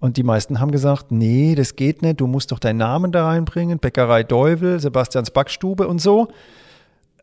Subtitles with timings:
[0.00, 3.26] Und die meisten haben gesagt, nee, das geht nicht, du musst doch deinen Namen da
[3.26, 6.28] reinbringen, Bäckerei Deuvel, Sebastians Backstube und so.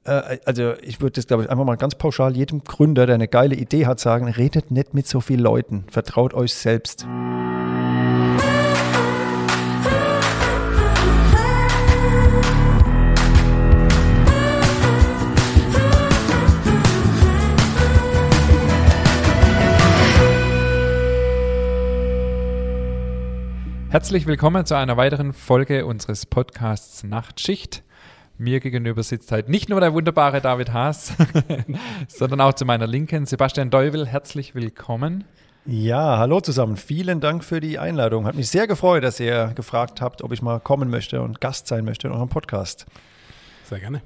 [0.04, 3.28] Äh, also ich würde das, glaube ich, einfach mal ganz pauschal jedem Gründer, der eine
[3.28, 7.08] geile Idee hat, sagen, redet nicht mit so vielen Leuten, vertraut euch selbst.
[23.98, 27.82] Herzlich willkommen zu einer weiteren Folge unseres Podcasts Nachtschicht.
[28.38, 31.14] Mir gegenüber sitzt halt nicht nur der wunderbare David Haas,
[32.08, 34.06] sondern auch zu meiner Linken Sebastian Deuvel.
[34.06, 35.24] Herzlich willkommen.
[35.66, 36.78] Ja, hallo zusammen.
[36.78, 38.28] Vielen Dank für die Einladung.
[38.28, 41.66] Hat mich sehr gefreut, dass ihr gefragt habt, ob ich mal kommen möchte und Gast
[41.66, 42.86] sein möchte in eurem Podcast.
[43.64, 44.04] Sehr gerne.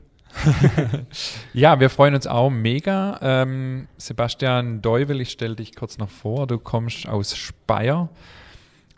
[1.54, 3.20] ja, wir freuen uns auch mega.
[3.22, 6.48] Ähm, Sebastian Deuvel, ich stelle dich kurz noch vor.
[6.48, 8.08] Du kommst aus Speyer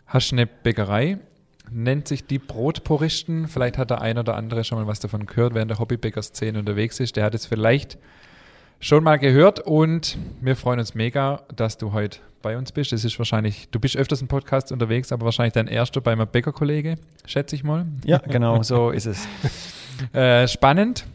[0.06, 1.18] hast eine Bäckerei,
[1.70, 3.48] nennt sich die Brotpuristen.
[3.48, 7.00] Vielleicht hat der ein oder andere schon mal was davon gehört, während der Hobbybäcker-Szene unterwegs
[7.00, 7.16] ist.
[7.16, 7.98] Der hat es vielleicht
[8.80, 12.92] schon mal gehört und wir freuen uns mega, dass du heute bei uns bist.
[12.92, 16.28] Das ist wahrscheinlich, du bist öfters im Podcast unterwegs, aber wahrscheinlich dein erster bei meinem
[16.28, 17.86] Bäckerkollege, schätze ich mal.
[18.04, 19.26] Ja, genau, so ist es.
[20.12, 21.06] äh, spannend.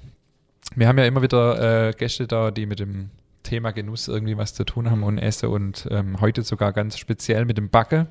[0.76, 3.12] Wir haben ja immer wieder äh, Gäste da, die mit dem
[3.44, 7.46] Thema Genuss irgendwie was zu tun haben und Essen und ähm, heute sogar ganz speziell
[7.46, 8.08] mit dem Backe.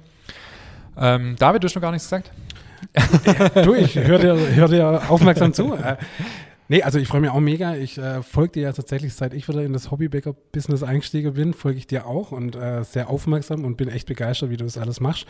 [0.99, 2.31] Ähm, David, du hast noch gar nichts gesagt?
[3.65, 5.75] du, ich höre dir, hör dir aufmerksam zu.
[5.75, 5.97] Äh,
[6.69, 7.75] nee, also ich freue mich auch mega.
[7.75, 11.79] Ich äh, folge dir ja tatsächlich, seit ich wieder in das Hobbybäcker-Business eingestiegen bin, folge
[11.79, 15.01] ich dir auch und äh, sehr aufmerksam und bin echt begeistert, wie du das alles
[15.01, 15.27] machst.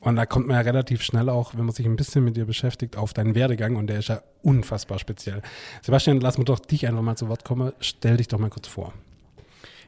[0.00, 2.46] Und da kommt man ja relativ schnell auch, wenn man sich ein bisschen mit dir
[2.46, 5.42] beschäftigt, auf deinen Werdegang und der ist ja unfassbar speziell.
[5.82, 7.72] Sebastian, lass mir doch dich einfach mal zu Wort kommen.
[7.80, 8.92] Stell dich doch mal kurz vor.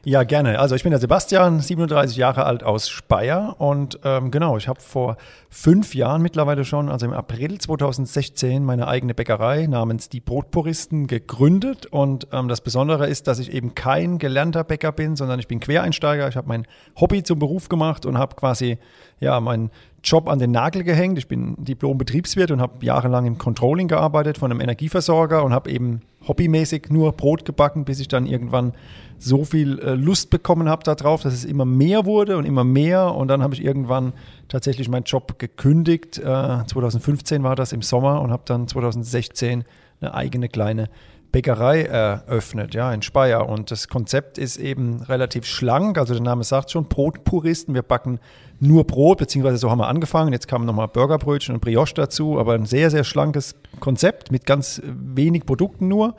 [0.07, 0.59] Ja, gerne.
[0.59, 4.79] Also ich bin der Sebastian, 37 Jahre alt aus Speyer und ähm, genau, ich habe
[4.79, 5.17] vor
[5.49, 11.87] fünf Jahren mittlerweile schon, also im April 2016, meine eigene Bäckerei namens Die Brotpuristen gegründet
[11.87, 15.59] und ähm, das Besondere ist, dass ich eben kein gelernter Bäcker bin, sondern ich bin
[15.59, 16.27] Quereinsteiger.
[16.27, 16.67] Ich habe mein
[17.01, 18.77] Hobby zum Beruf gemacht und habe quasi
[19.19, 19.71] ja meinen
[20.03, 21.17] Job an den Nagel gehängt.
[21.17, 26.01] Ich bin Diplom-Betriebswirt und habe jahrelang im Controlling gearbeitet von einem Energieversorger und habe eben
[26.27, 28.73] hobbymäßig nur Brot gebacken, bis ich dann irgendwann
[29.17, 33.13] so viel äh, Lust bekommen habe darauf, dass es immer mehr wurde und immer mehr.
[33.13, 34.13] Und dann habe ich irgendwann
[34.47, 36.19] tatsächlich meinen Job gekündigt.
[36.19, 39.63] Äh, 2015 war das im Sommer und habe dann 2016
[40.01, 40.89] eine eigene kleine
[41.31, 43.49] Bäckerei eröffnet, ja, in Speyer.
[43.49, 45.97] Und das Konzept ist eben relativ schlank.
[45.97, 47.73] Also der Name sagt schon, Brotpuristen.
[47.73, 48.19] Wir backen
[48.61, 50.31] nur Brot, beziehungsweise so haben wir angefangen.
[50.31, 54.81] Jetzt kamen nochmal Burgerbrötchen und Brioche dazu, aber ein sehr, sehr schlankes Konzept mit ganz
[54.85, 56.15] wenig Produkten nur.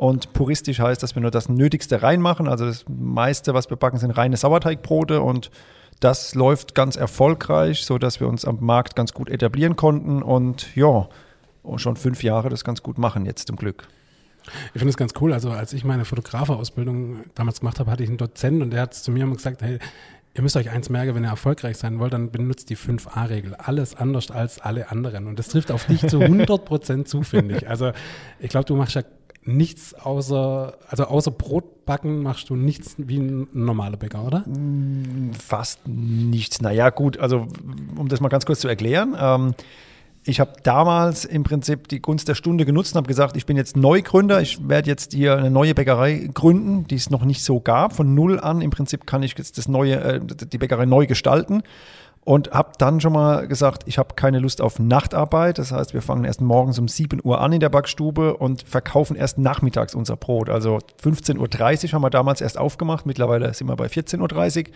[0.00, 2.48] Und puristisch heißt, dass wir nur das Nötigste reinmachen.
[2.48, 5.50] Also das meiste, was wir backen, sind reine Sauerteigbrote und
[6.00, 10.74] das läuft ganz erfolgreich, so dass wir uns am Markt ganz gut etablieren konnten und
[10.74, 11.06] ja,
[11.76, 13.88] schon fünf Jahre das ganz gut machen jetzt zum Glück.
[14.72, 15.34] Ich finde es ganz cool.
[15.34, 18.94] Also als ich meine Fotografausbildung damals gemacht habe, hatte ich einen Dozent und der hat
[18.94, 19.80] zu mir immer gesagt, hey,
[20.32, 23.54] ihr müsst euch eins merken, wenn ihr erfolgreich sein wollt, dann benutzt die 5a-Regel.
[23.56, 25.26] Alles anders als alle anderen.
[25.26, 27.68] Und das trifft auf dich zu 100 Prozent zu, finde ich.
[27.68, 27.92] Also
[28.38, 29.02] ich glaube, du machst ja
[29.42, 34.40] nichts außer, also außer Brot backen machst du nichts wie ein normaler Bäcker, oder?
[34.40, 36.60] Mm, fast nichts.
[36.60, 37.48] Naja, gut, also
[37.96, 39.16] um das mal ganz kurz zu erklären.
[39.18, 39.54] Ähm,
[40.22, 43.56] ich habe damals im Prinzip die Gunst der Stunde genutzt und habe gesagt, ich bin
[43.56, 47.60] jetzt Neugründer, ich werde jetzt hier eine neue Bäckerei gründen, die es noch nicht so
[47.60, 47.94] gab.
[47.94, 51.62] Von null an im Prinzip kann ich jetzt das neue, äh, die Bäckerei neu gestalten
[52.24, 55.58] und habe dann schon mal gesagt, ich habe keine Lust auf Nachtarbeit.
[55.58, 59.16] Das heißt, wir fangen erst morgens um 7 Uhr an in der Backstube und verkaufen
[59.16, 60.50] erst nachmittags unser Brot.
[60.50, 64.74] Also 15.30 Uhr haben wir damals erst aufgemacht, mittlerweile sind wir bei 14.30 Uhr.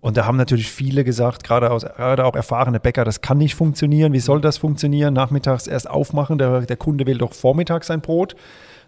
[0.00, 3.56] Und da haben natürlich viele gesagt, gerade, aus, gerade auch erfahrene Bäcker, das kann nicht
[3.56, 4.12] funktionieren.
[4.12, 5.12] Wie soll das funktionieren?
[5.12, 8.36] Nachmittags erst aufmachen, der, der Kunde will doch vormittags sein Brot.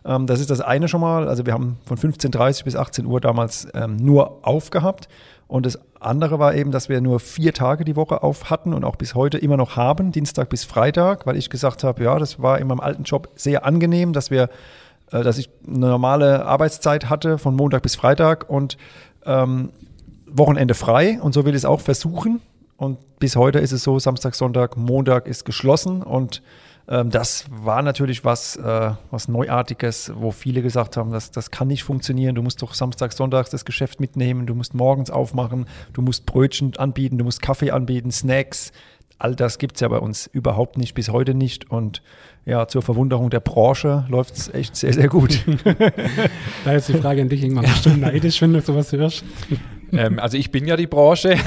[0.05, 1.28] Ähm, das ist das eine schon mal.
[1.28, 5.09] Also wir haben von 15.30 bis 18 Uhr damals ähm, nur aufgehabt.
[5.50, 8.84] Und das andere war eben, dass wir nur vier Tage die Woche auf hatten und
[8.84, 12.41] auch bis heute immer noch haben, Dienstag bis Freitag, weil ich gesagt habe, ja, das
[12.41, 14.49] war in meinem alten Job sehr angenehm, dass wir,
[15.11, 18.76] äh, dass ich eine normale Arbeitszeit hatte von Montag bis Freitag und
[19.26, 19.70] ähm,
[20.26, 21.19] Wochenende frei.
[21.20, 22.41] Und so will ich es auch versuchen.
[22.76, 26.43] Und bis heute ist es so, Samstag, Sonntag, Montag ist geschlossen und
[26.90, 31.84] das war natürlich was, äh, was Neuartiges, wo viele gesagt haben, das, das kann nicht
[31.84, 32.34] funktionieren.
[32.34, 36.76] Du musst doch Samstag, Sonntag das Geschäft mitnehmen, du musst morgens aufmachen, du musst Brötchen
[36.76, 38.72] anbieten, du musst Kaffee anbieten, Snacks.
[39.20, 41.70] All das gibt es ja bei uns überhaupt nicht, bis heute nicht.
[41.70, 42.02] Und
[42.44, 45.44] ja, zur Verwunderung der Branche läuft es echt sehr, sehr gut.
[46.64, 49.22] da ist die Frage an dich, irgendwann bist du neidisch, wenn du sowas hörst?
[49.92, 51.37] ähm, also ich bin ja die Branche.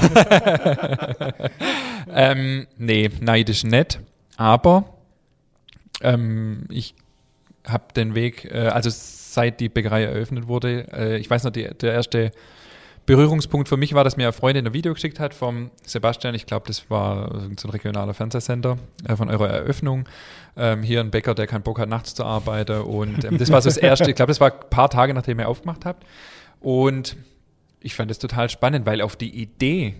[2.14, 4.00] ähm, nee, neidisch nicht.
[4.36, 4.93] Aber
[6.00, 6.94] ähm, ich
[7.66, 11.64] habe den Weg, äh, also seit die Bäckerei eröffnet wurde, äh, ich weiß noch, die,
[11.64, 12.32] der erste
[13.06, 16.46] Berührungspunkt für mich war, dass mir eine Freundin ein Video geschickt hat vom Sebastian, ich
[16.46, 20.08] glaube, das war so ein regionaler Fernsehsender äh, von eurer Eröffnung.
[20.56, 22.80] Ähm, hier ein Bäcker, der keinen Bock hat, nachts zu arbeiten.
[22.80, 25.38] Und ähm, das war so das erste, ich glaube, das war ein paar Tage, nachdem
[25.38, 26.06] ihr aufgemacht habt.
[26.60, 27.16] Und
[27.80, 29.96] ich fand das total spannend, weil auf die Idee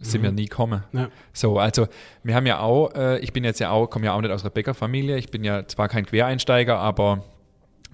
[0.00, 0.82] sind wir nie gekommen.
[0.92, 1.08] Ja.
[1.32, 1.86] So, also
[2.22, 4.42] wir haben ja auch, äh, ich bin jetzt ja auch, komme ja auch nicht aus
[4.42, 5.16] einer Bäckerfamilie.
[5.16, 7.24] Ich bin ja zwar kein Quereinsteiger, aber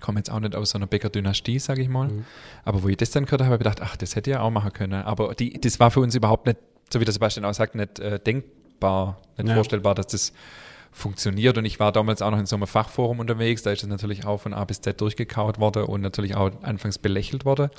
[0.01, 2.09] komme jetzt auch nicht aus so einer Bäckerdynastie, sage ich mal.
[2.09, 2.25] Mhm.
[2.65, 4.41] Aber wo ich das dann gehört habe, habe ich gedacht, ach, das hätte ich ja
[4.43, 5.03] auch machen können.
[5.03, 6.59] Aber die, das war für uns überhaupt nicht,
[6.93, 9.55] so wie der Sebastian auch sagt, nicht äh, denkbar, nicht Ja.
[9.55, 10.33] vorstellbar, dass das
[10.93, 11.57] funktioniert.
[11.59, 14.27] Und ich war damals auch noch in so einem Fachforum unterwegs, da ist das natürlich
[14.27, 17.71] auch von A bis Z durchgekaut worden und natürlich auch anfangs belächelt worden.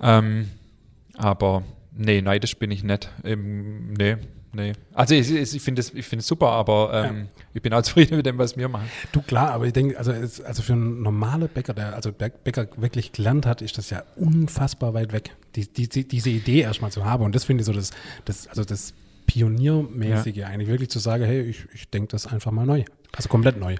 [0.00, 0.50] Ähm,
[1.18, 1.64] aber
[1.96, 3.10] nee, neidisch bin ich nicht.
[3.24, 4.16] Ähm, nee,
[4.52, 4.72] nee.
[4.94, 8.16] Also ich, ich finde es ich finde es super, aber ähm, ich bin auch zufrieden
[8.16, 8.88] mit dem, was wir machen.
[9.12, 12.32] Du klar, aber ich denke, also, es, also für einen normalen Bäcker, der also Bä-
[12.44, 16.60] Bäcker wirklich gelernt hat, ist das ja unfassbar weit weg, die, die, die, diese Idee
[16.60, 17.24] erstmal zu haben.
[17.24, 17.90] Und das finde ich so das,
[18.24, 18.94] das, also das
[19.26, 22.84] Pioniermäßige eigentlich, wirklich zu sagen, hey, ich, ich denke das einfach mal neu.
[23.12, 23.76] Also komplett neu.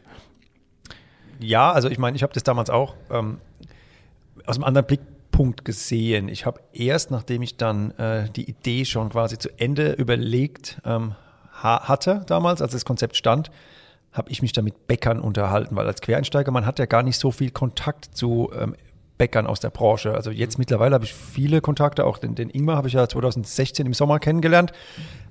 [1.40, 3.38] Ja, also ich meine, ich habe das damals auch ähm,
[4.46, 4.86] aus einem anderen
[5.40, 6.28] Blickpunkt gesehen.
[6.28, 11.14] Ich habe erst, nachdem ich dann äh, die Idee schon quasi zu Ende überlegt ähm,
[11.62, 13.50] ha hatte, damals, als das Konzept stand,
[14.12, 17.18] habe ich mich dann mit Bäckern unterhalten, weil als Quereinsteiger, man hat ja gar nicht
[17.18, 18.76] so viel Kontakt zu ähm,
[19.16, 20.12] Bäckern aus der Branche.
[20.12, 23.86] Also jetzt mittlerweile habe ich viele Kontakte, auch den, den Ingmar habe ich ja 2016
[23.86, 24.72] im Sommer kennengelernt.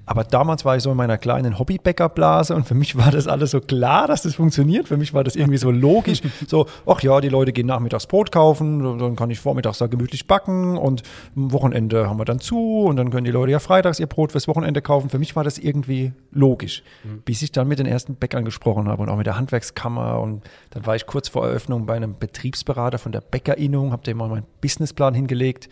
[0.10, 3.52] Aber damals war ich so in meiner kleinen Hobbybäckerblase und für mich war das alles
[3.52, 4.88] so klar, dass das funktioniert.
[4.88, 6.24] Für mich war das irgendwie so logisch.
[6.48, 10.26] So, ach ja, die Leute gehen nachmittags Brot kaufen, dann kann ich vormittags da gemütlich
[10.26, 11.04] backen und
[11.36, 14.32] am Wochenende haben wir dann zu und dann können die Leute ja freitags ihr Brot
[14.32, 15.12] fürs Wochenende kaufen.
[15.12, 16.82] Für mich war das irgendwie logisch.
[17.26, 20.44] Bis ich dann mit den ersten Bäckern gesprochen habe und auch mit der Handwerkskammer und
[20.72, 24.28] dann war ich kurz vor Eröffnung bei einem Betriebsberater von der Bäckerinnung, habe dem mal
[24.28, 25.70] meinen Businessplan hingelegt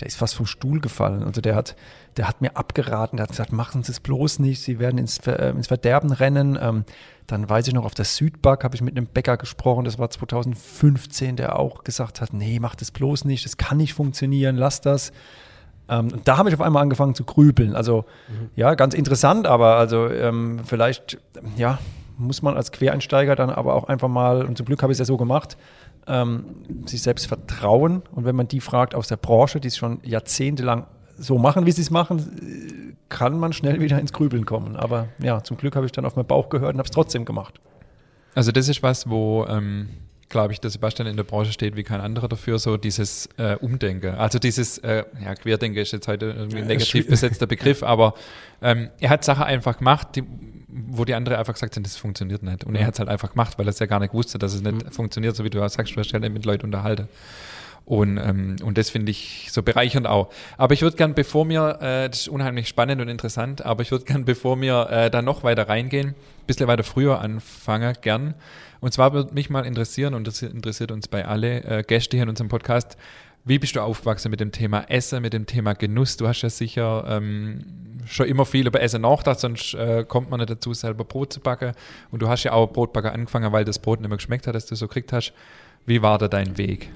[0.00, 1.22] der ist fast vom Stuhl gefallen.
[1.24, 1.74] Also der hat,
[2.18, 5.18] der hat mir abgeraten, der hat gesagt, machen Sie es bloß nicht, Sie werden ins,
[5.26, 6.58] äh, ins Verderben rennen.
[6.60, 6.84] Ähm,
[7.28, 10.10] dann weiß ich noch, auf der Südback habe ich mit einem Bäcker gesprochen, das war
[10.10, 14.80] 2015, der auch gesagt hat, nee, mach das bloß nicht, das kann nicht funktionieren, lass
[14.80, 15.12] das.
[15.88, 17.76] Ähm, und da habe ich auf einmal angefangen zu grübeln.
[17.76, 18.04] Also
[18.56, 21.18] ja, ganz interessant, aber also ähm, vielleicht,
[21.56, 21.78] ja,
[22.16, 24.98] muss man als Quereinsteiger dann aber auch einfach mal, und zum Glück habe ich es
[24.98, 25.56] ja so gemacht,
[26.08, 26.44] ähm,
[26.86, 28.02] sich selbst vertrauen.
[28.10, 30.86] Und wenn man die fragt aus der Branche, die es schon jahrzehntelang
[31.18, 34.76] so machen, wie sie es machen, kann man schnell wieder ins Grübeln kommen.
[34.76, 37.24] Aber ja, zum Glück habe ich dann auf meinen Bauch gehört und habe es trotzdem
[37.24, 37.60] gemacht.
[38.34, 39.88] Also das ist was, wo, ähm,
[40.28, 43.56] glaube ich, der Sebastian in der Branche steht wie kein anderer dafür, so dieses äh,
[43.56, 44.14] Umdenken.
[44.14, 48.14] Also dieses, äh, ja, Querdenken ist jetzt heute irgendwie ein negativ besetzter Begriff, aber
[48.62, 50.24] ähm, er hat Sachen einfach gemacht, die,
[50.68, 52.64] wo die andere einfach gesagt haben, das funktioniert nicht.
[52.64, 54.54] Und er hat es halt einfach gemacht, weil er es ja gar nicht wusste, dass
[54.54, 57.08] es nicht funktioniert, so wie du sagst, du hast ja nicht mit Leuten unterhalten.
[57.88, 60.28] Und, ähm, und das finde ich so bereichernd auch.
[60.58, 63.90] Aber ich würde gern, bevor wir, äh, das ist unheimlich spannend und interessant, aber ich
[63.90, 68.34] würde gern, bevor wir äh, da noch weiter reingehen, ein bisschen weiter früher anfangen, gern.
[68.80, 72.24] Und zwar würde mich mal interessieren, und das interessiert uns bei alle äh, Gäste hier
[72.24, 72.98] in unserem Podcast,
[73.46, 76.18] wie bist du aufgewachsen mit dem Thema Essen, mit dem Thema Genuss?
[76.18, 77.64] Du hast ja sicher ähm,
[78.04, 81.40] schon immer viel über Essen nachgedacht, sonst äh, kommt man nicht dazu, selber Brot zu
[81.40, 81.72] backen.
[82.10, 84.66] Und du hast ja auch Brotbacker angefangen, weil das Brot nicht mehr geschmeckt hat, das
[84.66, 85.32] du so gekriegt hast.
[85.86, 86.90] Wie war da dein Weg?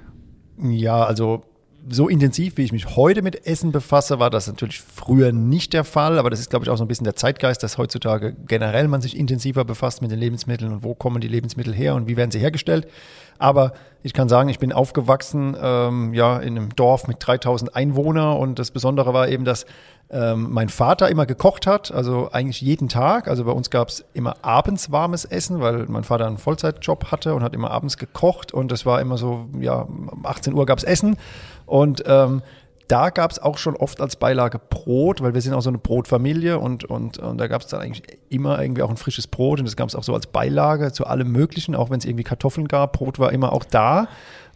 [0.58, 1.44] Ja, also
[1.88, 5.84] so intensiv, wie ich mich heute mit Essen befasse, war das natürlich früher nicht der
[5.84, 6.18] Fall.
[6.18, 9.00] Aber das ist, glaube ich, auch so ein bisschen der Zeitgeist, dass heutzutage generell man
[9.00, 12.30] sich intensiver befasst mit den Lebensmitteln und wo kommen die Lebensmittel her und wie werden
[12.30, 12.86] sie hergestellt.
[13.38, 13.72] Aber
[14.04, 18.58] ich kann sagen, ich bin aufgewachsen ähm, ja, in einem Dorf mit 3000 Einwohnern und
[18.58, 19.66] das Besondere war eben, dass
[20.12, 23.28] ähm, mein Vater immer gekocht hat, also eigentlich jeden Tag.
[23.28, 27.34] Also bei uns gab es immer abends warmes Essen, weil mein Vater einen Vollzeitjob hatte
[27.34, 30.78] und hat immer abends gekocht und das war immer so, ja, um 18 Uhr gab
[30.78, 31.16] es Essen
[31.64, 32.42] und ähm,
[32.88, 35.78] da gab es auch schon oft als Beilage Brot, weil wir sind auch so eine
[35.78, 39.60] Brotfamilie und, und, und da gab es dann eigentlich immer irgendwie auch ein frisches Brot
[39.60, 42.24] und das gab es auch so als Beilage zu allem Möglichen, auch wenn es irgendwie
[42.24, 42.92] Kartoffeln gab.
[42.92, 44.08] Brot war immer auch da.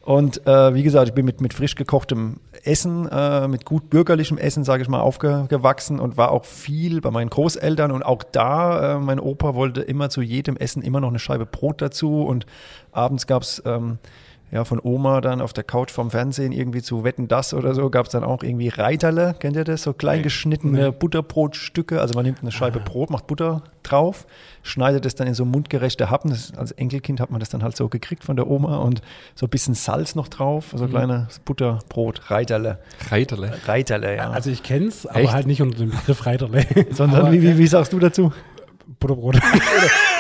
[0.07, 4.39] Und äh, wie gesagt, ich bin mit, mit frisch gekochtem Essen, äh, mit gut bürgerlichem
[4.39, 7.91] Essen, sage ich mal, aufgewachsen und war auch viel bei meinen Großeltern.
[7.91, 11.45] Und auch da, äh, mein Opa wollte immer zu jedem Essen immer noch eine Scheibe
[11.45, 12.23] Brot dazu.
[12.23, 12.47] Und
[12.93, 13.99] abends gab es ähm,
[14.53, 17.91] ja, von Oma dann auf der Couch vom Fernsehen irgendwie zu Wetten das oder so,
[17.91, 19.83] gab es dann auch irgendwie Reiterle, kennt ihr das?
[19.83, 22.01] So klein geschnittene Butterbrotstücke.
[22.01, 24.27] Also man nimmt eine Scheibe Brot, macht Butter drauf,
[24.63, 26.31] schneidet es dann in so mundgerechte Happen.
[26.31, 29.03] Das, als Enkelkind hat man das dann halt so gekriegt von der Oma und
[29.35, 32.79] so ein bisschen Salz noch drauf, so kleine Butterbrot, Reiterle.
[33.11, 33.53] Reiterle.
[33.67, 34.31] Reiterle, ja.
[34.31, 35.33] Also ich kenn's, aber Echt?
[35.33, 36.65] halt nicht unter dem Begriff Reiterle.
[36.91, 38.33] Sondern Aber, wie, wie, wie sagst du dazu?
[39.01, 39.37] Butterbrot.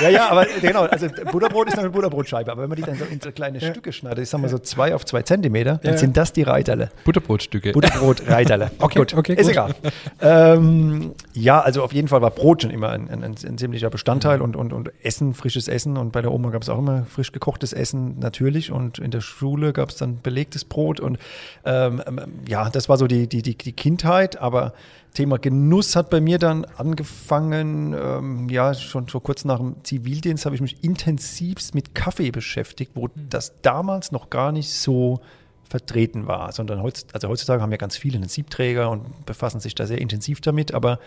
[0.03, 2.97] Ja, ja, aber genau, also Butterbrot ist noch eine Butterbrotscheibe, aber wenn man die dann
[2.97, 5.95] so in so kleine Stücke schneidet, ich sag mal so zwei auf zwei Zentimeter, dann
[5.95, 5.99] Ja.
[5.99, 6.91] sind das die Reiterle.
[7.05, 7.73] Butterbrotstücke.
[7.73, 8.71] Butterbrot, Reiterle.
[8.79, 9.53] Okay, gut, okay, ist gut.
[9.53, 9.75] egal.
[10.21, 13.89] Ähm, ja, also auf jeden Fall war Brot schon immer ein, ein, ein, ein ziemlicher
[13.89, 17.07] Bestandteil und, und, und Essen, frisches Essen und bei der Oma gab es auch immer
[17.07, 21.19] frisch gekochtes Essen natürlich und in der Schule gab es dann belegtes Brot und
[21.65, 24.75] ähm, ähm, ja, das war so die, die, die, die Kindheit, aber
[25.17, 30.45] Thema Genuss hat bei mir dann angefangen, ähm, ja, schon so kurz nach dem Zivildienst
[30.45, 35.21] habe ich mich intensivst mit Kaffee beschäftigt, wo das damals noch gar nicht so
[35.65, 39.75] vertreten war, sondern heutz, also heutzutage haben ja ganz viele einen Siebträger und befassen sich
[39.75, 41.01] da sehr intensiv damit, aber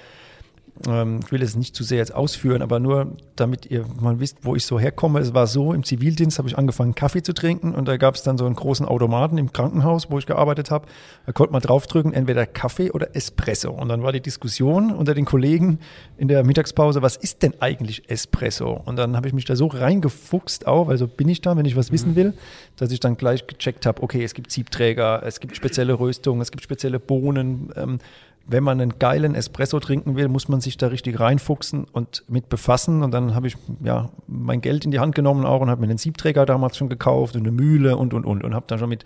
[0.86, 4.56] ich will es nicht zu sehr jetzt ausführen, aber nur damit ihr mal wisst, wo
[4.56, 5.20] ich so herkomme.
[5.20, 8.24] Es war so, im Zivildienst habe ich angefangen, Kaffee zu trinken und da gab es
[8.24, 10.88] dann so einen großen Automaten im Krankenhaus, wo ich gearbeitet habe.
[11.26, 13.72] Da konnte man draufdrücken, entweder Kaffee oder Espresso.
[13.72, 15.80] Und dann war die Diskussion unter den Kollegen
[16.18, 18.82] in der Mittagspause, was ist denn eigentlich Espresso?
[18.86, 21.66] Und dann habe ich mich da so reingefuchst auch, weil so bin ich da, wenn
[21.66, 22.34] ich was wissen will,
[22.78, 26.52] dass ich dann gleich gecheckt habe, okay, es gibt Siebträger, es gibt spezielle Röstungen, es
[26.52, 27.72] gibt spezielle Bohnen.
[27.76, 28.00] Ähm,
[28.50, 32.50] wenn man einen geilen Espresso trinken will, muss man sich da richtig reinfuchsen und mit
[32.50, 33.04] befassen.
[33.04, 35.88] Und dann habe ich ja mein Geld in die Hand genommen auch und habe mir
[35.88, 38.90] einen Siebträger damals schon gekauft und eine Mühle und und und und habe dann schon
[38.90, 39.06] mit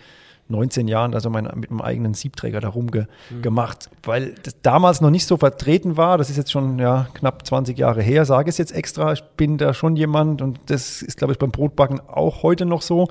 [0.49, 5.25] 19 Jahren also mein, mit meinem eigenen Siebträger da rumgemacht, weil das damals noch nicht
[5.25, 6.17] so vertreten war.
[6.17, 9.13] Das ist jetzt schon ja, knapp 20 Jahre her, sage es jetzt extra.
[9.13, 12.81] Ich bin da schon jemand und das ist, glaube ich, beim Brotbacken auch heute noch
[12.81, 13.09] so.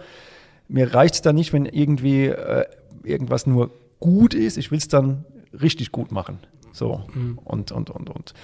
[0.68, 2.64] Mir reicht es da nicht, wenn irgendwie äh,
[3.02, 4.56] irgendwas nur gut ist.
[4.56, 5.24] Ich will es dann
[5.60, 6.38] richtig gut machen.
[6.72, 7.04] So.
[7.44, 8.34] Und, und, und, und.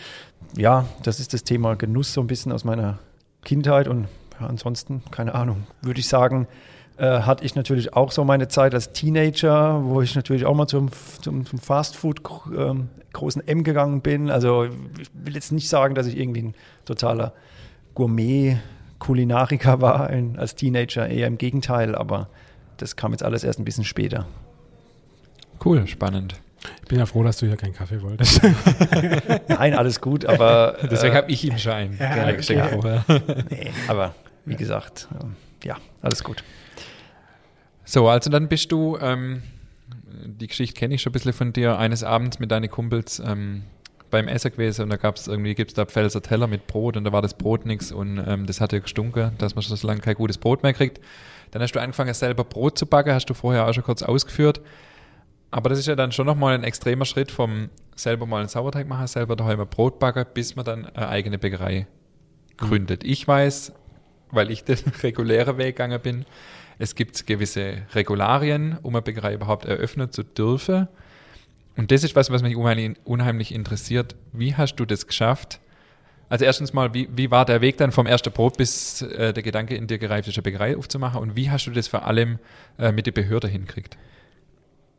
[0.57, 2.99] Ja, das ist das Thema Genuss so ein bisschen aus meiner
[3.45, 4.09] Kindheit und
[4.41, 6.47] ja, ansonsten, keine Ahnung, würde ich sagen,
[6.99, 10.67] äh, hatte ich natürlich auch so meine Zeit als Teenager, wo ich natürlich auch mal
[10.67, 10.91] zum,
[11.23, 12.21] zum, zum Fastfood
[12.57, 14.31] ähm, großen M gegangen bin.
[14.31, 14.65] Also
[15.01, 17.33] ich will jetzt nicht sagen, dass ich irgendwie ein totaler
[17.95, 22.29] Gourmet-Kulinariker war ein, als Teenager, eher im Gegenteil, aber
[22.77, 24.27] das kam jetzt alles erst ein bisschen später.
[25.65, 26.41] Cool, spannend.
[26.83, 28.41] Ich bin ja froh, dass du hier keinen Kaffee wolltest.
[29.49, 31.97] Nein, alles gut, aber Deswegen äh, habe ich ihm Schein.
[31.99, 33.05] Ja, geschenkt vorher.
[33.51, 36.43] nee, aber wie gesagt, ähm, ja, alles gut.
[37.85, 39.43] So, also dann bist du, ähm,
[40.25, 43.63] die Geschichte kenne ich schon ein bisschen von dir, eines Abends mit deinen Kumpels ähm,
[44.11, 46.97] beim Essen gewesen und da gab es irgendwie, gibt es da Pfälzer Teller mit Brot
[46.97, 49.87] und da war das Brot nix und ähm, das hatte gestunken, dass man schon so
[49.87, 51.01] lange kein gutes Brot mehr kriegt.
[51.51, 54.61] Dann hast du angefangen, selber Brot zu backen, hast du vorher auch schon kurz ausgeführt.
[55.51, 58.87] Aber das ist ja dann schon nochmal ein extremer Schritt vom selber mal einen Sauerteig
[58.87, 61.87] machen, selber daheim ein Brot backen, bis man dann eine eigene Bäckerei
[62.57, 63.05] gründet.
[63.05, 63.73] Ich weiß,
[64.31, 66.27] weil ich den regulären Weg gegangen bin,
[66.79, 70.89] es gibt gewisse Regularien, um eine Bäckerei überhaupt eröffnen zu dürfen.
[71.77, 74.17] Und das ist was, was mich unheimlich, interessiert.
[74.33, 75.61] Wie hast du das geschafft?
[76.29, 79.43] Also erstens mal, wie, wie war der Weg dann vom ersten Brot, bis äh, der
[79.43, 81.21] Gedanke in dir gereift eine Bäckerei aufzumachen?
[81.21, 82.39] Und wie hast du das vor allem
[82.79, 83.97] äh, mit der Behörde hinkriegt?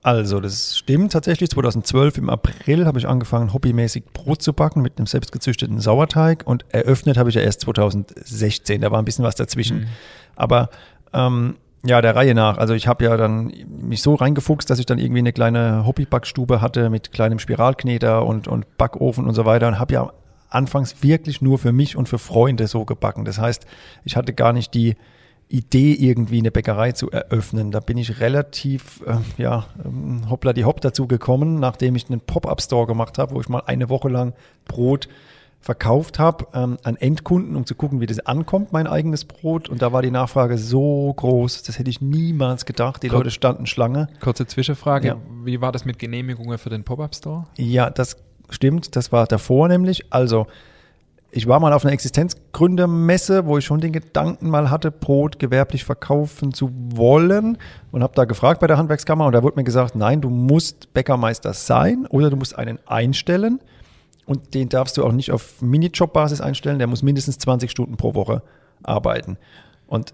[0.02, 1.50] Also, das stimmt tatsächlich.
[1.50, 6.66] 2012 im April habe ich angefangen, hobbymäßig Brot zu backen mit einem selbstgezüchteten Sauerteig und
[6.70, 8.82] eröffnet habe ich ja erst 2016.
[8.82, 9.88] Da war ein bisschen was dazwischen.
[10.36, 10.70] Aber
[11.12, 12.58] ähm, ja, der Reihe nach.
[12.58, 16.62] Also ich habe ja dann mich so reingefuchst, dass ich dann irgendwie eine kleine Hobbybackstube
[16.62, 20.12] hatte mit kleinem Spiralkneter und, und Backofen und so weiter und habe ja
[20.50, 23.24] anfangs wirklich nur für mich und für Freunde so gebacken.
[23.24, 23.66] Das heißt,
[24.04, 24.96] ich hatte gar nicht die
[25.50, 27.72] Idee, irgendwie eine Bäckerei zu eröffnen.
[27.72, 32.22] Da bin ich relativ, äh, ja, ähm, hoppla die hopp dazu gekommen, nachdem ich einen
[32.22, 34.34] Pop-Up-Store gemacht habe, wo ich mal eine Woche lang
[34.66, 35.10] Brot
[35.60, 39.68] verkauft habe ähm, an Endkunden, um zu gucken, wie das ankommt, mein eigenes Brot.
[39.70, 43.04] Und da war die Nachfrage so groß, das hätte ich niemals gedacht.
[43.04, 43.18] Die Gut.
[43.18, 44.08] Leute standen Schlange.
[44.22, 45.08] Kurze Zwischenfrage.
[45.08, 45.18] Ja.
[45.44, 47.48] Wie war das mit Genehmigungen für den Pop-Up-Store?
[47.58, 48.18] Ja, das
[48.50, 48.96] stimmt.
[48.96, 50.14] Das war davor nämlich.
[50.14, 50.48] Also,
[51.32, 55.86] ich war mal auf einer Existenzgründermesse, wo ich schon den Gedanken mal hatte, Brot gewerblich
[55.86, 57.58] verkaufen zu wollen
[57.92, 60.94] und habe da gefragt bei der Handwerkskammer und da wurde mir gesagt, nein, du musst
[60.94, 63.60] Bäckermeister sein oder du musst einen einstellen
[64.26, 68.16] und den darfst du auch nicht auf Minijob-Basis einstellen, der muss mindestens 20 Stunden pro
[68.16, 68.42] Woche
[68.84, 69.38] arbeiten.
[69.88, 70.14] Und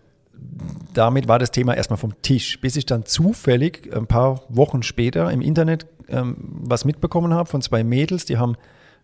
[0.93, 5.31] damit war das Thema erstmal vom Tisch, bis ich dann zufällig ein paar Wochen später
[5.31, 8.55] im Internet ähm, was mitbekommen habe von zwei Mädels, die haben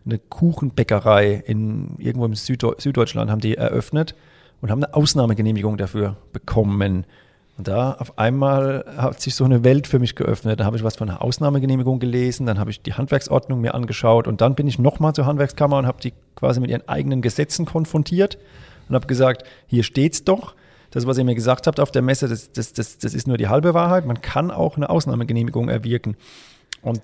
[0.06, 4.16] eine Kuchenbäckerei in irgendwo im Süddeut Süddeutschland haben die eröffnet
[4.62, 7.06] und haben eine Ausnahmegenehmigung dafür bekommen.
[7.58, 10.60] Und da auf einmal hat sich so eine Welt für mich geöffnet.
[10.60, 14.28] Da habe ich was von einer Ausnahmegenehmigung gelesen, dann habe ich die Handwerksordnung mir angeschaut
[14.28, 17.66] und dann bin ich nochmal zur Handwerkskammer und habe die quasi mit ihren eigenen Gesetzen
[17.66, 18.38] konfrontiert
[18.90, 20.56] und habe gesagt, hier steht's doch.
[20.92, 23.38] Das, was ihr mir gesagt habt auf der Messe, das, das, das, das ist nur
[23.38, 24.06] die halbe Wahrheit.
[24.06, 26.18] Man kann auch eine Ausnahmegenehmigung erwirken.
[26.82, 27.02] Und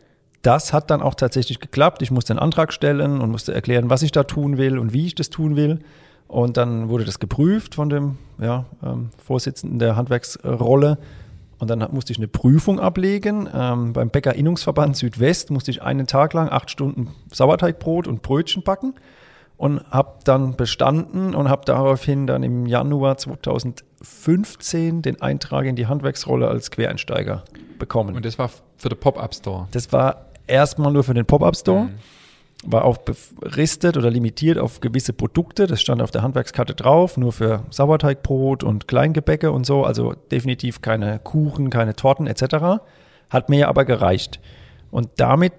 [0.48, 2.02] das hat dann auch tatsächlich geklappt.
[2.02, 5.06] Ich musste einen Antrag stellen und musste erklären, was ich da tun will und wie
[5.06, 5.80] ich das tun will.
[6.30, 11.00] Und dann wurde das geprüft von dem ja, ähm, Vorsitzenden der Handwerksrolle.
[11.60, 13.50] Und dann musste ich eine Prüfung ablegen.
[13.54, 18.94] Ähm, beim Bäckerinnungsverband Südwest musste ich einen Tag lang acht Stunden Sauerteigbrot und Brötchen backen
[19.58, 25.88] und habe dann bestanden und habe daraufhin dann im Januar 2015 den Eintrag in die
[25.88, 27.44] Handwerksrolle als Quereinsteiger
[27.80, 28.16] bekommen.
[28.16, 29.68] Und das war für den Pop-Up-Store?
[29.72, 31.86] Das war erstmal nur für den Pop-Up-Store.
[31.86, 32.00] Mhm
[32.64, 35.68] war auch befristet oder limitiert auf gewisse Produkte.
[35.68, 39.84] Das stand auf der Handwerkskarte drauf, nur für Sauerteigbrot und Kleingebäcke und so.
[39.84, 42.82] Also definitiv keine Kuchen, keine Torten etc.
[43.30, 44.40] Hat mir aber gereicht.
[44.90, 45.54] Und damit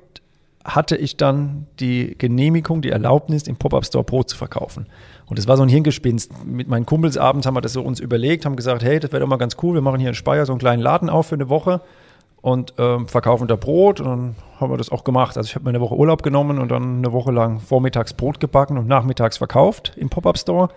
[0.65, 4.87] hatte ich dann die Genehmigung, die Erlaubnis, im Pop-Up-Store Brot zu verkaufen.
[5.27, 6.45] Und das war so ein Hirngespinst.
[6.45, 9.21] Mit meinen Kumpels abends haben wir das so uns überlegt, haben gesagt, hey, das wäre
[9.21, 11.37] doch mal ganz cool, wir machen hier in Speyer so einen kleinen Laden auf für
[11.37, 11.81] eine Woche
[12.41, 14.01] und ähm, verkaufen da Brot.
[14.01, 15.37] Und dann haben wir das auch gemacht.
[15.37, 18.41] Also ich habe mir eine Woche Urlaub genommen und dann eine Woche lang vormittags Brot
[18.41, 20.69] gebacken und nachmittags verkauft im Pop-Up-Store.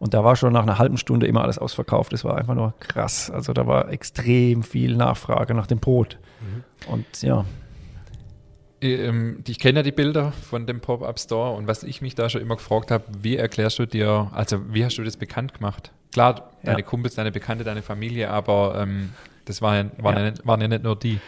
[0.00, 2.12] Und da war schon nach einer halben Stunde immer alles ausverkauft.
[2.12, 3.30] Das war einfach nur krass.
[3.30, 6.18] Also da war extrem viel Nachfrage nach dem Brot.
[6.40, 6.92] Mhm.
[6.92, 7.44] Und ja.
[8.80, 12.42] Ähm, ich kenne ja die Bilder von dem Pop-Up-Store und was ich mich da schon
[12.42, 15.92] immer gefragt habe, wie erklärst du dir, also wie hast du das bekannt gemacht?
[16.12, 16.84] Klar, deine ja.
[16.84, 19.10] Kumpels, deine Bekannte, deine Familie, aber ähm,
[19.44, 20.24] das war ja, waren, ja.
[20.24, 21.20] ja nicht, waren ja nicht nur die.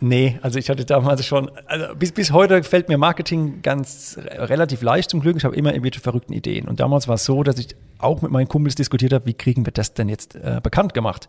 [0.00, 4.80] Nee, also ich hatte damals schon, also bis, bis heute fällt mir Marketing ganz relativ
[4.82, 5.36] leicht zum Glück.
[5.36, 6.68] Ich habe immer irgendwelche verrückten Ideen.
[6.68, 9.66] Und damals war es so, dass ich auch mit meinen Kumpels diskutiert habe, wie kriegen
[9.66, 11.28] wir das denn jetzt äh, bekannt gemacht?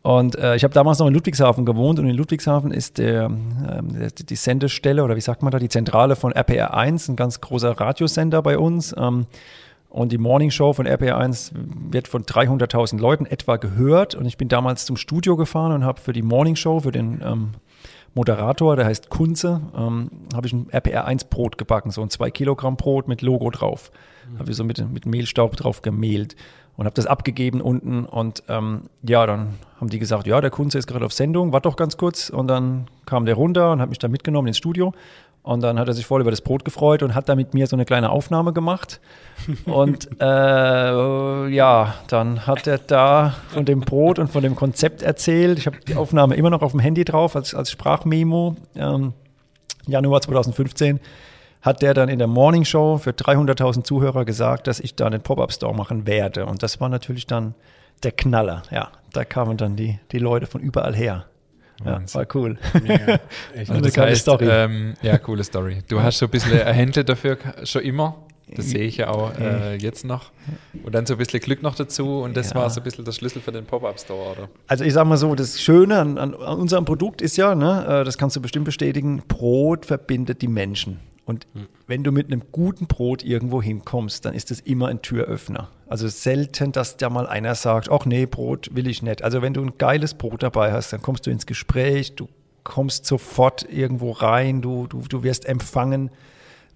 [0.00, 3.30] Und äh, ich habe damals noch in Ludwigshafen gewohnt und in Ludwigshafen ist der,
[3.66, 7.70] äh, die Sendestelle oder wie sagt man da, die Zentrale von RPR1, ein ganz großer
[7.72, 8.94] Radiosender bei uns.
[8.98, 9.26] Ähm,
[9.94, 11.52] und die Morning Show von RPR1
[11.92, 14.16] wird von 300.000 Leuten etwa gehört.
[14.16, 17.22] Und ich bin damals zum Studio gefahren und habe für die Morning Show, für den
[17.24, 17.50] ähm,
[18.12, 22.76] Moderator, der heißt Kunze, ähm, habe ich ein RPR1 Brot gebacken, so ein 2 Kilogramm
[22.76, 23.92] Brot mit Logo drauf.
[24.28, 24.40] Mhm.
[24.40, 26.34] Habe ich so mit, mit Mehlstaub drauf gemehlt
[26.76, 28.04] und habe das abgegeben unten.
[28.04, 31.68] Und ähm, ja, dann haben die gesagt, ja, der Kunze ist gerade auf Sendung, warte
[31.68, 32.30] doch ganz kurz.
[32.30, 34.92] Und dann kam der runter und hat mich da mitgenommen ins Studio.
[35.44, 37.66] Und dann hat er sich voll über das Brot gefreut und hat da mit mir
[37.66, 38.98] so eine kleine Aufnahme gemacht.
[39.66, 45.58] Und äh, ja, dann hat er da von dem Brot und von dem Konzept erzählt.
[45.58, 48.56] Ich habe die Aufnahme immer noch auf dem Handy drauf als, als Sprachmemo.
[48.74, 49.12] Ähm,
[49.86, 50.98] Januar 2015
[51.60, 55.20] hat der dann in der Morning Show für 300.000 Zuhörer gesagt, dass ich da einen
[55.20, 56.46] Pop-Up-Store machen werde.
[56.46, 57.54] Und das war natürlich dann
[58.02, 58.62] der Knaller.
[58.70, 61.26] Ja, da kamen dann die, die Leute von überall her.
[61.84, 62.58] Ja, war cool.
[62.84, 62.94] Ja,
[63.54, 63.70] echt.
[63.70, 64.46] Also das heißt, Story.
[64.48, 65.78] Ähm, ja, coole Story.
[65.88, 68.16] Du hast so ein bisschen ein Händler dafür schon immer.
[68.46, 70.30] Das sehe ich ja auch äh, jetzt noch.
[70.84, 72.56] Und dann so ein bisschen Glück noch dazu und das ja.
[72.56, 74.48] war so ein bisschen der Schlüssel für den Pop-Up-Store, oder?
[74.66, 78.04] Also ich sage mal so, das Schöne an, an, unserem Produkt ist ja, ne, äh,
[78.04, 81.00] das kannst du bestimmt bestätigen, Brot verbindet die Menschen.
[81.26, 81.66] Und hm.
[81.86, 85.68] wenn du mit einem guten Brot irgendwo hinkommst, dann ist das immer ein Türöffner.
[85.86, 89.22] Also selten, dass da mal einer sagt, ach nee, Brot will ich nicht.
[89.22, 92.28] Also wenn du ein geiles Brot dabei hast, dann kommst du ins Gespräch, du
[92.62, 96.10] kommst sofort irgendwo rein, du, du, du wirst empfangen.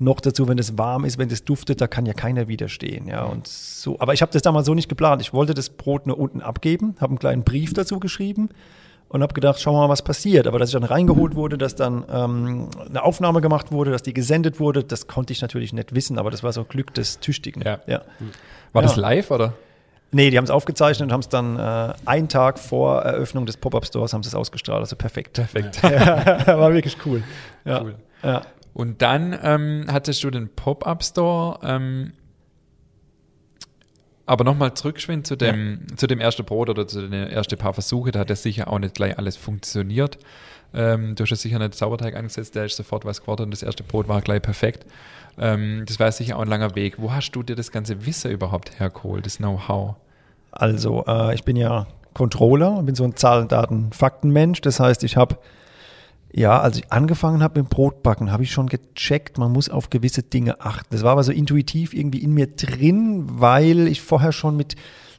[0.01, 3.09] Noch dazu, wenn es warm ist, wenn es duftet, da kann ja keiner widerstehen.
[3.09, 3.99] Ja, und so.
[3.99, 5.21] Aber ich habe das damals so nicht geplant.
[5.21, 8.51] Ich wollte das Brot nur unten abgeben, habe einen kleinen Brief dazu geschrieben
[9.09, 10.47] und habe gedacht, schauen wir mal, was passiert.
[10.47, 14.14] Aber dass ich dann reingeholt wurde, dass dann ähm, eine Aufnahme gemacht wurde, dass die
[14.14, 17.62] gesendet wurde, das konnte ich natürlich nicht wissen, aber das war so Glück des Tüchtigen.
[17.62, 17.81] Ja.
[17.87, 18.03] ja.
[18.73, 18.88] War ja.
[18.88, 19.55] das live oder?
[20.11, 23.59] Nee, die haben es aufgezeichnet und haben es dann äh, einen Tag vor Eröffnung des
[23.59, 24.81] Pop-Up-Stores haben sie es ausgestrahlt.
[24.81, 25.35] Also perfekt.
[25.35, 25.81] Perfekt.
[25.83, 26.59] Ja.
[26.59, 27.23] war wirklich cool.
[27.64, 27.83] Ja.
[27.83, 27.94] Cool.
[28.23, 28.42] Ja.
[28.73, 32.12] Und dann ähm, hattest du den Pop-Up-Store ähm,
[34.29, 35.97] aber nochmal zurückschwind zu dem, ja.
[35.97, 38.79] zu dem ersten Brot oder zu den ersten paar Versuche, da hat ja sicher auch
[38.79, 40.19] nicht gleich alles funktioniert.
[40.75, 43.62] Ähm, du hast ja sicher nicht Sauerteig angesetzt, der ist sofort was geworden und das
[43.62, 44.85] erste Brot war gleich perfekt.
[45.38, 46.97] Ähm, das war sicher auch ein langer Weg.
[46.99, 49.95] Wo hast du dir das ganze Wissen überhaupt hergeholt, das Know-how?
[50.53, 54.61] Also, äh, ich bin ja Controller, bin so ein Zahlen, Daten, Faktenmensch.
[54.61, 55.38] Das heißt, ich habe
[56.33, 60.23] ja, als ich angefangen habe mit Brotbacken, habe ich schon gecheckt, man muss auf gewisse
[60.23, 60.88] Dinge achten.
[60.91, 64.77] Das war aber so intuitiv irgendwie in mir drin, weil ich vorher schon mit,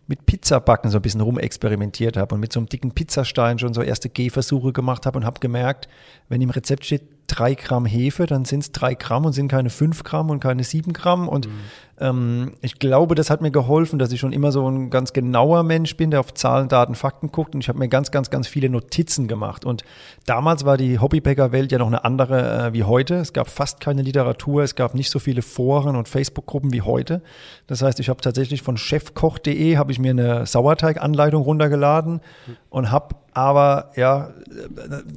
[0.08, 3.82] mit Pizzabacken so ein bisschen rumexperimentiert habe und mit so einem dicken Pizzastein schon so
[3.82, 5.88] erste Gehversuche gemacht habe und habe gemerkt,
[6.28, 9.70] wenn im Rezept steht drei Gramm Hefe, dann sind es drei Gramm und sind keine
[9.70, 11.28] fünf Gramm und keine sieben Gramm.
[11.28, 11.54] Und mhm.
[12.00, 15.64] Ähm, ich glaube, das hat mir geholfen, dass ich schon immer so ein ganz genauer
[15.64, 17.54] Mensch bin, der auf Zahlen, Daten, Fakten guckt.
[17.54, 19.66] Und ich habe mir ganz, ganz, ganz viele Notizen gemacht.
[19.66, 19.84] Und
[20.26, 23.16] damals war die Hobbybäcker-Welt ja noch eine andere äh, wie heute.
[23.16, 27.22] Es gab fast keine Literatur, es gab nicht so viele Foren und Facebook-Gruppen wie heute.
[27.68, 32.22] Das heißt, ich habe tatsächlich von chefkoch.de habe ich mir eine Sauerteiganleitung runtergeladen
[32.70, 34.32] und habe aber ja,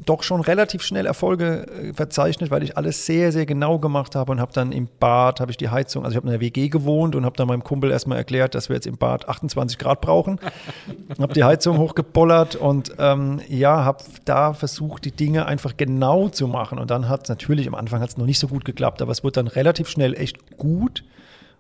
[0.05, 4.33] doch schon relativ schnell Erfolge äh, verzeichnet, weil ich alles sehr, sehr genau gemacht habe
[4.33, 6.69] und habe dann im Bad, habe ich die Heizung, also ich habe in der WG
[6.73, 10.01] gewohnt und habe dann meinem Kumpel erstmal erklärt, dass wir jetzt im Bad 28 Grad
[10.01, 10.41] brauchen.
[11.21, 16.49] habe die Heizung hochgebollert und ähm, ja, habe da versucht, die Dinge einfach genau zu
[16.49, 16.81] machen.
[16.81, 19.13] Und dann hat es natürlich, am Anfang hat es noch nicht so gut geklappt, aber
[19.13, 21.05] es wurde dann relativ schnell echt gut.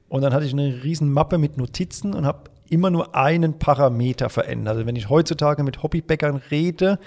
[0.09, 4.31] Und dann hatte ich eine riesen Mappe mit Notizen und habe immer nur einen Parameter
[4.31, 4.75] verändert.
[4.75, 6.99] Also wenn ich heutzutage mit Hobbybäckern rede,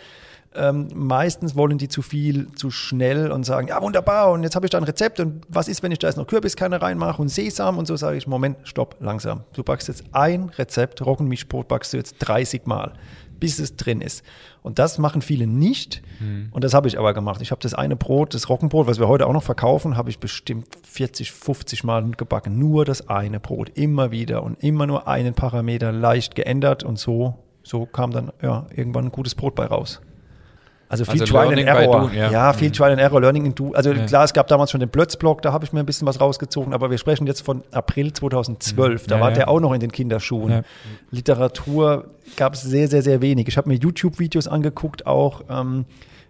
[0.58, 4.66] ähm, meistens wollen die zu viel, zu schnell und sagen, ja wunderbar, und jetzt habe
[4.66, 7.30] ich da ein Rezept und was ist, wenn ich da jetzt noch Kürbiskerne reinmache und
[7.30, 9.44] Sesam und so, sage ich, Moment, stopp, langsam.
[9.54, 12.94] Du backst jetzt ein Rezept, Roggenmischbrot backst du jetzt 30 Mal
[13.40, 14.24] bis es drin ist.
[14.62, 16.02] Und das machen viele nicht.
[16.20, 16.50] Mhm.
[16.52, 17.42] Und das habe ich aber gemacht.
[17.42, 20.20] Ich habe das eine Brot, das Roggenbrot, was wir heute auch noch verkaufen, habe ich
[20.20, 22.58] bestimmt 40, 50 Mal gebacken.
[22.58, 26.84] Nur das eine Brot, immer wieder und immer nur einen Parameter leicht geändert.
[26.84, 30.02] Und so, so kam dann ja, irgendwann ein gutes Brot bei raus.
[31.00, 32.10] Also viel also Trial and Error.
[32.10, 32.32] Du, ja.
[32.32, 32.54] ja.
[32.54, 32.74] viel mhm.
[32.74, 33.72] Trial and Error, Learning in Do.
[33.74, 34.06] Also ja.
[34.06, 36.74] klar, es gab damals schon den Blötzblock, da habe ich mir ein bisschen was rausgezogen,
[36.74, 39.08] aber wir sprechen jetzt von April 2012.
[39.08, 40.64] Da ja, war der auch noch in den Kinderschuhen.
[41.12, 42.06] Literatur
[42.36, 43.48] gab es sehr, sehr, sehr wenig.
[43.48, 45.86] Ich habe mir YouTube-Videos angeguckt, auch ähm,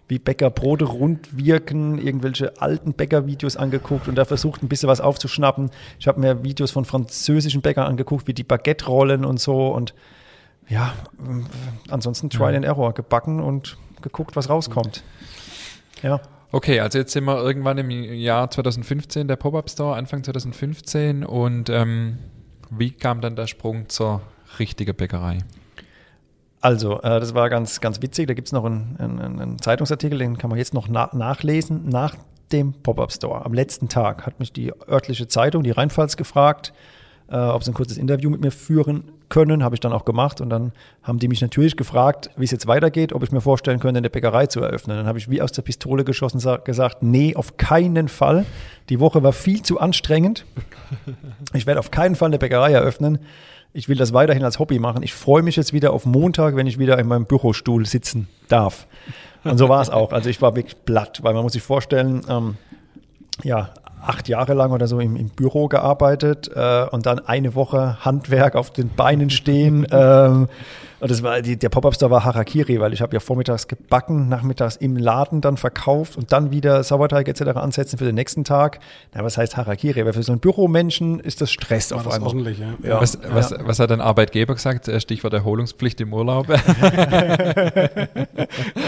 [0.08, 5.00] wie Bäcker Brote rund wirken, irgendwelche alten Bäcker-Videos angeguckt und da versucht, ein bisschen was
[5.00, 5.70] aufzuschnappen.
[5.98, 9.94] Ich habe mir Videos von französischen Bäckern angeguckt, wie die Baguette rollen und so und
[10.68, 10.94] ja,
[11.88, 15.02] ansonsten Trial and Error gebacken und geguckt, was rauskommt.
[16.02, 16.20] Ja.
[16.52, 21.24] Okay, also jetzt sind wir irgendwann im Jahr 2015, der Pop-Up Store, Anfang 2015.
[21.24, 22.18] Und ähm,
[22.70, 24.22] wie kam dann der Sprung zur
[24.58, 25.38] richtigen Bäckerei?
[26.60, 28.28] Also, äh, das war ganz, ganz witzig.
[28.28, 31.88] Da gibt es noch einen, einen, einen, Zeitungsartikel, den kann man jetzt noch na nachlesen.
[31.88, 32.14] Nach
[32.52, 36.72] dem Pop-Up Store, am letzten Tag, hat mich die örtliche Zeitung, die Rheinpfalz, gefragt,
[37.28, 40.40] äh, ob sie ein kurzes Interview mit mir führen können, habe ich dann auch gemacht.
[40.40, 43.80] Und dann haben die mich natürlich gefragt, wie es jetzt weitergeht, ob ich mir vorstellen
[43.80, 44.96] könnte, eine Bäckerei zu eröffnen.
[44.96, 48.46] Dann habe ich wie aus der Pistole geschossen gesagt, nee, auf keinen Fall.
[48.88, 50.44] Die Woche war viel zu anstrengend.
[51.52, 53.18] Ich werde auf keinen Fall eine Bäckerei eröffnen.
[53.72, 55.02] Ich will das weiterhin als Hobby machen.
[55.02, 58.86] Ich freue mich jetzt wieder auf Montag, wenn ich wieder in meinem Bürostuhl sitzen darf.
[59.44, 60.12] Und so war es auch.
[60.12, 62.56] Also ich war wirklich platt, weil man muss sich vorstellen, ähm,
[63.42, 63.70] ja,
[64.02, 68.54] acht Jahre lang oder so im, im Büro gearbeitet äh, und dann eine Woche Handwerk
[68.54, 69.86] auf den Beinen stehen.
[69.92, 70.48] ähm,
[71.00, 74.76] und das war die, der Pop-Up-Store war Harakiri, weil ich habe ja vormittags gebacken, nachmittags
[74.76, 77.42] im Laden dann verkauft und dann wieder Sauerteig etc.
[77.56, 78.80] ansetzen für den nächsten Tag.
[79.14, 80.04] Na, was heißt Harakiri?
[80.06, 82.28] Weil für so einen Büromenschen ist das Stress war auf das einmal.
[82.28, 82.74] Ordentlich, ja.
[82.82, 83.00] Ja.
[83.00, 83.58] Was, was, ja.
[83.66, 84.88] was hat dein Arbeitgeber gesagt?
[84.88, 86.46] Äh, Stichwort Erholungspflicht im Urlaub.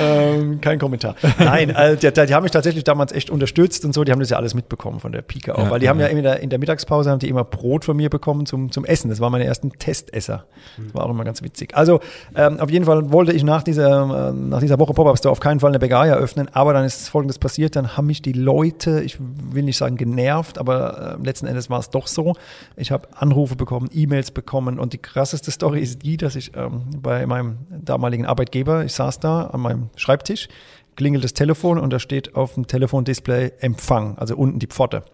[0.00, 1.14] ähm, kein Kommentar.
[1.38, 4.04] Nein, also, die, die, haben mich tatsächlich damals echt unterstützt und so.
[4.04, 6.06] Die haben das ja alles mitbekommen von der Pike auch, ja, weil die haben ja
[6.06, 9.10] in der, in der Mittagspause haben die immer Brot von mir bekommen zum, zum Essen.
[9.10, 10.46] Das waren meine ersten Testesser.
[10.76, 11.76] Das war auch immer ganz witzig.
[11.76, 11.97] Also
[12.34, 15.40] ähm, auf jeden Fall wollte ich nach dieser, äh, nach dieser Woche Pop-Up Store auf
[15.40, 19.02] keinen Fall eine Bäckerei eröffnen, aber dann ist Folgendes passiert, dann haben mich die Leute,
[19.02, 22.34] ich will nicht sagen genervt, aber äh, letzten Endes war es doch so.
[22.76, 26.82] Ich habe Anrufe bekommen, E-Mails bekommen und die krasseste Story ist die, dass ich ähm,
[27.00, 30.48] bei meinem damaligen Arbeitgeber, ich saß da an meinem Schreibtisch,
[30.96, 35.04] klingelt das Telefon und da steht auf dem Telefondisplay Empfang, also unten die Pforte.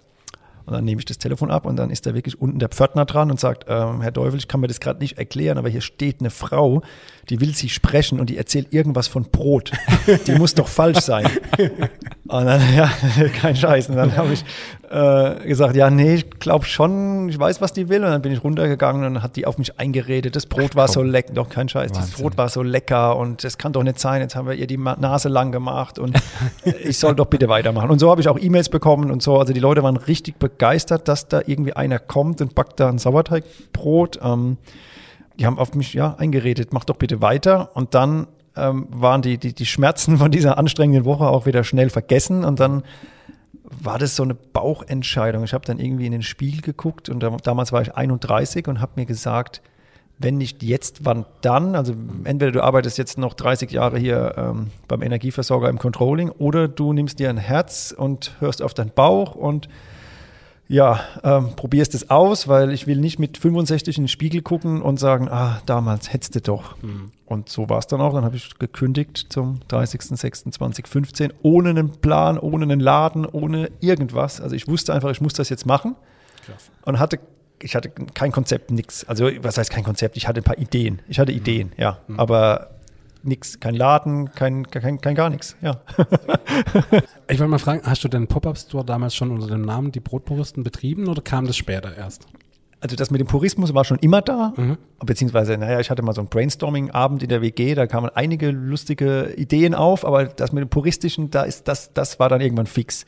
[0.66, 3.04] Und dann nehme ich das Telefon ab und dann ist da wirklich unten der Pförtner
[3.04, 5.82] dran und sagt, ähm, Herr Teufel, ich kann mir das gerade nicht erklären, aber hier
[5.82, 6.82] steht eine Frau,
[7.28, 9.72] die will Sie sprechen und die erzählt irgendwas von Brot.
[10.26, 11.26] Die muss doch falsch sein.
[12.26, 12.90] Und dann, ja,
[13.40, 13.90] kein Scheiß.
[13.90, 14.44] Und dann habe ich
[14.94, 18.04] äh, gesagt, ja, nee, ich glaube schon, ich weiß, was die will.
[18.04, 20.36] Und dann bin ich runtergegangen und dann hat die auf mich eingeredet.
[20.36, 22.12] Das Brot war so lecker, doch kein Scheiß, Wahnsinn.
[22.12, 24.20] das Brot war so lecker und das kann doch nicht sein.
[24.20, 26.16] Jetzt haben wir ihr die Nase lang gemacht und
[26.84, 27.90] ich soll doch bitte weitermachen.
[27.90, 29.36] Und so habe ich auch E-Mails bekommen und so.
[29.36, 32.98] Also die Leute waren richtig begeistert, dass da irgendwie einer kommt und backt da ein
[32.98, 34.20] Sauerteigbrot.
[34.22, 34.58] Ähm,
[35.40, 37.70] die haben auf mich ja eingeredet, mach doch bitte weiter.
[37.74, 41.90] Und dann ähm, waren die, die, die Schmerzen von dieser anstrengenden Woche auch wieder schnell
[41.90, 42.44] vergessen.
[42.44, 42.84] Und dann
[43.80, 45.44] war das so eine Bauchentscheidung.
[45.44, 48.80] Ich habe dann irgendwie in den Spiegel geguckt und da, damals war ich 31 und
[48.80, 49.62] habe mir gesagt,
[50.18, 51.74] wenn nicht jetzt, wann dann?
[51.74, 56.68] Also entweder du arbeitest jetzt noch 30 Jahre hier ähm, beim Energieversorger im Controlling oder
[56.68, 59.68] du nimmst dir ein Herz und hörst auf deinen Bauch und
[60.74, 64.82] ja, ähm, probierst es aus, weil ich will nicht mit 65 in den Spiegel gucken
[64.82, 66.82] und sagen, ah, damals hättest du doch.
[66.82, 67.12] Mhm.
[67.26, 68.12] Und so war es dann auch.
[68.12, 74.40] Dann habe ich gekündigt zum 30.06.2015 ohne einen Plan, ohne einen Laden, ohne irgendwas.
[74.40, 75.94] Also ich wusste einfach, ich muss das jetzt machen
[76.44, 76.72] Klasse.
[76.84, 77.20] und hatte
[77.62, 79.04] ich hatte kein Konzept, nix.
[79.04, 80.16] Also was heißt kein Konzept?
[80.16, 81.00] Ich hatte ein paar Ideen.
[81.08, 82.72] Ich hatte Ideen, ja, aber
[83.24, 85.80] nix, kein Laden, kein, kein, kein gar nichts, ja.
[87.28, 90.62] Ich wollte mal fragen, hast du den Pop-Up-Store damals schon unter dem Namen Die Brotpuristen
[90.62, 92.26] betrieben oder kam das später erst?
[92.80, 94.52] Also das mit dem Purismus war schon immer da,
[95.02, 99.32] beziehungsweise, naja, ich hatte mal so einen Brainstorming-Abend in der WG, da kamen einige lustige
[99.38, 103.06] Ideen auf, aber das mit dem Puristischen, da ist das, das war dann irgendwann fix.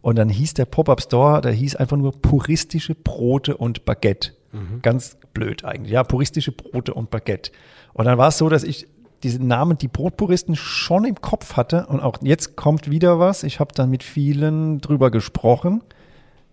[0.00, 4.32] Und dann hieß der Pop-Up-Store, der hieß einfach nur puristische Brote und Baguette.
[4.80, 7.52] Ganz blöd eigentlich, ja, puristische Brote und Baguette.
[7.92, 8.86] Und dann war es so, dass ich
[9.22, 13.42] diesen Namen, die Brotpuristen, schon im Kopf hatte und auch jetzt kommt wieder was.
[13.42, 15.82] Ich habe dann mit vielen drüber gesprochen.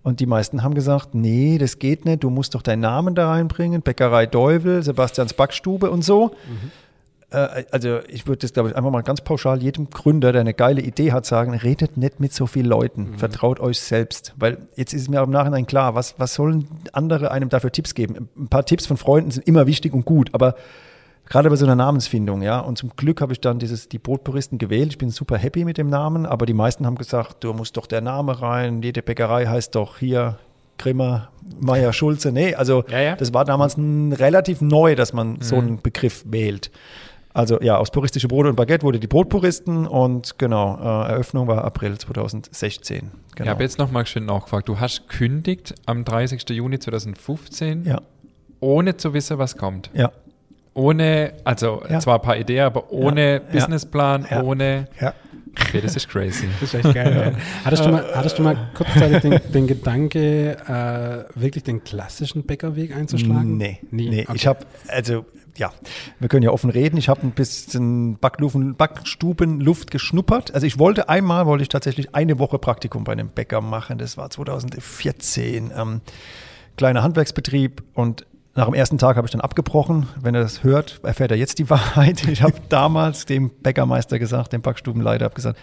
[0.04, 3.30] Und die meisten haben gesagt, nee, das geht nicht, du musst doch deinen Namen da
[3.30, 6.32] reinbringen, Bäckerei Deuvel, Sebastians Backstube und so.
[7.30, 10.54] Äh, also ich würde das, glaube ich, einfach mal ganz pauschal jedem Gründer, der eine
[10.54, 14.34] geile Idee hat, sagen, redet nicht mit so vielen Leuten, vertraut euch selbst.
[14.38, 18.30] Weil jetzt ist mir im Nachhinein klar, was, was sollen andere einem dafür Tipps geben?
[18.38, 20.56] Ein paar Tipps von Freunden sind immer wichtig und gut, aber
[21.30, 22.60] gerade bei so einer Namensfindung, ja.
[22.60, 24.90] Und zum Glück habe ich dann dieses, die Brotpuristen gewählt.
[24.92, 27.86] Ich bin super happy mit dem Namen, aber die meisten haben gesagt, du musst doch
[27.88, 30.38] der Name rein, jede Bäckerei heißt doch hier
[30.78, 32.32] Grimmer, Meier, Schulze.
[32.32, 33.16] Nee, also Ja, ja.
[33.16, 36.70] das war damals relativ neu, dass man so einen Begriff wählt.
[37.34, 41.64] Also ja, aus puristische Brote und Baguette wurde die Brotpuristen und genau, äh, Eröffnung war
[41.64, 43.12] April 2016.
[43.36, 43.44] Genau.
[43.44, 44.68] Ich habe jetzt nochmal schön nachgefragt.
[44.68, 46.50] Du hast kündigt am 30.
[46.50, 48.02] Juni 2015, ja,
[48.60, 49.92] ohne zu wissen, was kommt.
[49.94, 50.12] ja,
[50.78, 52.00] Ohne, also Ja.
[52.00, 53.40] zwar ein paar Ideen, aber ohne Ja.
[53.40, 54.44] Businessplan, Ja.
[54.44, 54.88] ohne.
[55.02, 55.14] ja.
[55.60, 56.48] Okay, das ist crazy.
[56.62, 57.34] Das ist echt geil.
[57.36, 57.42] ja.
[57.66, 62.96] hattest, du mal, hattest du mal kurzzeitig den, den Gedanke, äh, wirklich den klassischen Bäckerweg
[62.96, 63.58] einzuschlagen?
[63.58, 64.08] Nee, Nie?
[64.10, 64.22] nee.
[64.22, 64.34] Okay.
[64.36, 65.26] Ich habe, also
[65.58, 65.72] ja,
[66.20, 66.98] wir können ja offen reden.
[66.98, 70.54] Ich habe ein bisschen Backlufen, Backstubenluft geschnuppert.
[70.54, 73.98] Also ich wollte einmal, wollte ich tatsächlich eine Woche Praktikum bei einem Bäcker machen.
[73.98, 75.72] Das war 2014.
[75.76, 76.02] Ähm,
[76.78, 80.08] kleiner Handwerksbetrieb und nach dem ersten Tag habe ich dann abgebrochen.
[80.20, 82.28] Wenn er das hört, erfährt er jetzt die Wahrheit.
[82.28, 85.60] Ich habe damals dem Bäckermeister gesagt, dem Backstubenleiter, habe gesagt,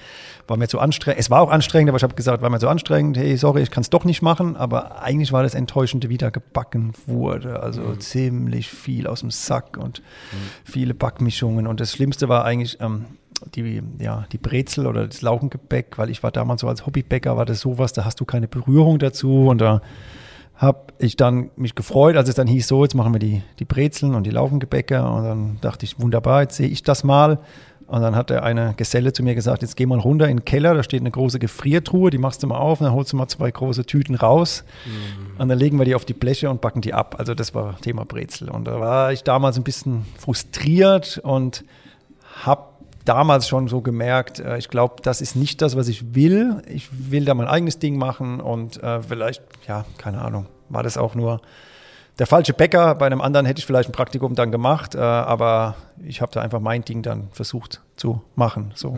[0.47, 1.19] war mir zu anstrengend.
[1.19, 3.17] Es war auch anstrengend, aber ich habe gesagt, war mir zu anstrengend.
[3.17, 4.57] Hey, sorry, ich kann es doch nicht machen.
[4.57, 7.61] Aber eigentlich war das Enttäuschende, wie da gebacken wurde.
[7.61, 10.01] Also ziemlich viel aus dem Sack und
[10.65, 11.67] viele Backmischungen.
[11.67, 13.07] Und das Schlimmste war eigentlich ähm,
[13.57, 17.45] die, ja, die Brezel oder das Laugengebäck, weil ich war damals so als Hobbybäcker, war
[17.45, 19.83] das sowas, da hast du keine Berührung dazu und da
[20.57, 23.65] habe ich dann mich gefreut, als es dann hieß, so, jetzt machen wir die, die
[23.65, 25.03] Brezeln und die Laugengebäcke.
[25.03, 27.39] Und dann dachte ich, wunderbar, jetzt sehe ich das mal.
[27.87, 30.45] Und dann hat der eine Geselle zu mir gesagt, jetzt geh mal runter in den
[30.45, 33.17] Keller, da steht eine große Gefriertruhe, die machst du mal auf und dann holst du
[33.17, 34.65] mal zwei große Tüten raus.
[35.39, 37.17] Und dann legen wir die auf die Bleche und backen die ab.
[37.19, 38.49] Also das war Thema Brezel.
[38.49, 41.65] Und da war ich damals ein bisschen frustriert und
[42.43, 42.74] habe
[43.05, 46.63] damals schon so gemerkt, äh, ich glaube, das ist nicht das, was ich will.
[46.69, 50.97] Ich will da mein eigenes Ding machen und äh, vielleicht, ja, keine Ahnung, war das
[50.97, 51.41] auch nur
[52.19, 52.95] der falsche Bäcker.
[52.95, 56.41] Bei einem anderen hätte ich vielleicht ein Praktikum dann gemacht, äh, aber ich habe da
[56.41, 58.73] einfach mein Ding dann versucht zu machen.
[58.75, 58.97] So,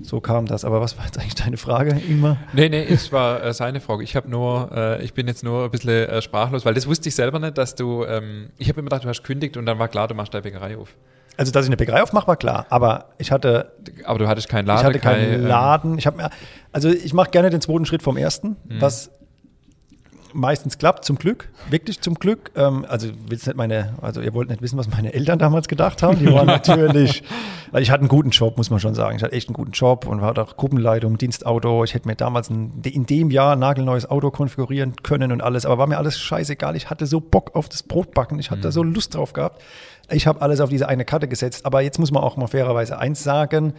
[0.00, 0.64] so kam das.
[0.64, 2.36] Aber was war jetzt eigentlich deine Frage, Ingmar?
[2.52, 4.04] Nee, nee, es war äh, seine Frage.
[4.04, 7.08] Ich habe nur, äh, ich bin jetzt nur ein bisschen äh, sprachlos, weil das wusste
[7.08, 9.78] ich selber nicht, dass du, ähm, ich habe immer gedacht, du hast kündigt und dann
[9.78, 10.94] war klar, du machst deine Bäckerei auf.
[11.36, 12.66] Also, dass ich eine Bäckerei aufmache, war klar.
[12.70, 13.72] Aber ich hatte
[14.04, 15.98] Aber du hattest keinen Laden, ich hatte keinen kein, ähm, Laden.
[15.98, 16.28] Ich habe
[16.72, 18.80] also ich mache gerne den zweiten Schritt vom ersten, Mhm.
[18.80, 19.10] was
[20.36, 22.50] meistens klappt, zum Glück, wirklich zum Glück.
[22.56, 26.02] Ähm, also willst nicht meine, also ihr wollt nicht wissen, was meine Eltern damals gedacht
[26.02, 26.18] haben.
[26.18, 27.22] Die waren natürlich,
[27.70, 29.16] weil ich hatte einen guten Job, muss man schon sagen.
[29.16, 31.84] Ich hatte echt einen guten Job und war auch Gruppenleitung, Dienstauto.
[31.84, 35.66] Ich hätte mir damals ein, in dem Jahr ein nagelneues Auto konfigurieren können und alles,
[35.66, 36.74] aber war mir alles scheißegal.
[36.74, 39.62] Ich hatte so Bock auf das Brotbacken, ich hatte da so Lust drauf gehabt.
[40.10, 42.98] Ich habe alles auf diese eine Karte gesetzt, aber jetzt muss man auch mal fairerweise
[42.98, 43.74] eins sagen.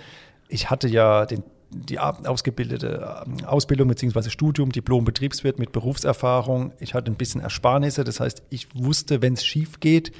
[0.48, 4.30] Ich hatte ja den, die ausgebildete ähm, Ausbildung bzw.
[4.30, 6.74] Studium, Diplom Betriebswirt mit Berufserfahrung.
[6.80, 10.12] Ich hatte ein bisschen Ersparnisse, das heißt, ich wusste, wenn es schief geht,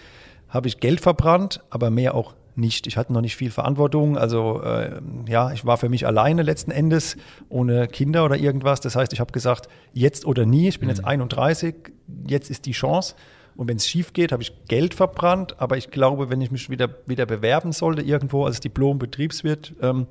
[0.50, 2.88] habe ich Geld verbrannt, aber mehr auch nicht.
[2.88, 6.72] Ich hatte noch nicht viel Verantwortung, also äh, ja, ich war für mich alleine letzten
[6.72, 7.18] Endes,
[7.50, 8.80] ohne Kinder oder irgendwas.
[8.80, 11.76] Das heißt, ich habe gesagt, jetzt oder nie, ich bin jetzt 31,
[12.28, 13.16] jetzt ist die Chance.
[13.56, 15.56] Und wenn es schief geht, habe ich Geld verbrannt.
[15.60, 20.08] Aber ich glaube, wenn ich mich wieder, wieder bewerben sollte, irgendwo als Diplom-Betriebswirt, ähm,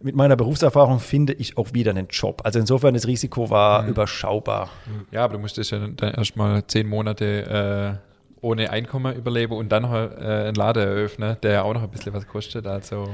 [0.00, 2.42] mit meiner Berufserfahrung finde ich auch wieder einen Job.
[2.44, 4.70] Also insofern, das Risiko war überschaubar.
[5.10, 8.08] Ja, aber du musstest ja dann erstmal zehn Monate äh,
[8.40, 11.90] ohne Einkommen überleben und dann noch äh, einen Laden eröffnen, der ja auch noch ein
[11.90, 12.66] bisschen was kostet.
[12.66, 13.08] Also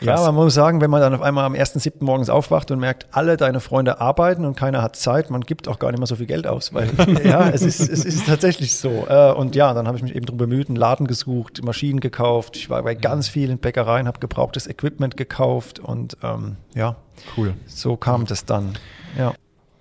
[0.00, 1.92] Ja, man muss sagen, wenn man dann auf einmal am 1.7.
[2.00, 5.78] morgens aufwacht und merkt, alle deine Freunde arbeiten und keiner hat Zeit, man gibt auch
[5.78, 6.90] gar nicht mehr so viel Geld aus, weil
[7.24, 9.06] ja, es ist, es ist tatsächlich so.
[9.08, 12.56] Äh, Und ja, dann habe ich mich eben darum bemüht, einen Laden gesucht, Maschinen gekauft.
[12.56, 16.96] Ich war bei ganz vielen Bäckereien, habe gebrauchtes Equipment gekauft und ähm, ja,
[17.36, 17.54] Cool.
[17.66, 18.74] so kam das dann.
[19.18, 19.34] Ja.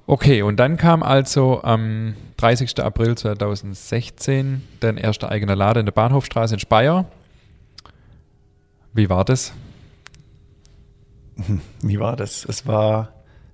[0.05, 2.79] Okay, und dann kam also am 30.
[2.83, 7.05] April 2016 dein erster eigener Laden in der Bahnhofstraße in Speyer.
[8.93, 9.53] Wie war das?
[11.81, 12.45] Wie war das?
[12.45, 13.09] Es war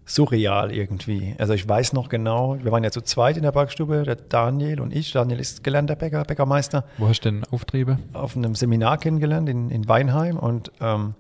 [0.05, 1.35] surreal irgendwie.
[1.39, 4.79] Also ich weiß noch genau, wir waren ja zu zweit in der Backstube, der Daniel
[4.79, 5.11] und ich.
[5.11, 6.85] Daniel ist gelernter Bäcker, Bäckermeister.
[6.97, 7.97] Wo hast du denn Auftriebe?
[8.13, 11.15] auf einem Seminar kennengelernt in, in Weinheim und ähm,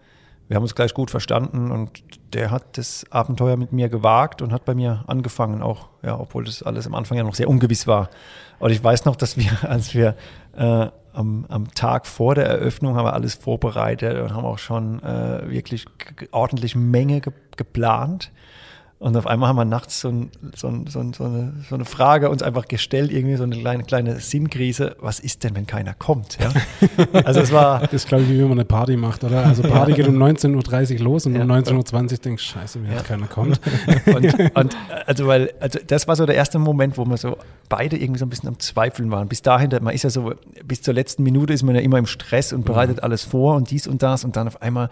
[0.47, 4.53] wir haben uns gleich gut verstanden und der hat das Abenteuer mit mir gewagt und
[4.53, 7.87] hat bei mir angefangen, auch, ja, obwohl das alles am Anfang ja noch sehr ungewiss
[7.87, 8.11] war.
[8.59, 10.15] Und ich weiß noch, dass wir, als wir
[10.55, 15.01] äh, am, am Tag vor der Eröffnung haben wir alles vorbereitet und haben auch schon
[15.03, 15.85] äh, wirklich
[16.31, 18.33] ordentlich Menge ge geplant.
[18.97, 21.75] Und auf einmal haben wir nachts so, ein, so, ein, so, ein, so, eine, so
[21.75, 24.95] eine Frage uns einfach gestellt, irgendwie so eine kleine, kleine Sinnkrise.
[24.99, 26.37] Was ist denn, wenn keiner kommt?
[26.39, 26.49] Ja?
[27.25, 29.45] Also es war, Das ist, glaube ich, wie wenn man eine Party macht, oder?
[29.45, 31.43] Also Party geht um 19.30 Uhr los und Ja.
[31.43, 32.97] um 19.20 Uhr denkst scheiße, wenn Ja.
[32.97, 33.59] jetzt keiner kommt.
[34.05, 37.97] und, und also weil, also das war so der erste Moment, wo wir so beide
[37.97, 39.27] irgendwie so ein bisschen am Zweifeln waren.
[39.27, 42.05] Bis dahin, man ist ja so, bis zur letzten Minute ist man ja immer im
[42.05, 44.89] Stress und bereitet alles vor und dies und das und dann auf einmal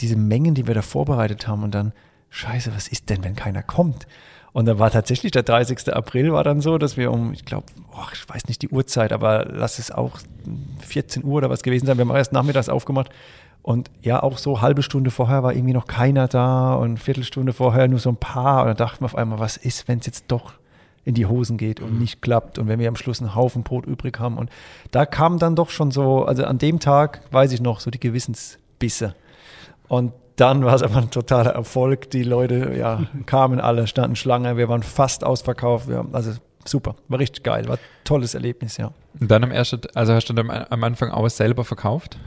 [0.00, 1.92] diese Mengen, die wir da vorbereitet haben und dann,
[2.30, 4.06] scheiße, was ist denn, wenn keiner kommt?
[4.52, 5.92] Und dann war tatsächlich der 30.
[5.94, 7.66] April war dann so, dass wir um, ich glaube,
[8.12, 10.18] ich weiß nicht die Uhrzeit, aber lass es auch
[10.80, 11.98] 14 Uhr oder was gewesen sein.
[11.98, 13.10] Wir haben erst nachmittags aufgemacht.
[13.62, 17.86] Und ja, auch so halbe Stunde vorher war irgendwie noch keiner da und Viertelstunde vorher
[17.88, 18.62] nur so ein paar.
[18.62, 20.54] Und dann dachten wir auf einmal, was ist, wenn es jetzt doch
[21.04, 23.86] in die Hosen geht und nicht klappt und wenn wir am Schluss einen Haufen Brot
[23.86, 24.38] übrig haben.
[24.38, 24.50] Und
[24.90, 28.00] da kam dann doch schon so, also an dem Tag weiß ich noch, so die
[28.00, 29.14] Gewissensbisse.
[29.88, 32.10] Und dann war es aber ein totaler Erfolg.
[32.10, 35.88] Die Leute ja, kamen alle, standen Schlange, wir waren fast ausverkauft.
[35.88, 36.32] Wir haben, also
[36.64, 38.92] super, war richtig geil, war ein tolles Erlebnis, ja.
[39.20, 42.18] Und dann am ersten, also hast du dann am, Anfang auch selber verkauft?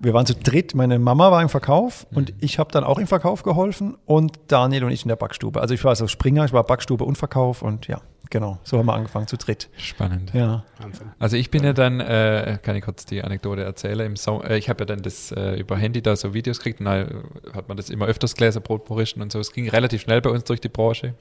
[0.00, 3.06] Wir waren zu dritt, meine Mama war im Verkauf und ich habe dann auch im
[3.06, 5.60] Verkauf geholfen und Daniel und ich in der Backstube.
[5.60, 8.86] Also ich war so Springer, ich war Backstube und Verkauf und ja, genau, so haben
[8.86, 9.68] wir angefangen zu dritt.
[9.76, 10.32] Spannend.
[10.34, 10.64] Ja.
[10.78, 11.08] Wahnsinn.
[11.18, 14.58] Also ich bin ja dann, äh, kann ich kurz die Anekdote erzählen, im Sommer, äh,
[14.58, 17.06] ich habe ja dann das äh, über Handy da so Videos gekriegt und da
[17.54, 19.38] hat man das immer öfters Gläser Brotpuristen und so.
[19.40, 21.14] Es ging relativ schnell bei uns durch die Branche.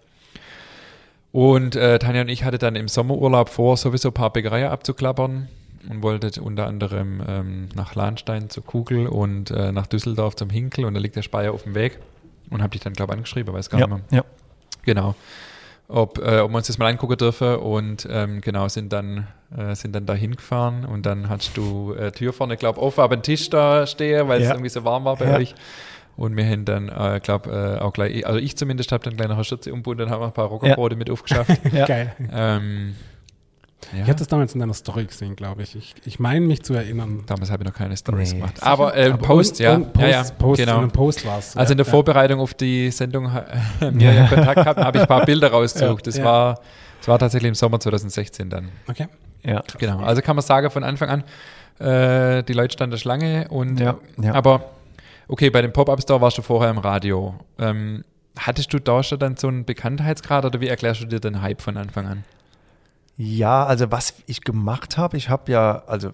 [1.31, 5.47] Und äh, Tanja und ich hatte dann im Sommerurlaub vor, sowieso ein paar Bäckereien abzuklappern
[5.89, 10.85] und wollte unter anderem ähm, nach Lahnstein zur Kugel und äh, nach Düsseldorf zum Hinkel
[10.85, 11.97] und da liegt der Speyer auf dem Weg
[12.51, 14.19] und habe dich dann, glaube ich, angeschrieben, weiß gar Ja, nicht mehr.
[14.19, 14.25] ja.
[14.83, 15.15] Genau.
[15.89, 19.75] Ob, äh, ob wir uns das mal angucken dürfen und ähm, genau sind dann äh,
[19.75, 23.15] sind dann da hingefahren und dann hast du äh, Tür vorne, glaube ich, offen, aber
[23.15, 24.53] ein Tisch da stehen, weil es Ja.
[24.53, 25.35] irgendwie so warm war bei Ja.
[25.35, 25.53] euch.
[26.15, 29.27] Und wir haben dann, äh, glaube äh, auch gleich, also ich zumindest habe dann gleich
[29.27, 31.59] noch eine Schürze umgebunden und habe ein paar Rockerbrote mit aufgeschafft.
[31.73, 31.85] Ja.
[31.85, 32.13] Geil.
[32.31, 32.95] ähm,
[33.91, 33.99] ja.
[34.03, 35.75] Ich hatte das damals in deiner Story gesehen, glaube ich.
[35.75, 37.23] Ich, ich meine mich zu erinnern.
[37.25, 38.39] Damals habe ich noch keine Stories Nee.
[38.39, 38.61] gemacht.
[38.61, 39.77] Aber, äh, Aber Post, ja.
[39.79, 40.23] Post, ja, ja.
[40.37, 40.73] Post, genau.
[40.75, 41.57] in einem Post war es.
[41.57, 45.07] Also in der Vorbereitung auf die Sendung haben wir ja Kontakt gehabt, habe ich ein
[45.07, 46.07] paar Bilder rausgesucht.
[46.07, 46.23] Das, Ja.
[46.25, 46.59] war,
[46.99, 48.69] das war tatsächlich im Sommer 2016 dann.
[48.87, 49.07] Okay.
[49.43, 49.61] Ja.
[49.77, 49.99] Genau.
[49.99, 51.23] Also kann man sagen, von Anfang an,
[51.79, 54.33] äh, die Leute standen Schlange und Ja, ja.
[54.33, 54.69] aber
[55.27, 57.33] okay, bei dem Pop-Up-Store warst du vorher im Radio.
[57.59, 58.03] Ähm,
[58.39, 61.61] hattest du da schon dann so einen Bekanntheitsgrad oder wie erklärst du dir den Hype
[61.61, 62.23] von Anfang an?
[63.15, 66.09] Ja, also was ich gemacht habe, ich habe ja, also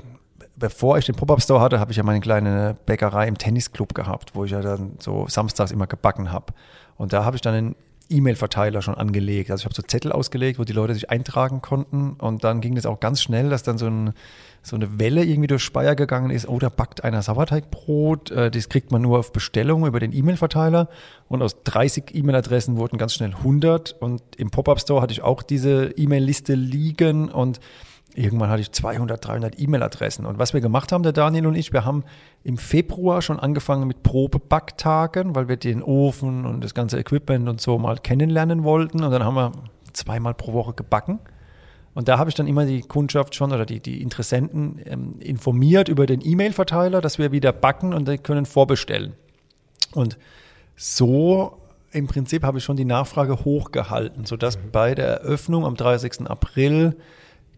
[0.55, 4.43] bevor ich den Pop-Up-Store hatte, habe ich ja meine kleine Bäckerei im Tennisclub gehabt, wo
[4.43, 6.53] ich ja dann so samstags immer gebacken habe.
[6.97, 7.75] Und da habe ich dann einen
[8.10, 9.52] E-Mail-Verteiler schon angelegt.
[9.52, 12.13] Also ich habe so Zettel ausgelegt, wo die Leute sich eintragen konnten.
[12.13, 14.13] Und dann ging das auch ganz schnell, dass dann so, ein,
[14.62, 16.48] so eine Welle irgendwie durch Speyer gegangen ist.
[16.48, 18.32] Oh, da backt einer Sauerteigbrot.
[18.32, 20.89] Äh, Das kriegt man nur auf Bestellung über den E-Mail-Verteiler.
[21.28, 23.93] Und aus 30 E-Mail-Adressen wurden ganz schnell 100.
[24.00, 27.30] Und im Pop-Up-Store hatte ich auch diese E-Mail-Liste liegen.
[27.30, 27.60] Und
[28.15, 30.26] Irgendwann hatte ich 200, 300 E-Mail-Adressen.
[30.26, 32.04] Und was wir gemacht haben, der Daniel und ich, wir haben
[32.43, 37.62] im Februar schon angefangen mit Probebackktagen, weil wir den Ofen und das ganze Equipment und
[37.62, 39.04] so mal kennenlernen wollten.
[39.04, 39.52] Und dann haben wir
[39.93, 41.19] zweimal pro Woche gebacken.
[41.93, 45.89] Und da habe ich dann immer die Kundschaft schon oder die, die Interessenten ähm, informiert
[45.89, 49.13] über den E-Mail-Verteiler, dass wir wieder backen und die können vorbestellen.
[49.93, 50.17] Und
[50.76, 51.58] so
[51.91, 56.28] im Prinzip habe ich schon die Nachfrage hochgehalten, sodass bei der Eröffnung am 30.
[56.30, 56.95] April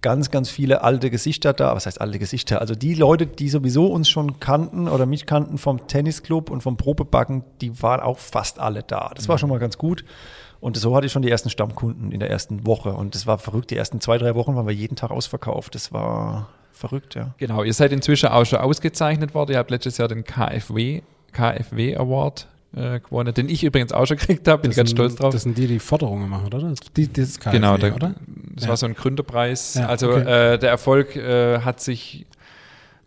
[0.01, 2.61] ganz, ganz viele alte Gesichter da, was heißt alte Gesichter?
[2.61, 6.77] Also die Leute, die sowieso uns schon kannten oder mich kannten vom Tennisclub und vom
[6.77, 9.11] Probebacken, die waren auch fast alle da.
[9.15, 10.03] Das war schon mal ganz gut.
[10.59, 12.93] Und so hatte ich schon die ersten Stammkunden in der ersten Woche.
[12.93, 13.71] Und das war verrückt.
[13.71, 15.73] Die ersten zwei, drei Wochen waren wir jeden Tag ausverkauft.
[15.73, 17.33] Das war verrückt, ja.
[17.37, 19.53] Genau, ihr seid inzwischen auch schon ausgezeichnet worden.
[19.53, 24.17] Ihr habt letztes Jahr den KfW KfW Award äh, gewonnen, den ich übrigens auch schon
[24.17, 25.33] gekriegt habe, bin Das ganz sind- stolz drauf.
[25.33, 26.73] Das sind die, die Forderungen machen, oder?
[26.95, 28.15] Die, das ist KfW, genau, der, oder?
[28.55, 28.69] das Ja.
[28.69, 29.75] war so ein Gründerpreis.
[29.75, 30.53] Ja, also okay.
[30.53, 32.25] äh, der Erfolg äh, hat sich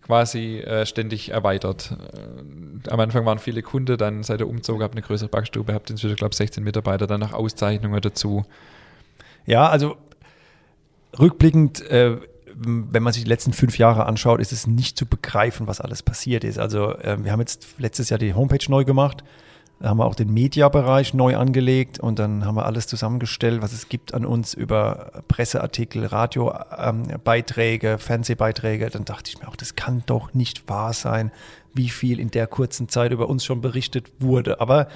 [0.03, 1.97] quasi äh, ständig erweitert.
[2.13, 5.89] Äh, am Anfang waren viele Kunden, dann seit der Umzug habe eine größere Backstube, habt
[5.89, 8.45] inzwischen, glaube ich, 16 Mitarbeiter, dann noch Auszeichnungen dazu.
[9.47, 9.97] Ja, also
[11.19, 12.17] rückblickend, äh,
[12.57, 16.03] wenn man sich die letzten fünf Jahre anschaut, ist es nicht zu begreifen, was alles
[16.03, 16.59] passiert ist.
[16.59, 19.25] Also äh, wir haben jetzt letztes Jahr die Homepage neu gemacht,
[19.81, 23.73] da haben wir auch den Media-Bereich neu angelegt und dann haben wir alles zusammengestellt, was
[23.73, 28.89] es gibt an uns über Presseartikel, Radiobeiträge, Fernsehbeiträge.
[28.89, 31.33] Dann dachte ich mir auch, das kann doch nicht wahr sein,
[31.75, 34.61] wie viel in der kurzen Zeit über uns schon berichtet wurde.
[34.61, 34.89] Aber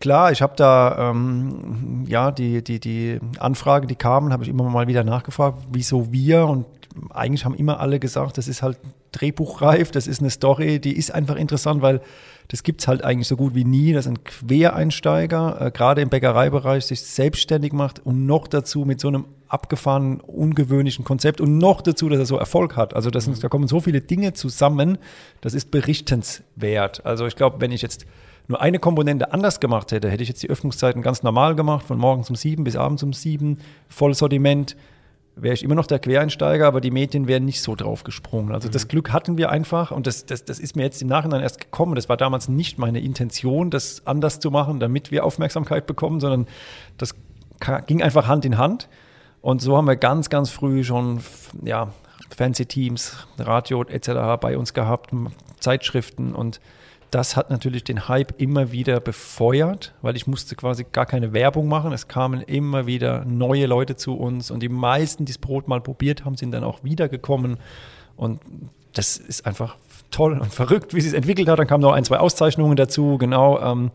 [0.00, 4.64] Klar, ich habe da ähm, ja die, die, die Anfragen, die kamen, habe ich immer
[4.64, 6.66] mal wieder nachgefragt, wieso wir und
[7.10, 8.76] eigentlich haben immer alle gesagt, das ist halt
[9.12, 12.00] drehbuchreif, das ist eine Story, die ist einfach interessant, weil
[12.48, 16.84] das gibt's halt eigentlich so gut wie nie, dass ein Quereinsteiger, äh, gerade im Bäckereibereich,
[16.86, 22.08] sich selbstständig macht und noch dazu mit so einem abgefahrenen, ungewöhnlichen Konzept und noch dazu,
[22.08, 22.94] dass er so Erfolg hat.
[22.94, 24.98] Also das, sind- da kommen so viele Dinge zusammen,
[25.40, 27.04] das ist berichtenswert.
[27.06, 28.06] Also ich glaube, wenn ich jetzt
[28.48, 31.98] nur eine Komponente anders gemacht hätte, hätte ich jetzt die Öffnungszeiten ganz normal gemacht, von
[31.98, 34.76] morgens um sieben bis abends um sieben, Vollsortiment,
[35.36, 38.52] wäre ich immer noch der Quereinsteiger, aber die Medien wären nicht so drauf gesprungen.
[38.52, 41.40] Also das Glück hatten wir einfach und das, das, das ist mir jetzt im Nachhinein
[41.40, 41.96] erst gekommen.
[41.96, 46.46] Das war damals nicht meine Intention, das anders zu machen, damit wir Aufmerksamkeit bekommen, sondern
[46.98, 47.14] das
[47.86, 48.88] ging einfach Hand in Hand.
[49.40, 51.20] Und so haben wir ganz, ganz früh schon
[51.62, 51.92] ja,
[52.34, 54.40] Fernseh-Teams, Radio etc.
[54.40, 55.10] bei uns gehabt,
[55.60, 56.60] Zeitschriften und
[57.14, 61.68] das hat natürlich den Hype immer wieder befeuert, weil ich musste quasi gar keine Werbung
[61.68, 61.92] machen.
[61.92, 65.80] Es kamen immer wieder neue Leute zu uns und die meisten, die das Brot mal
[65.80, 67.58] probiert haben, sind dann auch wiedergekommen.
[68.16, 68.40] Und
[68.94, 69.76] das ist einfach
[70.10, 71.60] toll und verrückt, wie es sich entwickelt hat.
[71.60, 73.92] Dann kamen noch ein, zwei Auszeichnungen dazu, genau, ähm,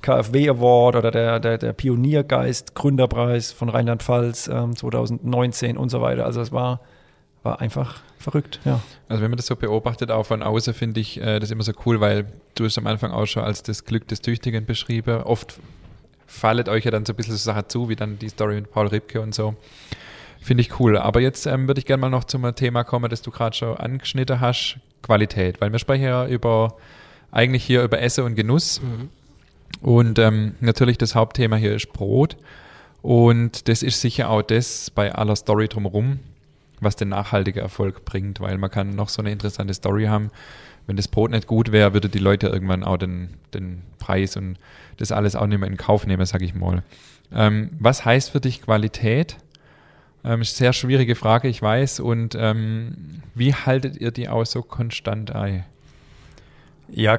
[0.00, 6.24] KfW Award oder der, der, der Pioniergeist Gründerpreis von Rheinland-Pfalz ähm, 2019 und so weiter.
[6.24, 6.80] Also es war,
[7.42, 8.80] war einfach verrückt, ja.
[9.08, 11.72] Also wenn man das so beobachtet, auch von außen, finde ich äh, das immer so
[11.84, 15.22] cool, weil du es am Anfang auch schon als das Glück des Tüchtigen beschrieben.
[15.22, 15.58] Oft
[16.26, 18.70] fallet euch ja dann so ein bisschen so Sachen zu, wie dann die Story mit
[18.70, 19.54] Paul Ripke und so.
[20.40, 20.96] Finde ich cool.
[20.96, 23.76] Aber jetzt ähm, würde ich gerne mal noch zum Thema kommen, das du gerade schon
[23.76, 25.60] angeschnitten hast, Qualität.
[25.60, 26.76] Weil wir sprechen ja über,
[27.30, 28.80] eigentlich hier über Essen und Genuss.
[29.80, 32.36] Und ähm, natürlich das Hauptthema hier ist Brot.
[33.02, 36.20] Und das ist sicher auch das bei aller Story drumherum,
[36.82, 40.30] was den nachhaltigen Erfolg bringt, weil man kann noch so eine interessante Story haben.
[40.86, 44.56] Wenn das Brot nicht gut wäre, würde die Leute irgendwann auch den, den Preis und
[44.96, 46.82] das alles auch nicht mehr in Kauf nehmen, sag ich mal.
[47.32, 49.36] Ähm, was heißt für dich Qualität?
[50.24, 52.00] Ähm, sehr schwierige Frage, ich weiß.
[52.00, 55.64] Und ähm, wie haltet ihr die auch so konstant ein?
[56.94, 57.18] Ja,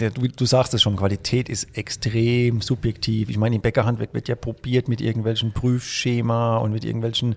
[0.00, 3.28] der, du, du sagst es schon, Qualität ist extrem subjektiv.
[3.28, 7.36] Ich meine, im Bäckerhandwerk wird ja probiert mit irgendwelchen Prüfschema und mit irgendwelchen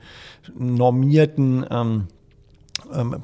[0.58, 2.08] normierten ähm,
[2.94, 3.18] ähm,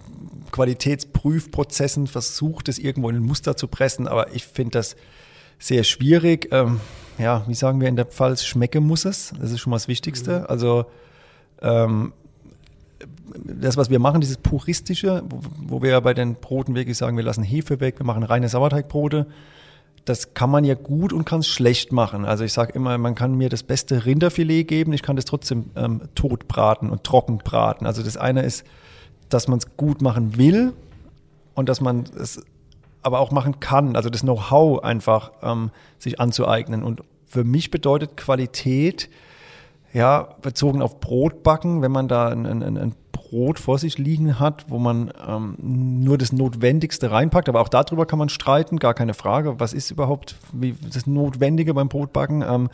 [0.51, 4.97] Qualitätsprüfprozessen versucht, es irgendwo in ein Muster zu pressen, aber ich finde das
[5.57, 6.49] sehr schwierig.
[6.51, 6.81] Ähm,
[7.17, 9.33] ja, wie sagen wir in der Pfalz, schmecke muss es.
[9.39, 10.49] Das ist schon mal das Wichtigste.
[10.49, 10.85] Also
[11.61, 12.13] ähm,
[13.43, 17.17] das, was wir machen, dieses puristische, wo, wo wir ja bei den Broten wirklich sagen,
[17.17, 19.27] wir lassen Hefe weg, wir machen reine Sauerteigbrote.
[20.05, 22.25] Das kann man ja gut und kann es schlecht machen.
[22.25, 25.71] Also ich sage immer, man kann mir das beste Rinderfilet geben, ich kann das trotzdem
[25.75, 27.85] ähm, tot braten und trocken braten.
[27.85, 28.63] Also das eine ist,
[29.29, 30.73] dass man es gut machen will
[31.53, 32.41] und dass man es
[33.01, 33.95] aber auch machen kann.
[33.95, 36.83] Also das Know-how einfach ähm, sich anzueignen.
[36.83, 39.09] Und für mich bedeutet Qualität,
[39.93, 44.65] ja, bezogen auf Brotbacken, wenn man da ein, ein, ein Brot vor sich liegen hat,
[44.69, 49.13] wo man ähm, nur das Notwendigste reinpackt, aber auch darüber kann man streiten, gar keine
[49.13, 49.59] Frage.
[49.59, 52.43] Was ist überhaupt wie, das Notwendige beim Brotbacken?
[52.47, 52.69] Ähm,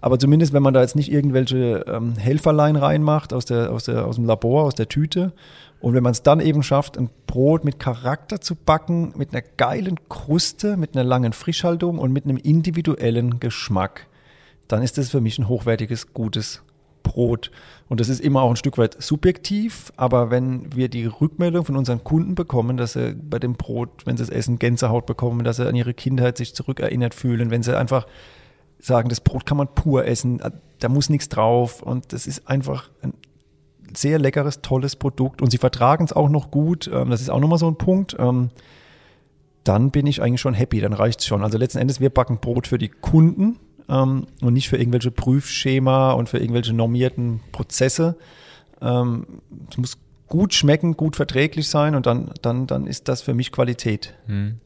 [0.00, 4.06] aber zumindest, wenn man da jetzt nicht irgendwelche ähm, Helferlein reinmacht aus, der, aus, der,
[4.06, 5.32] aus dem Labor, aus der Tüte,
[5.80, 9.42] und wenn man es dann eben schafft, ein Brot mit Charakter zu backen, mit einer
[9.42, 14.06] geilen Kruste, mit einer langen Frischhaltung und mit einem individuellen Geschmack,
[14.68, 16.62] dann ist das für mich ein hochwertiges, gutes
[17.16, 17.50] Brot.
[17.88, 21.76] Und das ist immer auch ein Stück weit subjektiv, aber wenn wir die Rückmeldung von
[21.76, 25.56] unseren Kunden bekommen, dass sie bei dem Brot, wenn sie es essen, Gänsehaut bekommen, dass
[25.56, 28.06] sie an ihre Kindheit sich zurückerinnert fühlen, wenn sie einfach
[28.78, 30.42] sagen, das Brot kann man pur essen,
[30.78, 33.14] da muss nichts drauf und das ist einfach ein
[33.96, 37.40] sehr leckeres, tolles Produkt und sie vertragen es auch noch gut, ähm, das ist auch
[37.40, 38.14] nochmal so ein Punkt.
[38.18, 38.50] Ähm,
[39.64, 41.42] dann bin ich eigentlich schon happy, dann reicht es schon.
[41.42, 43.58] Also letzten Endes, wir backen Brot für die Kunden
[43.88, 48.16] ähm, und nicht für irgendwelche Prüfschema und für irgendwelche normierten Prozesse.
[48.80, 49.26] Ähm,
[49.70, 53.52] es muss gut schmecken, gut verträglich sein und dann, dann, dann ist das für mich
[53.52, 54.14] Qualität.
[54.26, 54.56] Hm.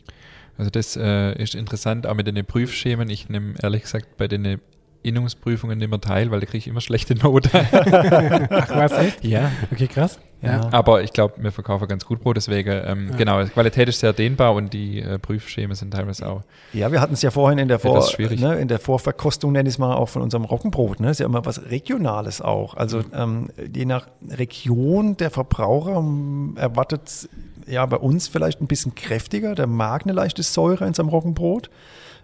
[0.56, 3.08] Also das äh, ist interessant, auch mit den Prüfschemen.
[3.08, 4.60] Ich nehme ehrlich gesagt bei den
[5.02, 7.50] Innungsprüfungen nicht mehr teil, weil da kriege ich immer schlechte Noten.
[7.54, 9.24] Ach, was, echt?
[9.24, 9.50] ja.
[9.72, 10.18] Okay, krass.
[10.43, 10.68] Ja.
[10.72, 13.16] Aber ich glaube, wir verkaufen ganz gut Brot, deswegen, ähm, Ja.
[13.16, 16.43] genau, Qualität ist sehr dehnbar und die äh, Prüfschemen sind teilweise auch.
[16.72, 19.74] Ja, wir hatten es ja vorhin in der, Vor ne, in der Vorverkostung, nenne ich
[19.74, 21.01] es mal, auch von unserem Roggenbrot.
[21.01, 21.11] Ne?
[21.11, 22.74] Ist ja immer was Regionales auch.
[22.74, 27.28] Also ähm, je nach Region der Verbraucher ähm, erwartet
[27.66, 29.55] ja bei uns vielleicht ein bisschen kräftiger.
[29.55, 31.70] Der mag eine leichte Säure in seinem Roggenbrot,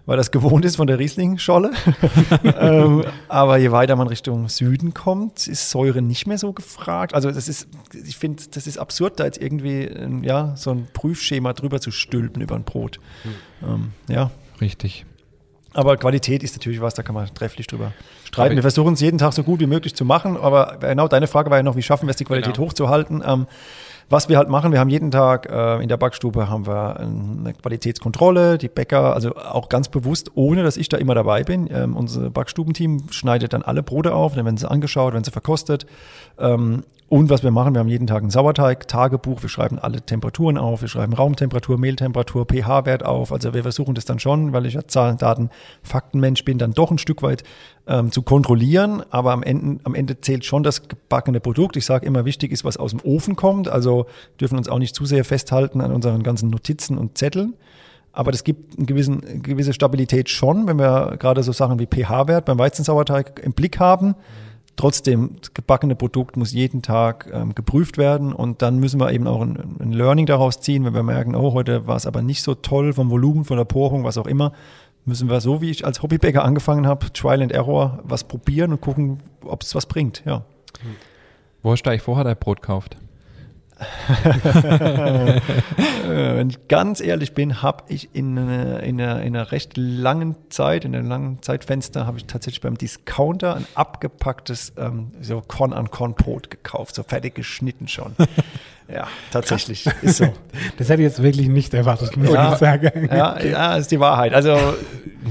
[0.06, 1.72] weil das gewohnt ist von der Riesling-Scholle.
[2.60, 7.14] ähm, aber je weiter man Richtung Süden kommt, ist Säure nicht mehr so gefragt.
[7.14, 10.86] Also das ist, ich finde, das ist absurd, da jetzt irgendwie ähm, ja, so ein
[10.92, 13.00] Prüfschema drüber zu stülpen über ein Brot.
[13.62, 14.30] Ähm, ja.
[14.60, 15.04] Richtig.
[15.74, 17.92] Aber Qualität ist natürlich was, da kann man trefflich drüber
[18.24, 18.54] streiten.
[18.54, 21.50] Wir versuchen es jeden Tag so gut wie möglich zu machen, aber genau deine Frage
[21.50, 22.68] war ja noch, wie schaffen wir es, die Qualität Genau.
[22.68, 23.22] hochzuhalten?
[23.26, 23.46] Ähm,
[24.08, 27.54] was wir halt machen, wir haben jeden Tag äh, in der Backstube haben wir eine
[27.54, 31.68] Qualitätskontrolle, die Bäcker, also auch ganz bewusst, ohne dass ich da immer dabei bin.
[31.72, 35.86] Ähm, unser Backstubenteam schneidet dann alle Brote auf, dann werden sie angeschaut, werden sie verkostet.
[36.38, 40.58] Ähm, und was wir machen, wir haben jeden Tag ein Sauerteig-Tagebuch, wir schreiben alle Temperaturen
[40.58, 43.30] auf, wir schreiben Raumtemperatur, Mehltemperatur, pH-Wert auf.
[43.32, 45.50] Also wir versuchen das dann schon, weil ich ja Zahlen, Daten,
[45.84, 47.44] Faktenmensch bin, dann doch ein Stück weit
[47.86, 49.04] ähm, zu kontrollieren.
[49.10, 51.76] Aber am Ende, am Ende zählt schon das gebackene Produkt.
[51.76, 53.68] Ich sage immer, wichtig ist, was aus dem Ofen kommt.
[53.68, 54.06] Also
[54.40, 57.54] dürfen uns auch nicht zu sehr festhalten an unseren ganzen Notizen und Zetteln.
[58.10, 61.86] Aber das gibt einen gewissen, eine gewisse Stabilität schon, wenn wir gerade so Sachen wie
[61.86, 64.16] pH-Wert beim Weizensauerteig im Blick haben.
[64.76, 69.26] Trotzdem, das gebackene Produkt muss jeden Tag ähm, geprüft werden und dann müssen wir eben
[69.26, 72.42] auch ein, ein Learning daraus ziehen, wenn wir merken, oh, heute war es aber nicht
[72.42, 74.52] so toll vom Volumen, von der Porung, was auch immer,
[75.06, 78.82] müssen wir so, wie ich als Hobbybäcker angefangen habe, Trial and Error, was probieren und
[78.82, 80.44] gucken, ob es was bringt, ja.
[81.62, 82.96] Wo hast du eigentlich vorher dein Brot gekauft?
[83.78, 85.40] Äh,
[86.04, 90.34] wenn ich ganz ehrlich bin, habe ich in, einer- in, einer, in einer recht langen
[90.50, 96.50] Zeit, in einem langen Zeitfenster, habe ich tatsächlich beim Discounter ein abgepacktes ähm, so Korn-an-Korn-Brot
[96.50, 98.14] gekauft, so fertig geschnitten schon.
[98.92, 100.32] Ja, tatsächlich, ist so.
[100.78, 102.52] Das hätte ich jetzt wirklich nicht erwartet, muss Ja.
[102.52, 103.08] ich sagen.
[103.10, 104.32] Ja, ja, ist die Wahrheit.
[104.34, 104.56] Also,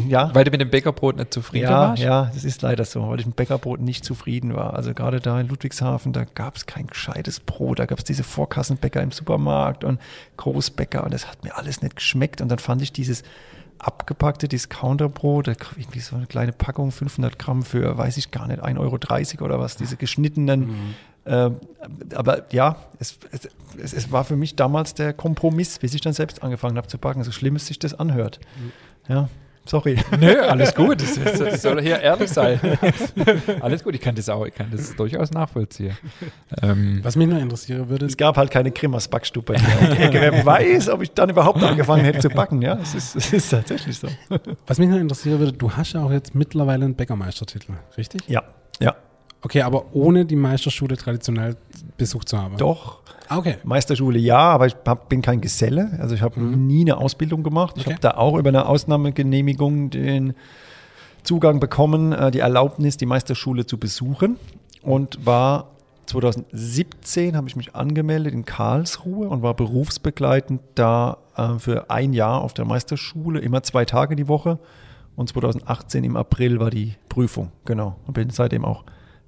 [0.08, 0.30] ja.
[0.34, 2.04] Weil du mit dem Bäckerbrot nicht zufrieden Ja, warst?
[2.04, 4.74] ja, das ist leider so, weil ich mit Bäckerbrot nicht zufrieden war.
[4.74, 7.80] Also gerade da in Ludwigshafen, da gab es kein gescheites Brot.
[7.80, 10.00] Da gab es diese Vorkassenbäcker im Supermarkt und
[10.38, 12.42] Großbäcker und das hat mir alles nicht geschmeckt.
[12.42, 13.24] Und dann fand ich dieses
[13.80, 18.32] abgepackte Discounterbrot, da krieg ich irgendwie so eine kleine Packung, 500 Gramm für, weiß ich
[18.32, 18.80] gar nicht, 1,30
[19.40, 20.96] Euro oder was, diese geschnittenen.
[21.26, 21.58] Ähm,
[22.14, 23.18] aber ja, es,
[23.78, 26.98] es, es, war für mich damals der Kompromiss, bis ich dann selbst angefangen habe zu
[26.98, 28.40] backen, so schlimm es sich das anhört.
[29.08, 29.28] Ja,
[29.66, 29.98] sorry.
[30.20, 31.02] Nö, alles gut.
[31.02, 32.60] Das, das, das soll hier ehrlich sein.
[33.62, 35.98] alles gut, ich kann das auch, ich kann das durchaus nachvollziehen.
[36.62, 40.14] Ähm, Was mich noch interessieren würde, Es gab halt keine Grimmers Backstube hier.
[40.14, 42.62] Wer weiß, ob ich dann überhaupt angefangen hätte zu backen.
[42.62, 44.08] Ja, es ist, es ist tatsächlich so.
[44.68, 48.22] was mich noch interessieren würde, du hast ja auch jetzt mittlerweile einen Bäckermeistertitel, richtig?
[48.28, 48.44] Ja,
[48.80, 48.96] ja,
[49.46, 51.56] Okay, aber ohne die Meisterschule traditionell
[51.98, 52.58] besucht zu haben.
[52.58, 53.00] doch.
[53.30, 53.56] Ah, Okay.
[53.64, 55.98] Meisterschule ja, aber ich hab, bin kein Geselle.
[56.00, 57.76] Also ich habe nie eine Ausbildung gemacht.
[57.78, 57.94] Ich Okay.
[57.94, 60.34] habe da auch über eine Ausnahmegenehmigung den
[61.24, 64.38] Zugang bekommen, äh, die Erlaubnis, die Meisterschule zu besuchen
[64.82, 65.72] und war
[66.08, 72.42] 2017 habe ich mich angemeldet in Karlsruhe und war berufsbegleitend da äh, für ein Jahr
[72.42, 74.60] auf der Meisterschule, immer zwei Tage die Woche.
[75.16, 77.96] Und 2018 im April war die Prüfung, genau.
[78.06, 78.84] Und bin seitdem auch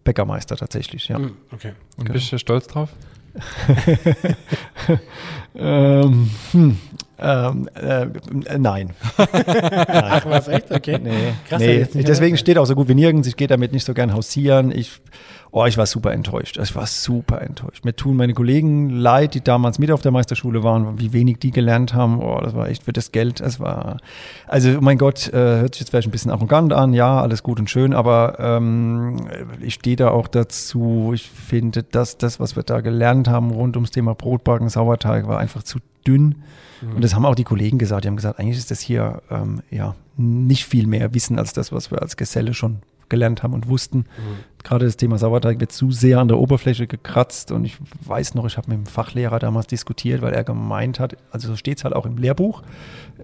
[0.08, 1.18] Bäckermeister tatsächlich, ja.
[1.18, 1.74] Hm, Okay.
[1.98, 2.90] und bist du stolz drauf?
[5.60, 6.78] Ähm, hm,
[7.20, 8.92] ähm, äh, nein.
[9.18, 10.72] Ach, was echt?
[10.72, 11.00] Okay.
[11.02, 11.84] Nee, Krass, nee.
[11.96, 13.28] deswegen steht auch so gut wie nirgends.
[13.28, 14.72] Ich gehe damit nicht so gern hausieren.
[14.72, 15.02] Ich,
[15.58, 16.58] oh, ich war super enttäuscht.
[16.58, 17.84] Ich war super enttäuscht.
[17.84, 21.52] Mir tun meine Kollegen leid, die damals mit auf der Meisterschule waren, wie wenig die
[21.52, 22.22] gelernt haben.
[22.22, 23.42] Oh, das war echt für das Geld.
[23.42, 23.98] Es war,
[24.48, 26.94] also oh mein Gott, äh, hört sich jetzt vielleicht ein bisschen arrogant an.
[26.94, 29.28] Ja, alles gut und schön, aber ähm,
[29.62, 31.12] ich stehe da auch dazu.
[31.14, 35.40] Ich finde, dass das, was wir da gelernt haben rund ums Thema Brotbacken, Sauerteig, war
[35.40, 36.36] einfach zu dünn.
[36.96, 38.04] Und das haben auch die Kollegen gesagt.
[38.04, 41.72] Die haben gesagt, eigentlich ist das hier ähm, ja nicht viel mehr Wissen als das,
[41.72, 42.78] was wir als Geselle schon
[43.10, 44.06] gelernt haben und wussten.
[44.64, 47.52] Gerade das Thema Sauerteig wird zu sehr an der Oberfläche gekratzt.
[47.52, 51.16] Und ich weiß noch, ich habe mit dem Fachlehrer damals diskutiert, weil er gemeint hat,
[51.32, 52.64] also so steht es halt auch im Lehrbuch,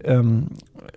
[0.04, 0.48] ähm,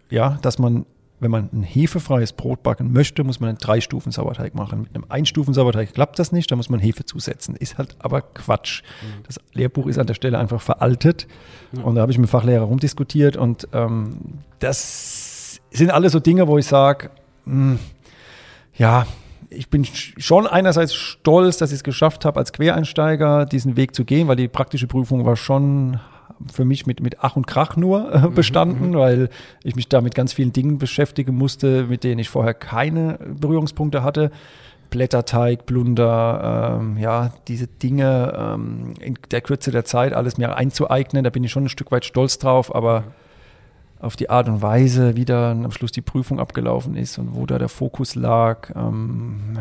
[0.09, 0.87] ja, dass man,
[1.19, 4.83] wenn man ein hefefreies Brot backen möchte, muss man einen Drei-Stufen-Sauerteig machen.
[4.83, 7.57] Mit einem Ein-Stufen-Sauerteig klappt das nicht, da muss man Hefe zusetzen.
[7.57, 8.83] Ist halt aber Quatsch.
[9.27, 11.27] Das Lehrbuch ist an der Stelle einfach veraltet.
[11.83, 14.19] Und da habe ich mit dem Fachlehrer rumdiskutiert und ähm,
[14.61, 17.11] das sind alles so Dinge, wo ich sage,
[18.77, 19.07] ja,
[19.51, 23.95] ich bin sch- schon einerseits stolz, dass ich es geschafft habe, als Quereinsteiger diesen Weg
[23.95, 26.01] zu gehen, weil die praktische Prüfung war schon
[26.53, 28.95] für mich mit, mit Ach und Krach nur äh, bestanden, mhm.
[28.95, 29.29] weil
[29.63, 34.03] ich mich da mit ganz vielen Dingen beschäftigen musste, mit denen ich vorher keine Berührungspunkte
[34.03, 34.31] hatte.
[34.91, 41.25] Blätterteig, Blunder, ähm, ja, diese Dinge ähm, in der Kürze der Zeit alles mir einzueignen,
[41.25, 43.05] da bin ich schon ein Stück weit stolz drauf, aber
[44.07, 47.45] auf die Art und Weise, wie dann am Schluss die Prüfung abgelaufen ist und wo
[47.45, 49.59] da der Fokus lag, ähm,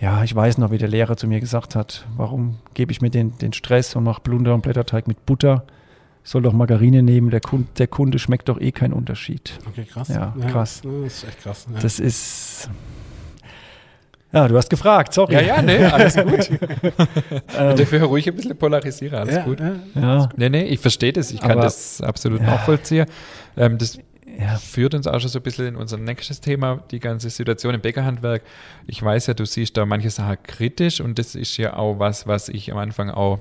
[0.00, 3.10] ja, ich weiß noch, wie der Lehrer zu mir gesagt hat, warum gebe ich mir
[3.10, 5.64] den, den Stress und mache Blunder und Blätterteig mit Butter?
[6.24, 9.58] Ich soll doch Margarine nehmen, der Kunde, der Kunde schmeckt doch eh keinen Unterschied.
[9.68, 10.08] Okay, krass.
[10.08, 10.82] Ja, krass.
[10.84, 11.66] Ja, das ist echt krass.
[11.72, 11.80] Ja.
[11.80, 12.70] Das ist,
[14.32, 15.34] ja, du hast gefragt, sorry.
[15.34, 16.50] Ja, ja, nee, alles gut.
[17.58, 19.60] ähm, dafür ruhig ein bisschen polarisieren, alles ja, gut.
[19.60, 20.28] Ja, ja.
[20.36, 22.46] Nee, nee, ich verstehe das, ich kann Aber, das absolut ja.
[22.46, 23.06] nachvollziehen.
[23.56, 23.98] Ähm, das
[24.38, 24.56] ja.
[24.56, 27.80] führt uns auch schon so ein bisschen in unser nächstes Thema, die ganze Situation im
[27.80, 28.42] Bäckerhandwerk.
[28.86, 32.26] Ich weiß ja, du siehst da manche Sachen kritisch und das ist ja auch was,
[32.26, 33.40] was ich am Anfang auch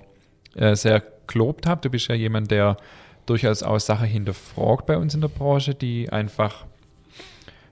[0.56, 1.82] äh, sehr gelobt habe.
[1.82, 2.78] Du bist ja jemand, der
[3.26, 6.66] durchaus auch Sachen hinterfragt bei uns in der Branche, die einfach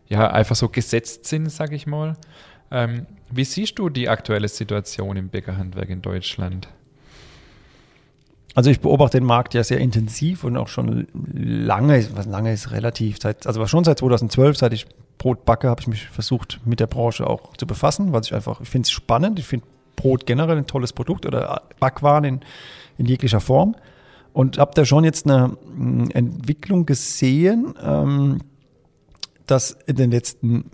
[0.08, 2.16] ja einfach so gesetzt sind, sag ich mal.
[2.72, 6.68] Ähm, wie siehst du die aktuelle Situation im Bäckerhandwerk in Deutschland?
[8.56, 12.72] Also ich beobachte den Markt ja sehr intensiv und auch schon lange, was lange ist
[12.72, 16.80] relativ, seit, also schon seit 2012, seit ich Brot backe, habe ich mich versucht mit
[16.80, 19.66] der Branche auch zu befassen, weil ich einfach, ich finde es spannend, ich finde
[19.96, 22.40] Brot generell ein tolles Produkt oder Backwaren in,
[22.98, 23.76] in jeglicher Form
[24.34, 28.40] und habe da schon jetzt eine mm, Entwicklung gesehen, ähm,
[29.46, 30.72] dass in den letzten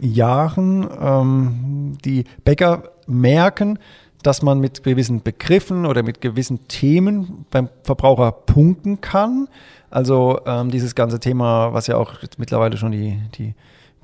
[0.00, 3.78] Jahren ähm, die Bäcker merken,
[4.22, 9.48] dass man mit gewissen Begriffen oder mit gewissen Themen beim Verbraucher punkten kann.
[9.90, 13.54] Also ähm, dieses ganze Thema, was ja auch mittlerweile schon die, die,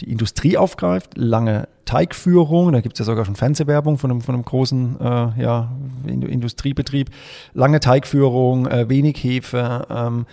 [0.01, 4.35] die Industrie aufgreift, lange Teigführung, da gibt es ja sogar schon Fernsehwerbung von einem, von
[4.35, 5.73] einem großen äh, ja,
[6.07, 7.11] Industriebetrieb,
[7.55, 10.27] lange Teigführung, äh, wenig Hefe, ähm,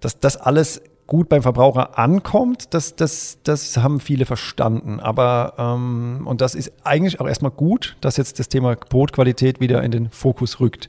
[0.00, 5.00] dass das alles gut beim Verbraucher ankommt, das, das, das haben viele verstanden.
[5.00, 9.82] Aber, ähm, und das ist eigentlich auch erstmal gut, dass jetzt das Thema Brotqualität wieder
[9.82, 10.88] in den Fokus rückt.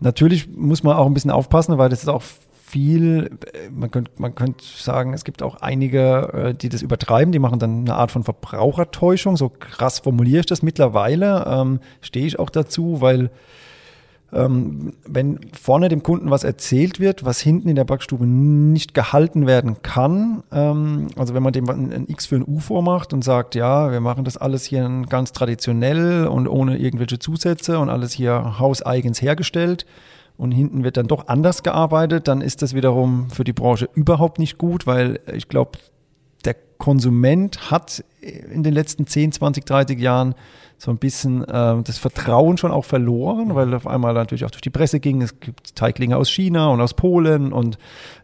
[0.00, 3.30] Natürlich muss man auch ein bisschen aufpassen, weil das ist auch viel,
[3.72, 7.60] man könnte, man könnte sagen, es gibt auch einige, äh, die das übertreiben, die machen
[7.60, 9.36] dann eine Art von Verbrauchertäuschung.
[9.36, 13.30] So krass formuliere ich das mittlerweile, ähm, stehe ich auch dazu, weil
[14.32, 19.46] ähm, wenn vorne dem Kunden was erzählt wird, was hinten in der Backstube nicht gehalten
[19.46, 23.22] werden kann, ähm, also wenn man dem ein, ein, X für ein U vormacht und
[23.22, 28.12] sagt, ja, wir machen das alles hier ganz traditionell und ohne irgendwelche Zusätze und alles
[28.12, 29.86] hier hauseigens hergestellt
[30.36, 34.38] und hinten wird dann doch anders gearbeitet, dann ist das wiederum für die Branche überhaupt
[34.38, 35.78] nicht gut, weil ich glaube,
[36.78, 40.34] Konsument hat in den letzten 10, 20, 30 Jahren
[40.78, 44.60] so ein bisschen äh, das Vertrauen schon auch verloren, weil auf einmal natürlich auch durch
[44.60, 47.78] die Presse ging, es gibt Teiglinge aus China und aus Polen und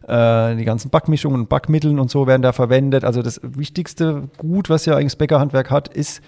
[0.07, 3.05] äh, die ganzen Backmischungen und Backmitteln und so werden da verwendet.
[3.05, 6.21] Also das wichtigste Gut, was ja eigentlich das Bäckerhandwerk hat, ist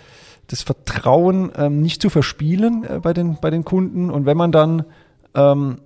[0.47, 4.09] das Vertrauen ähm, nicht zu verspielen äh, bei, den, bei den Kunden.
[4.09, 4.86] Und wenn man dann
[5.36, 5.78] ähm,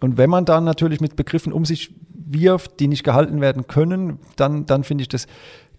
[0.00, 1.94] und wenn man dann natürlich mit Begriffen um sich
[2.26, 5.26] wirft, die nicht gehalten werden können, dann, dann finde ich das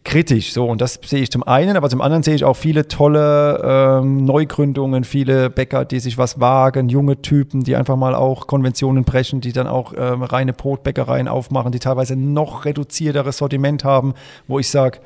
[0.05, 0.53] kritisch.
[0.53, 3.61] So, und das sehe ich zum einen, aber zum anderen sehe ich auch viele tolle
[3.63, 9.03] ähm, Neugründungen, viele Bäcker, die sich was wagen, junge Typen, die einfach mal auch Konventionen
[9.03, 14.13] brechen, die dann auch ähm, reine Brotbäckereien aufmachen, die teilweise noch reduzierteres Sortiment haben,
[14.47, 14.99] wo ich sage,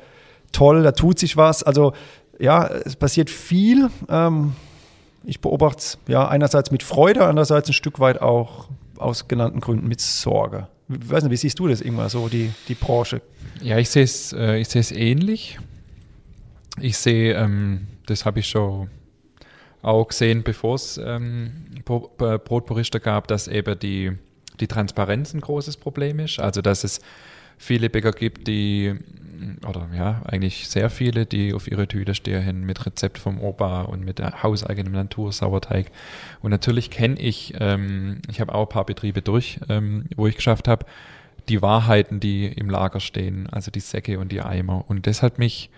[0.52, 1.62] toll, da tut sich was.
[1.62, 1.94] Also
[2.38, 3.88] ja, es passiert viel.
[4.08, 4.52] Ähm,
[5.24, 8.68] ich beobachte es ja einerseits mit Freude, andererseits ein Stück weit auch
[8.98, 10.68] aus genannten Gründen mit Sorge.
[10.92, 13.22] Ich weiß nicht, wie siehst du das immer so, die, die Branche?
[13.62, 15.58] Ja, ich sehe es äh, ich sehe es ähnlich.
[16.80, 18.88] Ich sehe, ähm, das habe ich schon
[19.82, 21.52] auch gesehen, bevor es ähm,
[21.84, 24.12] Brotberichte gab, dass eben die,
[24.58, 26.38] die Transparenz ein großes Problem ist.
[26.38, 27.00] Also, dass es
[27.56, 28.94] viele Bäcker gibt, die
[29.66, 34.04] oder ja, eigentlich sehr viele, die auf ihre Tüte stehen mit Rezept vom Opa und
[34.04, 35.90] mit hauseigenem Natursauerteig.
[36.42, 40.36] Und natürlich kenne ich, ähm, ich habe auch ein paar Betriebe durch, ähm, wo ich
[40.36, 40.86] geschafft habe,
[41.48, 44.84] die Wahrheiten, die im Lager stehen, also die Säcke und die Eimer.
[44.88, 45.70] Und das hat mich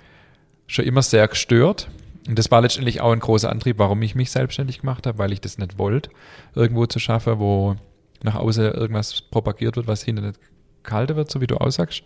[0.67, 1.89] schon immer sehr gestört.
[2.29, 5.33] Und das war letztendlich auch ein großer Antrieb, warum ich mich selbstständig gemacht habe, weil
[5.33, 6.11] ich das nicht wollte,
[6.55, 7.77] irgendwo zu schaffen, wo
[8.23, 10.39] nach außen irgendwas propagiert wird, was hinter nicht
[10.85, 12.03] gehalten wird, so wie du aussagst.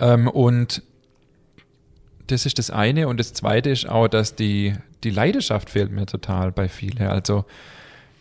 [0.00, 0.82] Ähm, und
[2.26, 3.08] das ist das eine.
[3.08, 4.74] Und das zweite ist auch, dass die,
[5.04, 7.06] die Leidenschaft fehlt mir total bei vielen.
[7.06, 7.44] Also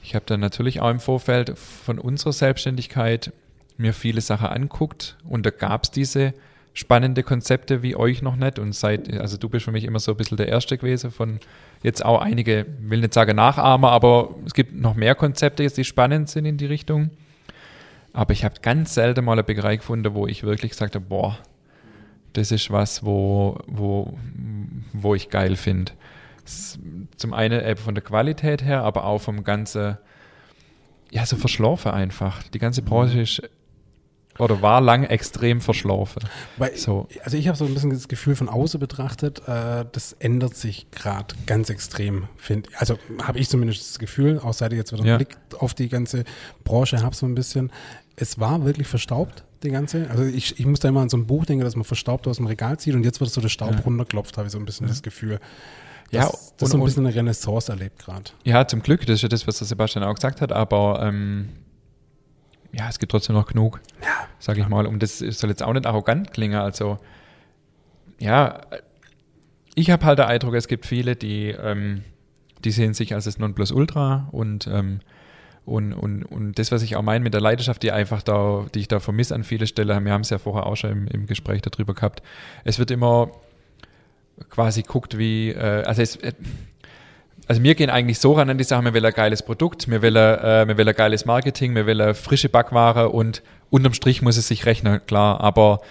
[0.03, 3.32] ich habe dann natürlich auch im Vorfeld von unserer Selbstständigkeit
[3.78, 6.34] mir viele Sachen anguckt und da gab es diese
[6.73, 10.11] spannende Konzepte wie euch noch nicht und seit, also du bist für mich immer so
[10.11, 11.39] ein bisschen der Erste gewesen von
[11.84, 15.86] jetzt auch einige, will nicht sagen Nachahmer, aber es gibt noch mehr Konzepte jetzt, die
[15.86, 17.09] spannend sind in die Richtung.
[18.13, 21.38] Aber ich habe ganz selten mal eine Bäckerei gefunden, wo ich wirklich gesagt habe, boah,
[22.38, 24.18] das ist was, wo, wo,
[24.94, 25.92] wo ich geil finde.
[27.18, 29.98] Zum einen eben von der Qualität her, aber auch vom ganzen,
[31.12, 32.44] ja, so verschlafen einfach.
[32.44, 33.42] Die ganze Branche ist
[34.38, 36.24] oder war lang extrem verschlafen.
[36.76, 37.08] So.
[37.24, 40.92] Also ich habe so ein bisschen das Gefühl von außen betrachtet, äh, das ändert sich
[40.92, 45.04] gerade ganz extrem, finde Also habe ich zumindest das Gefühl, auch seit ich jetzt wieder
[45.04, 45.18] einen Ja.
[45.18, 46.26] Blick auf die ganze
[46.66, 47.72] Branche habe, so ein bisschen.
[48.18, 50.09] Es war wirklich verstaubt, die ganze.
[50.09, 52.38] Also ich, ich muss da immer an so ein Buch denken, dass man verstaubt aus
[52.38, 53.80] dem Regal zieht und jetzt wird so der Staub Ja.
[53.82, 55.39] runterklopft, habe ich so ein bisschen das Gefühl.
[56.11, 58.32] Ja, dass das und- so ein bisschen eine Renaissance erlebt gerade.
[58.43, 61.49] Ja, zum Glück, das ist ja das, was der Sebastian auch gesagt hat, aber ähm,
[62.72, 64.28] ja, es gibt trotzdem noch genug, Ja.
[64.39, 64.86] sage ich mal.
[64.86, 66.59] Und das soll jetzt auch nicht arrogant klingen.
[66.59, 66.99] Also,
[68.20, 68.61] ja,
[69.76, 72.03] ich habe halt den Eindruck, es gibt viele, die, ähm,
[72.63, 74.99] die sehen sich als das Nonplusultra und, ähm,
[75.66, 78.80] und, und, und das, was ich auch meine mit der Leidenschaft, die einfach da, die
[78.80, 81.26] ich da vermisse an viele Stellen, wir haben es ja vorher auch schon im, im
[81.26, 82.22] Gespräch darüber gehabt,
[82.63, 83.32] es wird immer
[84.49, 86.34] quasi guckt, wie, äh, also es, äh,
[87.47, 90.01] also wir gehen eigentlich so ran an die Sache, wir wollen ein geiles Produkt, wir
[90.01, 94.38] wollen, äh, wir wollen ein geiles Marketing, wir wollen frische Backware und unterm Strich muss
[94.38, 95.82] es sich rechnen, klar, aber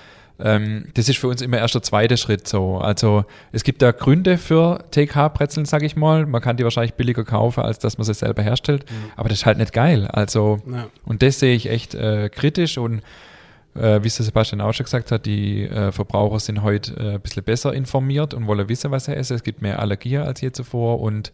[0.41, 2.79] ähm, das ist für uns immer erst der zweite Schritt so.
[2.79, 6.27] Also es gibt da Gründe für TK-Brezeln, sag ich mal.
[6.27, 8.85] Man kann die wahrscheinlich billiger kaufen, als dass man sie selber herstellt,
[9.17, 10.07] aber das ist halt nicht geil.
[10.09, 10.87] Also Ja.
[11.05, 13.03] und das sehe ich echt äh, kritisch und
[13.77, 17.15] äh, wie es der Sebastian auch schon gesagt hat, die äh, Verbraucher sind heute äh,
[17.15, 19.35] ein bisschen besser informiert und wollen wissen, was sie essen.
[19.35, 21.33] Es gibt mehr Allergie als je zuvor und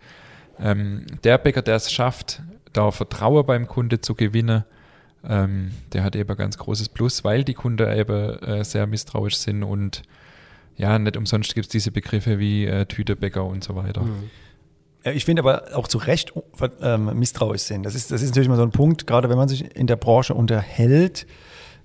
[0.59, 2.43] ähm, der Bäcker, der es schafft,
[2.73, 4.65] da Vertrauen beim Kunde zu gewinnen,
[5.29, 9.37] ähm, der hat eben ein ganz großes Plus, weil die Kunden eben äh, sehr misstrauisch
[9.37, 10.03] sind und
[10.77, 14.03] ja, nicht umsonst gibt es diese Begriffe wie äh, Tütebäcker und so weiter.
[15.05, 16.33] Ja, Ich finde aber auch zu Recht
[16.81, 17.85] ähm, misstrauisch sind.
[17.85, 19.97] Das ist, das ist natürlich mal so ein Punkt, gerade wenn man sich in der
[19.97, 21.27] Branche unterhält.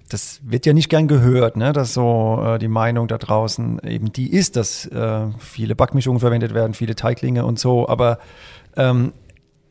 [0.07, 1.73] Das wird ja nicht gern gehört, ne?
[1.73, 6.53] dass so äh, die Meinung da draußen eben die ist, dass äh, viele Backmischungen verwendet
[6.53, 7.89] werden, viele Teiglinge und so.
[7.89, 8.19] Aber
[8.77, 9.13] ähm,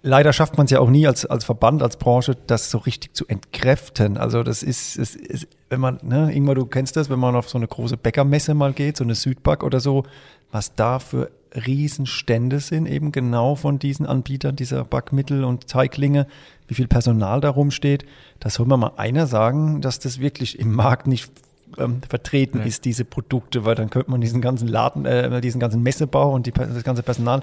[0.04, 3.14] leider schafft man es ja auch nie als, als Verband, als Branche, das so richtig
[3.14, 4.18] zu entkräften.
[4.18, 7.48] Also das ist, es ist wenn man, ne, Ingmar, du kennst das, wenn man auf
[7.48, 10.04] so eine große Bäckermesse mal geht, so eine Südback oder so,
[10.52, 16.26] was da für Riesenstände sind, eben genau von diesen Anbietern dieser Backmittel und Teiglinge,
[16.68, 18.04] wie viel Personal da rumsteht.
[18.40, 21.32] Da soll man mal einer sagen, dass das wirklich im Markt nicht
[21.78, 22.68] ähm, vertreten Nee.
[22.68, 26.46] ist, diese Produkte, weil dann könnte man diesen ganzen Laden, äh, diesen ganzen Messebau und
[26.46, 27.42] die, das ganze Personal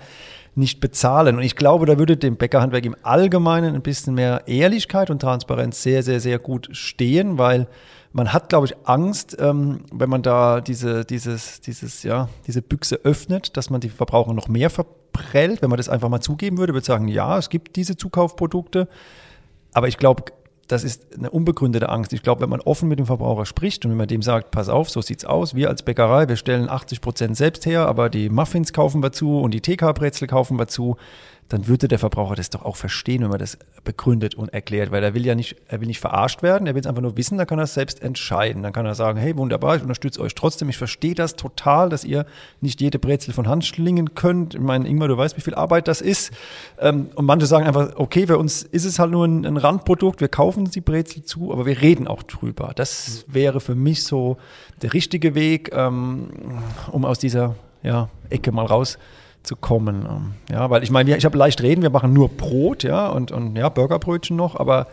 [0.56, 1.38] nicht bezahlen.
[1.38, 5.82] Und ich glaube, da würde dem Bäckerhandwerk im Allgemeinen ein bisschen mehr Ehrlichkeit und Transparenz
[5.82, 7.68] sehr, sehr, sehr gut stehen, weil
[8.14, 13.00] man hat, glaube ich, Angst, ähm, wenn man da diese, dieses, dieses, ja, diese Büchse
[13.04, 15.62] öffnet, dass man die Verbraucher noch mehr verprellt.
[15.62, 18.90] Wenn man das einfach mal zugeben würde, würde sagen, ja, es gibt diese Zukaufprodukte.
[19.74, 20.26] Aber ich glaube,
[20.72, 22.14] das ist eine unbegründete Angst.
[22.14, 24.70] Ich glaube, wenn man offen mit dem Verbraucher spricht und wenn man dem sagt, pass
[24.70, 28.30] auf, so sieht's aus, wir als Bäckerei, wir stellen 80 Prozent selbst her, aber die
[28.30, 30.96] Muffins kaufen wir zu und die TK-Brezel kaufen wir zu,
[31.52, 35.04] dann würde der Verbraucher das doch auch verstehen, wenn man das begründet und erklärt, weil
[35.04, 37.38] er will ja nicht, er will nicht verarscht werden, er will es einfach nur wissen,
[37.38, 38.64] dann kann er es selbst entscheiden.
[38.64, 42.06] Dann kann er sagen, hey, wunderbar, ich unterstütze euch trotzdem, ich verstehe das total, dass
[42.06, 42.26] ihr
[42.62, 44.56] nicht jede Brezel von Hand schlingen könnt.
[44.56, 46.32] Ich meine, Ingmar, du weißt, wie viel Arbeit das ist.
[46.80, 50.30] Ähm, und manche sagen einfach, okay, für uns ist es halt nur ein, Randprodukt, wir
[50.30, 52.72] kaufen die Brezel zu, aber wir reden auch drüber.
[52.76, 54.38] Das wäre für mich so
[54.82, 56.30] der richtige Weg, ähm,
[56.92, 58.98] um aus dieser ja, Ecke mal raus
[59.44, 60.06] zu kommen.
[60.10, 63.32] ähm, Ja, weil ich meine, ich habe leicht reden, wir machen nur Brot, ja, und,
[63.32, 64.88] und ja, Burgerbrötchen noch, aber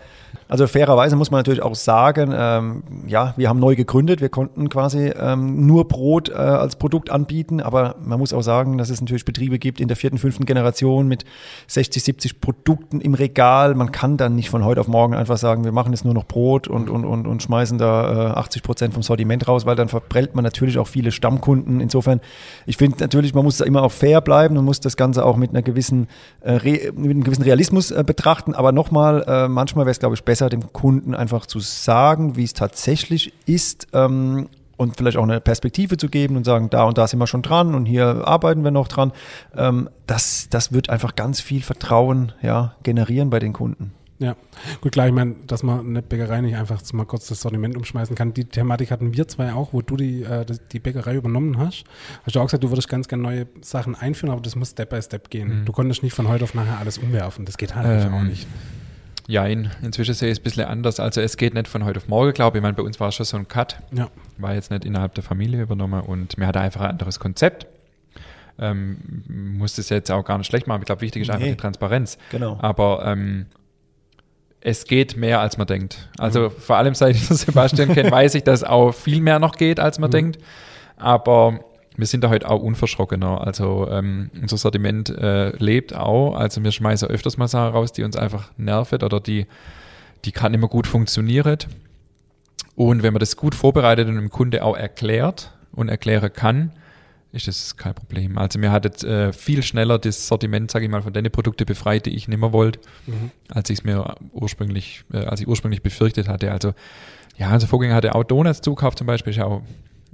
[0.48, 4.70] also fairerweise muss man natürlich auch sagen, ähm, ja, wir haben neu gegründet, wir konnten
[4.70, 9.00] quasi ähm, nur Brot äh, als Produkt anbieten, aber man muss auch sagen, dass es
[9.00, 11.26] natürlich Betriebe gibt in der vierten, fünften Generation mit
[11.66, 13.74] 60, 70 Produkten im Regal.
[13.74, 16.24] Man kann dann nicht von heute auf morgen einfach sagen, wir machen jetzt nur noch
[16.24, 19.88] Brot und, und, und, und schmeißen da äh, 80 Prozent vom Sortiment raus, weil dann
[19.88, 21.80] verprellt man natürlich auch viele Stammkunden.
[21.80, 22.20] Insofern,
[22.64, 25.36] ich finde natürlich, man muss da immer auch fair bleiben und muss das Ganze auch
[25.36, 26.08] mit einer gewissen,
[26.40, 26.54] äh,
[26.94, 28.54] mit einem gewissen Realismus äh, betrachten.
[28.54, 32.44] Aber nochmal, äh, manchmal wäre es, glaube ich, besser, dem Kunden einfach zu sagen, wie
[32.44, 33.88] es tatsächlich ist.
[33.92, 37.26] Ähm, und vielleicht auch eine Perspektive zu geben und sagen, da und da sind wir
[37.26, 39.10] schon dran und hier arbeiten wir noch dran.
[39.56, 43.92] Ähm, das, das wird einfach ganz viel Vertrauen ja, generieren bei den Kunden.
[44.20, 44.34] Ja,
[44.80, 48.16] gut, klar, ich meine, dass man eine Bäckerei nicht einfach mal kurz das Sortiment umschmeißen
[48.16, 48.34] kann.
[48.34, 51.84] Die Thematik hatten wir zwei auch, wo du die, äh, die- Bäckerei übernommen hast.
[52.24, 54.90] Hast du auch gesagt, du würdest ganz gerne neue Sachen einführen, aber das muss Step
[54.90, 55.60] by Step gehen.
[55.60, 55.64] Mhm.
[55.66, 57.44] Du konntest nicht von heute auf nachher alles umwerfen.
[57.44, 58.46] Das geht halt einfach Ähm, auch nicht.
[59.30, 61.00] Jein, inzwischen sehe ich es ein bisschen anders.
[61.00, 62.60] Also es geht nicht von heute auf morgen, glaube ich.
[62.60, 63.78] Ich meine, bei uns war es schon so ein Cut.
[63.92, 64.08] Ja.
[64.38, 67.66] War jetzt nicht innerhalb der Familie übernommen und mir hat einfach ein anderes Konzept.
[68.58, 68.96] Ähm,
[69.28, 70.80] muss das jetzt auch gar nicht schlecht machen.
[70.80, 71.50] Ich glaube, wichtig ist einfach Nee.
[71.50, 72.16] die Transparenz.
[72.30, 72.56] Genau.
[72.62, 73.44] Aber ähm,
[74.62, 76.08] es geht mehr, als man denkt.
[76.16, 79.78] Also vor allem seit ich Sebastian kenne, weiß ich, dass auch viel mehr noch geht,
[79.78, 80.38] als man denkt.
[80.96, 81.60] Aber
[81.98, 83.44] wir sind da heute auch unverschrockener.
[83.44, 86.36] Also ähm, unser Sortiment äh, lebt auch.
[86.36, 89.46] Also wir schmeißen öfters mal Sachen raus, die uns einfach nerven oder die,
[90.24, 91.58] die kann immer gut funktionieren.
[92.76, 96.70] Und wenn man das gut vorbereitet und dem Kunde auch erklärt und erklären kann,
[97.32, 98.38] ist das kein Problem.
[98.38, 102.06] Also mir hattet äh, viel schneller das Sortiment, sage ich mal, von den Produkten befreit,
[102.06, 102.78] die ich nimmer wollte,
[103.52, 106.52] als ich es mir ursprünglich, äh, als ich ursprünglich befürchtet hatte.
[106.52, 106.74] Also
[107.36, 109.62] ja, unser Vorgänger hatte auch Donuts zukauft zum Beispiel, ist ja auch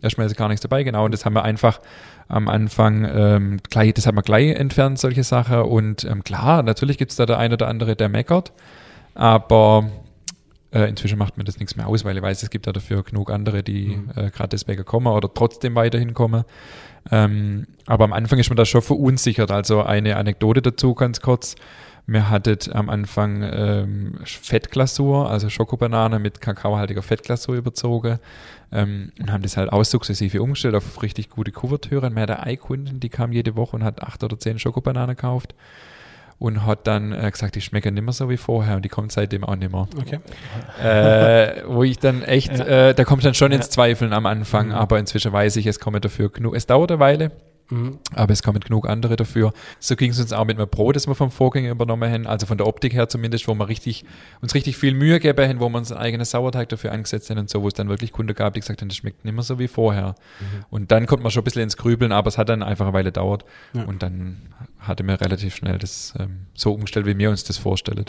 [0.04, 1.04] erstmal ist gar nichts dabei, genau.
[1.04, 1.80] Und das haben wir einfach
[2.28, 5.62] am Anfang ähm, gleich, das hat man gleich entfernt, solche Sachen.
[5.62, 8.52] Und ähm, klar, natürlich gibt es da der eine oder andere, der meckert,
[9.14, 9.90] aber
[10.72, 13.02] äh, inzwischen macht mir das nichts mehr aus, weil ich weiß, es gibt ja dafür
[13.02, 16.44] genug andere, die äh, gerade deswegen kommen oder trotzdem weiterhin kommen.
[17.10, 19.50] Ähm, aber am Anfang ist man da schon verunsichert.
[19.50, 21.54] Also eine Anekdote dazu ganz kurz.
[22.06, 28.18] Wir hatten am Anfang ähm, Fettglasur, also Schokobanane mit kakaohaltiger Fettglasur überzogen
[28.72, 32.14] ähm, und haben das halt auch sukzessive umgestellt auf richtig gute Kuvertüren.
[32.14, 35.54] Wir hatten eine Kundin, die kam jede Woche und hat acht oder zehn Schokobananen gekauft
[36.38, 39.10] und hat dann äh, gesagt, die schmecken nicht mehr so wie vorher und die kommt
[39.12, 39.88] seitdem auch nicht mehr.
[39.98, 40.18] Okay.
[40.82, 43.70] äh, wo ich dann echt, äh, da kommt dann schon ins Ja.
[43.70, 47.30] Zweifeln am Anfang, aber inzwischen weiß ich, es kommen dafür genug, es dauert eine Weile,
[47.70, 47.98] Mhm.
[48.14, 49.52] aber es kommen genug andere dafür.
[49.80, 52.46] So ging es uns auch mit einem Brot, das wir vom Vorgänger übernommen haben, also
[52.46, 54.04] von der Optik her zumindest, wo wir richtig,
[54.42, 57.38] uns richtig viel Mühe gegeben haben, wo wir uns einen eigenen Sauerteig dafür angesetzt haben
[57.38, 59.42] und so, wo es dann wirklich Kunden gab, die gesagt haben, das schmeckt nicht mehr
[59.42, 60.14] so wie vorher.
[60.70, 62.92] Und dann kommt man schon ein bisschen ins Grübeln, aber es hat dann einfach eine
[62.94, 63.84] Weile gedauert Ja.
[63.84, 64.42] und dann
[64.78, 68.04] hatte mir relativ schnell das ähm, so umgestellt, wie wir uns das vorstellen.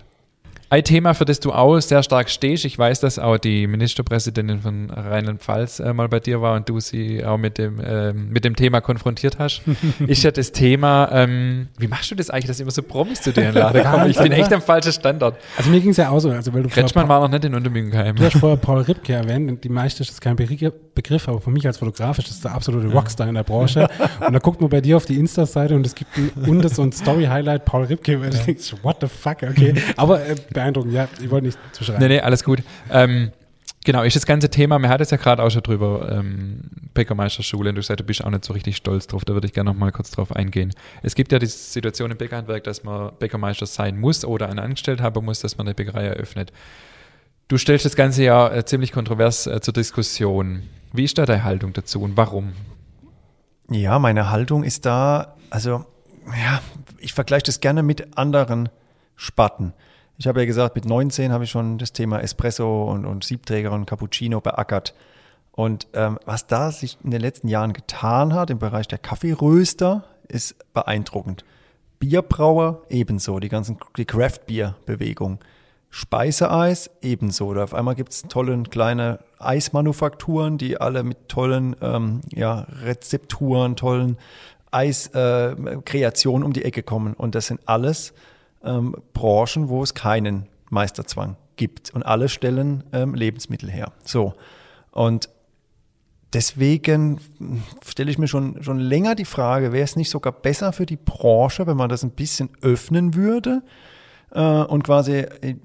[0.76, 4.60] Ein Thema, für das du auch sehr stark stehst, ich weiß, dass auch die Ministerpräsidentin
[4.60, 8.44] von Rheinland-Pfalz äh, mal bei dir war und du sie auch mit dem, ähm, mit
[8.44, 9.62] dem Thema konfrontiert hast,
[10.06, 13.32] ist ja das Thema, ähm, wie machst du das eigentlich, dass immer so Promis zu
[13.32, 14.10] dir in den Laden kommen?
[14.10, 15.38] Ich bin echt am falschen Standard.
[15.56, 17.56] Also mir ging es ja auch so, also weil du Kretschmann war noch nicht in
[17.56, 18.18] Untermüngenheim.
[18.18, 21.52] Du hast vorher Paul Ripke erwähnt und die meiste ist kein Begr- Begriff, aber für
[21.52, 23.88] mich als Fotograf ist das der absolute Rockstar in der Branche.
[24.28, 26.82] und da guckt man bei dir auf die Insta-Seite und es gibt ein, unter so
[26.82, 29.74] ein Story-Highlight Paul Ripke, wo du denkst, what the fuck, okay.
[29.96, 30.36] Aber äh,
[30.66, 32.02] beeindruckend, ja, ich wollte nicht zuschreiben.
[32.02, 32.64] Nee, nee, alles gut.
[32.90, 33.32] Ähm,
[33.84, 36.62] genau, ist das ganze Thema, wir hatten es ja gerade auch schon drüber, ähm,
[36.94, 39.54] Bäckermeisterschule, und du sagst, du bist auch nicht so richtig stolz drauf, da würde ich
[39.54, 40.74] gerne noch mal kurz drauf eingehen.
[41.04, 45.04] Es gibt ja die Situation im Bäckerhandwerk, dass man Bäckermeister sein muss oder einen Angestellten
[45.04, 46.52] haben muss, dass man eine Bäckerei eröffnet.
[47.48, 50.64] Du stellst das Ganze ja äh, ziemlich kontrovers äh, zur Diskussion.
[50.94, 52.54] Wie ist da deine Haltung dazu und warum?
[53.70, 55.86] Ja, meine Haltung ist da, also,
[56.28, 56.62] ja,
[57.00, 58.70] ich vergleiche das gerne mit anderen
[59.16, 59.74] Sparten.
[60.18, 63.72] Ich habe ja gesagt, mit 19 habe ich schon das Thema Espresso und, und Siebträger
[63.74, 64.94] und Cappuccino beackert.
[65.52, 70.04] Und ähm, was da sich in den letzten Jahren getan hat im Bereich der Kaffeeröster,
[70.28, 71.44] ist beeindruckend.
[72.00, 75.40] Bierbrauer ebenso, die ganzen die Craft-Bier-Bewegung.
[75.90, 77.48] Speiseeis ebenso.
[77.48, 83.78] Oder auf einmal gibt es tolle kleine Eismanufakturen, die alle mit tollen ähm, ja, Rezepturen,
[83.78, 84.18] tollen
[84.72, 87.14] Eiskreationen äh, um die Ecke kommen.
[87.14, 88.14] Und das sind alles
[88.66, 91.94] ähm, Branchen, wo es keinen Meisterzwang gibt.
[91.94, 93.92] Und alle stellen ähm, Lebensmittel her.
[94.04, 94.34] So.
[94.92, 95.30] Und
[96.34, 97.20] deswegen
[97.86, 100.98] stelle ich mir schon, schon länger die Frage, wäre es nicht sogar besser für die
[100.98, 103.64] Branche, wenn man das ein bisschen öffnen würde
[104.32, 105.56] äh, und quasi äh,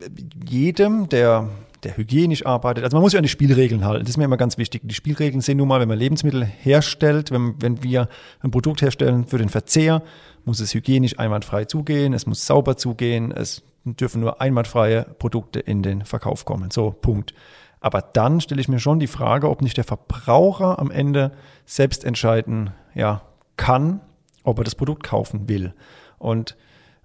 [0.47, 1.49] jedem, der,
[1.83, 4.37] der hygienisch arbeitet, also man muss sich an die Spielregeln halten, das ist mir immer
[4.37, 4.83] ganz wichtig.
[4.85, 8.09] Die Spielregeln sind nun mal, wenn man Lebensmittel herstellt, wenn, wenn wir
[8.41, 10.03] ein Produkt herstellen für den Verzehr,
[10.45, 15.83] muss es hygienisch einwandfrei zugehen, es muss sauber zugehen, es dürfen nur einwandfreie Produkte in
[15.83, 16.71] den Verkauf kommen.
[16.71, 17.35] So, Punkt.
[17.81, 21.33] Aber dann stelle ich mir schon die Frage, ob nicht der Verbraucher am Ende
[21.65, 23.23] selbst entscheiden ja,
[23.57, 24.01] kann,
[24.45, 25.75] ob er das Produkt kaufen will.
[26.19, 26.57] Und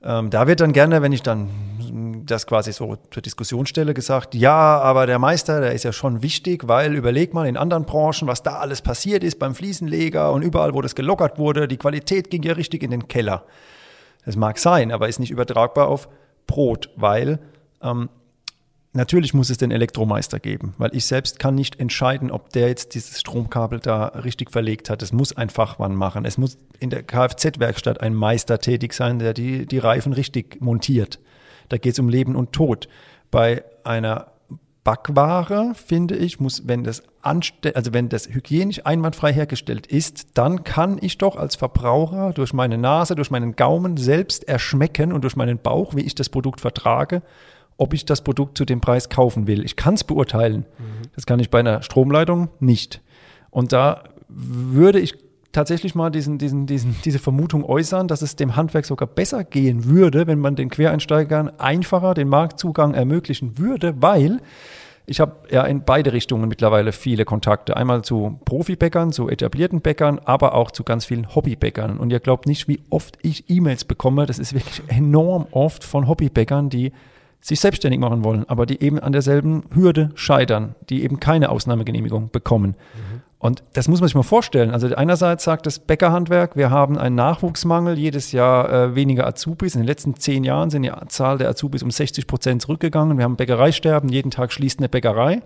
[0.06, 1.49] ähm, da wird dann gerne, wenn ich dann
[2.26, 6.22] das quasi so zur Diskussion stelle, gesagt, ja, aber der Meister, der ist ja schon
[6.22, 10.41] wichtig, weil überleg mal in anderen Branchen, was da alles passiert ist beim Fliesenleger und
[10.41, 13.45] überall, wo das gelockert wurde, die Qualität ging ja richtig in den Keller.
[14.26, 16.08] Das mag sein, aber ist nicht übertragbar auf
[16.47, 17.39] Brot, weil
[17.82, 18.10] ähm,
[18.96, 22.96] Natürlich muss es den Elektromeister geben, weil ich selbst kann nicht entscheiden, ob der jetzt
[22.96, 25.02] dieses Stromkabel da richtig verlegt hat.
[25.02, 26.24] Es muss ein Fachmann machen.
[26.24, 31.20] Es muss in der Kfz-Werkstatt ein Meister tätig sein, der die, die Reifen richtig montiert.
[31.68, 32.88] Da geht es um Leben und Tod.
[33.32, 34.28] Bei einer
[34.86, 40.64] Backware, finde ich, muss, wenn das anste also wenn das hygienisch einwandfrei hergestellt ist, dann
[40.64, 45.36] kann ich doch als Verbraucher durch meine Nase, durch meinen Gaumen selbst erschmecken und durch
[45.36, 47.24] meinen Bauch, wie ich das Produkt vertrage
[47.78, 49.66] ob ich das Produkt zu dem Preis kaufen will.
[49.66, 50.66] Ich kann es beurteilen.
[51.16, 53.02] Das kann ich bei einer Stromleitung nicht.
[53.50, 55.16] Und da würde ich
[55.52, 59.86] tatsächlich mal diesen, diesen, diesen, diese Vermutung äußern, dass es dem Handwerk sogar besser gehen
[59.86, 64.42] würde, wenn man den Quereinsteigern einfacher den Marktzugang ermöglichen würde, weil
[65.08, 67.78] ich habe ja in beide Richtungen mittlerweile viele Kontakte.
[67.78, 72.00] Einmal zu Profibäckern, zu etablierten Bäckern, aber auch zu ganz vielen Hobbybäckern.
[72.00, 74.26] Und ihr glaubt nicht, wie oft ich E-Mails bekomme.
[74.26, 76.92] Das ist wirklich enorm oft von Hobbybäckern, die
[77.46, 82.32] sich selbstständig machen wollen, aber die eben an derselben Hürde scheitern, die eben keine Ausnahmegenehmigung
[82.32, 82.72] bekommen.
[82.72, 83.22] Mhm.
[83.38, 84.72] Und das muss man sich mal vorstellen.
[84.72, 89.76] Also einerseits sagt das Bäckerhandwerk, wir haben einen Nachwuchsmangel, jedes Jahr äh, weniger Azubis.
[89.76, 93.20] In den letzten zehn Jahren sind die Zahl der Azubis um 60 Prozent zurückgegangen.
[93.20, 95.43] Wir haben Bäckereisterben, jeden Tag schließt eine Bäckerei.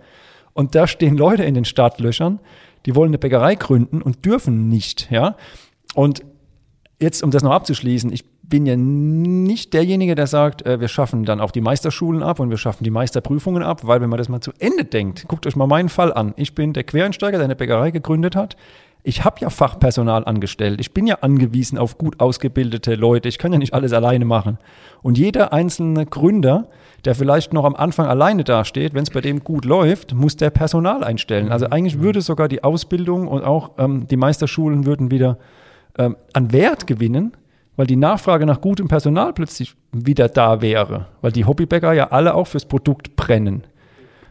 [0.54, 2.39] Und da stehen Leute in den Startlöchern,
[2.86, 5.12] die wollen eine Bäckerei gründen und dürfen nicht.
[5.12, 5.36] Ja?
[5.95, 6.24] Und
[7.02, 11.24] jetzt, um das noch abzuschließen, ich bin ja nicht derjenige, der sagt, äh, wir schaffen
[11.24, 14.30] dann auch die Meisterschulen ab und wir schaffen die Meisterprüfungen ab, weil wenn man das
[14.30, 16.34] mal zu Ende denkt, guckt euch mal meinen Fall an.
[16.36, 18.58] Ich bin der Quereinsteiger, der eine Bäckerei gegründet hat.
[19.02, 20.82] Ich habe ja Fachpersonal angestellt.
[20.82, 23.30] Ich bin ja angewiesen auf gut ausgebildete Leute.
[23.30, 24.58] Ich kann ja nicht alles alleine machen.
[25.02, 26.68] Und jeder einzelne Gründer,
[27.06, 30.50] der vielleicht noch am Anfang alleine dasteht, wenn es bei dem gut läuft, muss der
[30.50, 31.50] Personal einstellen.
[31.50, 35.38] Also eigentlich würde sogar die Ausbildung und auch ähm, die Meisterschulen würden wieder
[35.97, 37.32] ähm, an Wert gewinnen,
[37.80, 42.34] weil die Nachfrage nach gutem Personal plötzlich wieder da wäre, weil die Hobbybäcker ja alle
[42.34, 43.64] auch fürs Produkt brennen.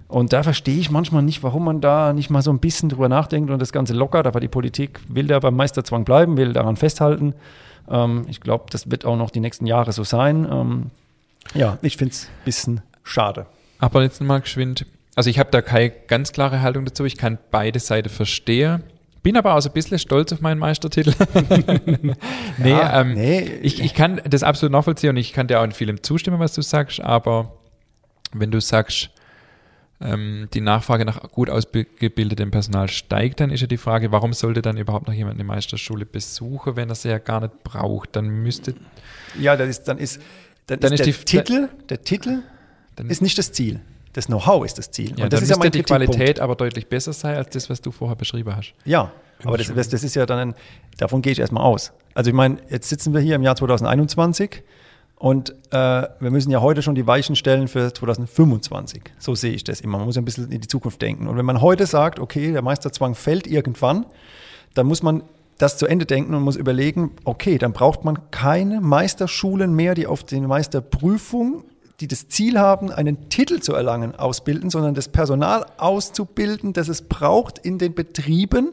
[0.07, 3.09] Und da verstehe ich manchmal nicht, warum man da nicht mal so ein bisschen drüber
[3.09, 4.27] nachdenkt und das Ganze lockert.
[4.27, 7.33] Aber die Politik will da beim Meisterzwang bleiben, will daran festhalten.
[7.89, 10.47] Ähm, ich glaube, das wird auch noch die nächsten Jahre so sein.
[10.53, 10.91] Ähm,
[11.55, 13.47] ja, ich finde es ein bisschen schade.
[13.79, 14.85] Aber jetzt mal geschwind.
[15.15, 17.07] Also ich habe da keine ganz klare Haltung dazu.
[17.07, 18.83] Ich kann beide Seiten verstehen.
[19.29, 21.13] Bin aber auch so ein bisschen stolz auf meinen Meistertitel.
[22.57, 25.65] nee, ja, ähm, nee, Ich, ich kann das absolut nachvollziehen und ich kann dir auch
[25.65, 27.53] in vielem zustimmen, was du sagst, aber
[28.33, 29.11] wenn du sagst,
[30.01, 34.63] ähm, die Nachfrage nach gut ausgebildetem Personal steigt, dann ist ja die Frage, warum sollte
[34.63, 38.17] dann überhaupt noch jemand eine Meisterschule besuchen, wenn er sie ja gar nicht braucht?
[38.17, 38.77] Dann müsste.
[39.39, 40.23] Ja, das ist, dann ist,
[40.69, 42.39] dann, dann ist, ist der, Titel, der Titel
[43.09, 43.81] ist nicht das Ziel.
[44.19, 45.17] Das Know-how ist das Ziel.
[45.17, 47.81] Ja, und das ist ja mein die Qualität aber deutlich besser sein als das, was
[47.81, 48.75] du vorher beschrieben hast.
[48.85, 49.13] Ja,
[49.45, 50.55] aber das, das, das ist ja dann, ein,
[50.97, 51.93] davon gehe ich erstmal aus.
[52.15, 54.65] Also ich meine, jetzt sitzen wir hier im Jahr 2021
[55.15, 55.77] und äh,
[56.19, 59.03] wir müssen ja heute schon die Weichen stellen für 2025.
[59.21, 59.99] So sehe ich das immer.
[59.99, 61.29] Man muss ein bisschen in die Zukunft denken.
[61.29, 64.05] Und wenn man heute sagt, okay, der Meisterzwang fällt irgendwann,
[64.75, 65.23] dann muss man
[65.59, 70.09] das zu Ende denken und muss überlegen, okay, dann braucht man keine Meisterschulen mehr, die
[70.09, 71.63] auf die Meisterprüfung
[72.01, 77.03] die das Ziel haben, einen Titel zu erlangen, ausbilden, sondern das Personal auszubilden, das es
[77.03, 78.73] braucht in den Betrieben,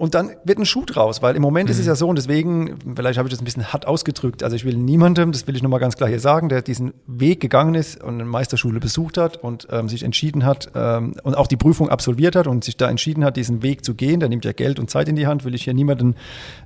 [0.00, 1.72] und dann wird ein Schuh draus, weil im Moment mhm.
[1.72, 4.56] ist es ja so, und deswegen, vielleicht habe ich das ein bisschen hart ausgedrückt, also
[4.56, 7.74] ich will niemandem, das will ich nochmal ganz klar hier sagen, der diesen Weg gegangen
[7.74, 11.58] ist und eine Meisterschule besucht hat und ähm, sich entschieden hat ähm, und auch die
[11.58, 14.52] Prüfung absolviert hat und sich da entschieden hat, diesen Weg zu gehen, der nimmt ja
[14.52, 16.14] Geld und Zeit in die Hand, will ich hier niemanden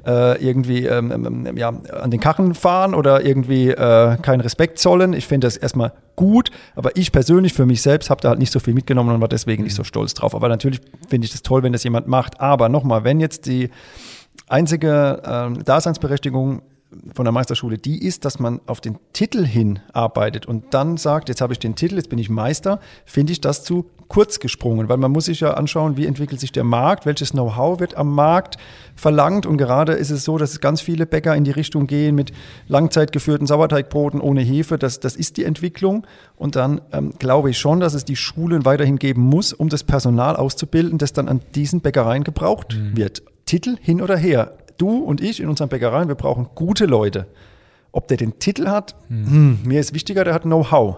[0.07, 5.13] äh, irgendwie ähm, ähm, ja, an den Kachen fahren oder irgendwie äh, keinen Respekt zollen.
[5.13, 8.53] Ich finde das erstmal gut, aber ich persönlich für mich selbst habe da halt nicht
[8.53, 10.35] so viel mitgenommen und war deswegen nicht so stolz drauf.
[10.35, 12.41] Aber natürlich finde ich das toll, wenn das jemand macht.
[12.41, 13.71] Aber nochmal, wenn jetzt die
[14.49, 16.63] einzige äh, Daseinsberechtigung
[17.15, 21.29] von der Meisterschule die ist, dass man auf den Titel hin arbeitet und dann sagt,
[21.29, 24.89] jetzt habe ich den Titel, jetzt bin ich Meister, finde ich das zu kurz gesprungen,
[24.89, 28.15] weil man muss sich ja anschauen, wie entwickelt sich der Markt, welches Know-how wird am
[28.15, 28.57] Markt
[28.97, 32.33] verlangt und gerade ist es so, dass ganz viele Bäcker in die Richtung gehen mit
[32.69, 37.81] langzeitgeführten Sauerteigbroten ohne Hefe, das, das ist die Entwicklung und dann ähm, glaube ich schon,
[37.81, 41.81] dass es die Schulen weiterhin geben muss, um das Personal auszubilden, das dann an diesen
[41.81, 42.97] Bäckereien gebraucht mhm.
[42.97, 43.23] wird.
[43.47, 47.27] Titel hin oder her du und ich in unseren Bäckereien, wir brauchen gute Leute.
[47.93, 49.27] Ob der den Titel hat, hm.
[49.27, 50.97] Hm, mir ist wichtiger, der hat Know-how.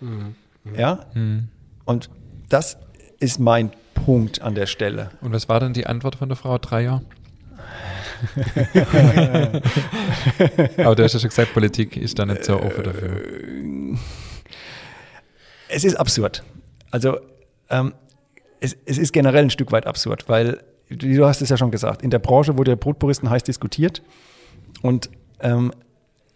[0.00, 0.34] Hm.
[0.76, 1.06] Ja?
[1.14, 1.48] Hm.
[1.84, 2.10] Und
[2.48, 2.78] das
[3.20, 5.10] ist mein Punkt an der Stelle.
[5.20, 7.02] Und was war denn die Antwort von der Frau Dreier?
[10.78, 13.22] Aber du hast ja schon gesagt, Politik ist da nicht so offen dafür.
[15.68, 16.42] Es ist absurd.
[16.90, 17.18] Also
[17.70, 17.94] ähm,
[18.60, 22.02] es, es ist generell ein Stück weit absurd, weil du hast es ja schon gesagt,
[22.02, 24.02] in der Branche wurde der Brotpuristen heiß diskutiert
[24.82, 25.72] und ähm,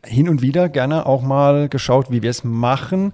[0.04, 3.12] hin und wieder gerne auch mal geschaut, wie wir es machen.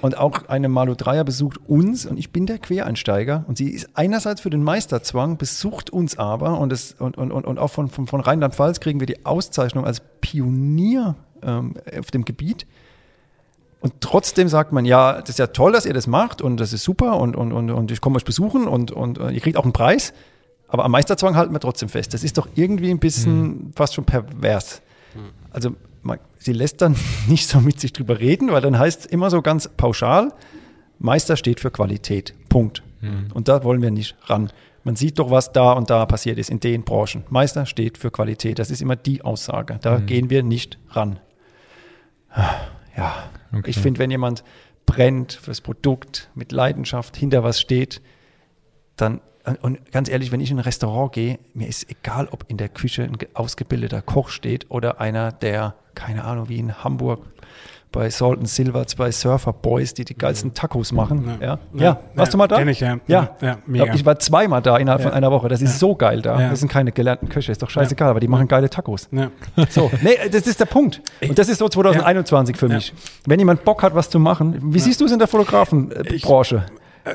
[0.00, 3.90] Und auch eine Malu Dreier besucht uns und ich bin der Quereinsteiger und sie ist
[3.94, 8.06] einerseits für den Meisterzwang, besucht uns aber und, es, und, und, und auch von, von,
[8.06, 12.66] von Rheinland-Pfalz kriegen wir die Auszeichnung als Pionier ähm, auf dem Gebiet.
[13.80, 16.72] Und trotzdem sagt man, ja, das ist ja toll, dass ihr das macht und das
[16.72, 19.56] ist super und, und, und, und ich komme euch besuchen und, und, und ihr kriegt
[19.56, 20.14] auch einen Preis.
[20.68, 22.14] Aber am Meisterzwang halten wir trotzdem fest.
[22.14, 23.72] Das ist doch irgendwie ein bisschen mhm.
[23.74, 24.80] fast schon pervers.
[25.14, 25.20] Mhm.
[25.50, 26.96] Also man, sie lässt dann
[27.28, 30.32] nicht so mit sich drüber reden, weil dann heißt es immer so ganz pauschal,
[30.98, 32.34] Meister steht für Qualität.
[32.48, 32.82] Punkt.
[33.34, 34.52] Und da wollen wir nicht ran.
[34.84, 37.24] Man sieht doch, was da und da passiert ist in den Branchen.
[37.30, 38.60] Meister steht für Qualität.
[38.60, 39.78] Das ist immer die Aussage.
[39.82, 41.18] Da gehen wir nicht ran.
[42.96, 43.14] Ja,
[43.54, 43.68] Okay.
[43.70, 44.44] ich finde, wenn jemand
[44.86, 48.00] brennt fürs Produkt, mit Leidenschaft hinter was steht,
[48.96, 49.20] dann,
[49.62, 52.68] und ganz ehrlich, wenn ich in ein Restaurant gehe, mir ist egal, ob in der
[52.68, 57.20] Küche ein ge- ausgebildeter Koch steht oder einer, der, keine Ahnung, wie in Hamburg
[57.90, 61.36] bei Salt and Silver, zwei Surfer Boys, die die geilsten Tacos machen.
[61.42, 61.58] Ja, ja.
[61.74, 62.00] Ja.
[62.14, 62.56] warst du mal da?
[62.56, 62.96] Kenn ich, ja.
[63.06, 63.92] Ja, Ja, mega.
[63.92, 65.16] Ich war zweimal da innerhalb von Ja.
[65.16, 65.48] einer Woche.
[65.48, 65.78] Das ist Ja.
[65.78, 66.40] so geil da.
[66.40, 66.48] Ja.
[66.48, 69.08] Das sind keine gelernten Köche, ist doch scheißegal, aber die machen geile Tacos.
[69.12, 69.30] Ja.
[69.68, 71.02] So, nee, das ist der Punkt.
[71.20, 72.76] Und das ist so 2021 für Ja.
[72.76, 72.94] mich.
[73.26, 76.64] Wenn jemand Bock hat, was zu machen, wie siehst du es in der Fotografenbranche?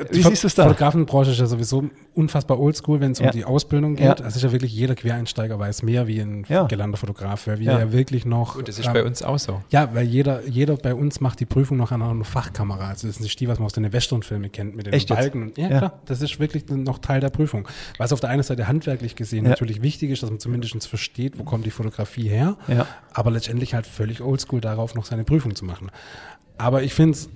[0.10, 0.64] Wie Die siehst du es da?
[0.64, 3.28] Fotografenbranche ist ja sowieso unfassbar oldschool, wenn es Ja.
[3.28, 4.06] um die Ausbildung geht.
[4.06, 4.16] Ja.
[4.16, 6.64] Das ist ja wirklich jeder Quereinsteiger weiß mehr wie ein Ja.
[6.66, 7.80] gelernter Fotograf, weil wir Ja.
[7.80, 8.62] ja, wirklich noch.
[8.62, 9.62] Das ist ähm, bei uns auch so.
[9.70, 12.90] Ja, weil jeder, jeder bei uns macht die Prüfung noch an einer Fachkamera.
[12.90, 15.18] Also das ist nicht die, was man aus den Westernfilmen kennt mit den Echt jetzt?
[15.20, 15.54] Balken.
[15.56, 15.78] Ja, Ja.
[15.78, 17.68] klar, das ist wirklich noch Teil der Prüfung.
[17.98, 19.52] Was auf der einen Seite handwerklich gesehen Ja.
[19.52, 22.86] natürlich wichtig ist, dass man zumindest versteht, wo kommt die Fotografie her, Ja.
[23.14, 25.90] aber letztendlich halt völlig oldschool darauf noch seine Prüfung zu machen.
[26.58, 27.30] Aber ich finde es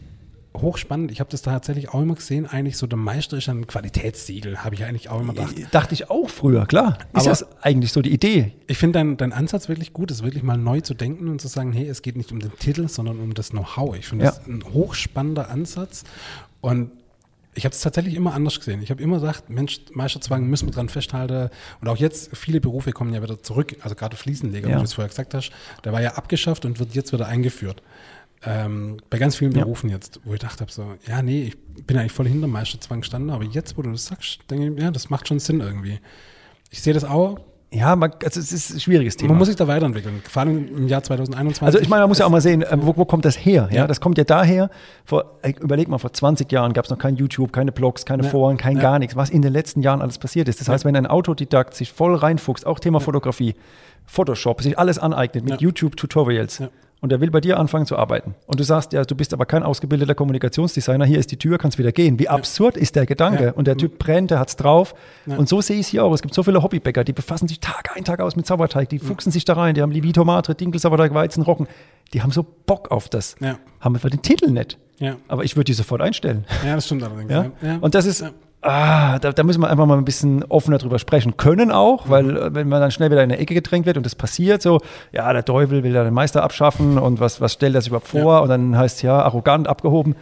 [0.56, 1.12] hochspannend.
[1.12, 2.46] Ich habe das tatsächlich auch immer gesehen.
[2.46, 5.56] Eigentlich so der Meister ist ein Qualitätssiegel, habe ich eigentlich auch immer gedacht.
[5.72, 6.98] Dachte ich auch früher, klar.
[7.14, 8.52] Ist Aber- das eigentlich so die Idee?
[8.68, 11.48] Ich finde deinen dein Ansatz wirklich gut, es wirklich mal neu zu denken und zu
[11.48, 13.96] sagen, hey, es geht nicht um den Titel, sondern um das Know-how.
[13.96, 14.32] Ich finde Ja.
[14.32, 16.04] das ein hochspannender Ansatz
[16.60, 16.92] und
[17.54, 18.82] ich habe es tatsächlich immer anders gesehen.
[18.82, 21.50] Ich habe immer gesagt, Mensch, Meisterzwang müssen wir dran festhalten.
[21.82, 23.76] Und auch jetzt, viele Berufe kommen ja wieder zurück.
[23.82, 24.76] Also gerade Fliesenleger, Ja.
[24.76, 25.52] wie du es vorher gesagt hast,
[25.84, 27.82] der war ja abgeschafft und wird jetzt wieder eingeführt.
[28.44, 29.64] Ähm, bei ganz vielen Ja.
[29.64, 33.30] Berufen jetzt, wo ich dachte so, ja, nee, ich bin eigentlich voll hinter Meisterzwang gestanden,
[33.30, 36.00] aber jetzt, wo du das sagst, denke ich, ja, das macht schon Sinn irgendwie.
[36.72, 37.38] Ich sehe das auch,
[37.74, 39.30] Ja, man, also es ist ein schwieriges Thema.
[39.30, 41.62] man muss sich da weiterentwickeln, vor allem im Jahr 2021.
[41.62, 43.70] Also ich meine, man muss ja auch mal sehen, ähm, wo, wo kommt das her?
[43.72, 43.78] Ja?
[43.82, 43.88] Ja.
[43.88, 44.70] Das kommt ja daher,
[45.06, 48.24] vor, ey, überleg mal, vor 20 Jahren gab es noch kein YouTube, keine Blogs, keine
[48.24, 48.30] Ja.
[48.30, 48.82] Foren, kein Ja.
[48.82, 50.60] gar nichts, was in den letzten Jahren alles passiert ist.
[50.60, 53.56] Das heißt, wenn ein Autodidakt sich voll reinfuchst, auch Thema Fotografie,
[54.06, 55.60] Photoshop, sich alles aneignet mit Ja.
[55.60, 56.70] YouTube-Tutorials Ja.
[57.02, 59.46] Und der will bei dir anfangen zu arbeiten und du sagst, ja, du bist aber
[59.46, 62.20] kein ausgebildeter Kommunikationsdesigner, hier ist die Tür, kannst wieder gehen.
[62.20, 63.46] Wie absurd ist der Gedanke?
[63.46, 63.52] Ja.
[63.52, 64.94] Und der Typ brennt, der hat's drauf.
[65.26, 65.36] Ja.
[65.36, 66.14] Und so sehe ich es hier auch.
[66.14, 69.00] Es gibt so viele Hobbybäcker, die befassen sich Tag ein, Tag aus mit Sauerteig, die
[69.00, 71.68] fuchsen sich da rein, die haben Livito Matre, Dinkelsauerteig, Weizen, Rocken.
[72.14, 73.36] Die haben so Bock auf das.
[73.40, 73.58] Ja.
[73.80, 74.78] Haben einfach den Titel nicht.
[75.28, 76.46] Aber ich würde die sofort einstellen.
[76.64, 77.52] ja, das stimmt allerdings.
[77.82, 78.24] Und das ist.
[78.62, 82.10] Ah, da, da müssen wir einfach mal ein bisschen offener drüber sprechen können auch, Mhm.
[82.10, 84.62] weil äh, wenn man dann schnell wieder in eine Ecke gedrängt wird und das passiert
[84.62, 84.80] so,
[85.12, 88.08] ja, der Teufel will ja den Meister abschaffen und was, was stellt er sich überhaupt
[88.08, 88.36] vor?
[88.36, 88.40] Ja.
[88.40, 90.16] Und dann heißt es ja, arrogant, abgehoben.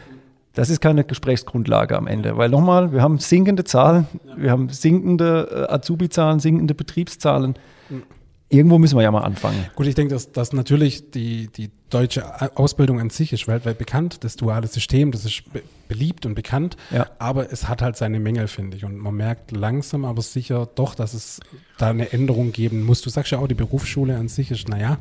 [0.53, 5.67] Das ist keine Gesprächsgrundlage am Ende, weil nochmal, wir haben sinkende Zahlen, wir haben sinkende
[5.69, 7.53] äh, Azubi-Zahlen, sinkende Betriebszahlen.
[7.89, 8.03] Mhm.
[8.51, 9.67] Irgendwo müssen wir ja mal anfangen.
[9.75, 14.23] Gut, ich denke, dass, dass natürlich die, die deutsche Ausbildung an sich ist weltweit bekannt.
[14.23, 16.77] Das duale System, das ist be beliebt und bekannt.
[16.91, 17.07] Ja.
[17.17, 18.85] Aber es hat halt seine Mängel, finde ich.
[18.85, 21.39] Und man merkt langsam, aber sicher doch, dass es
[21.79, 23.01] da eine Änderung geben muss.
[23.01, 24.99] Du sagst ja auch, die Berufsschule an sich ist, naja.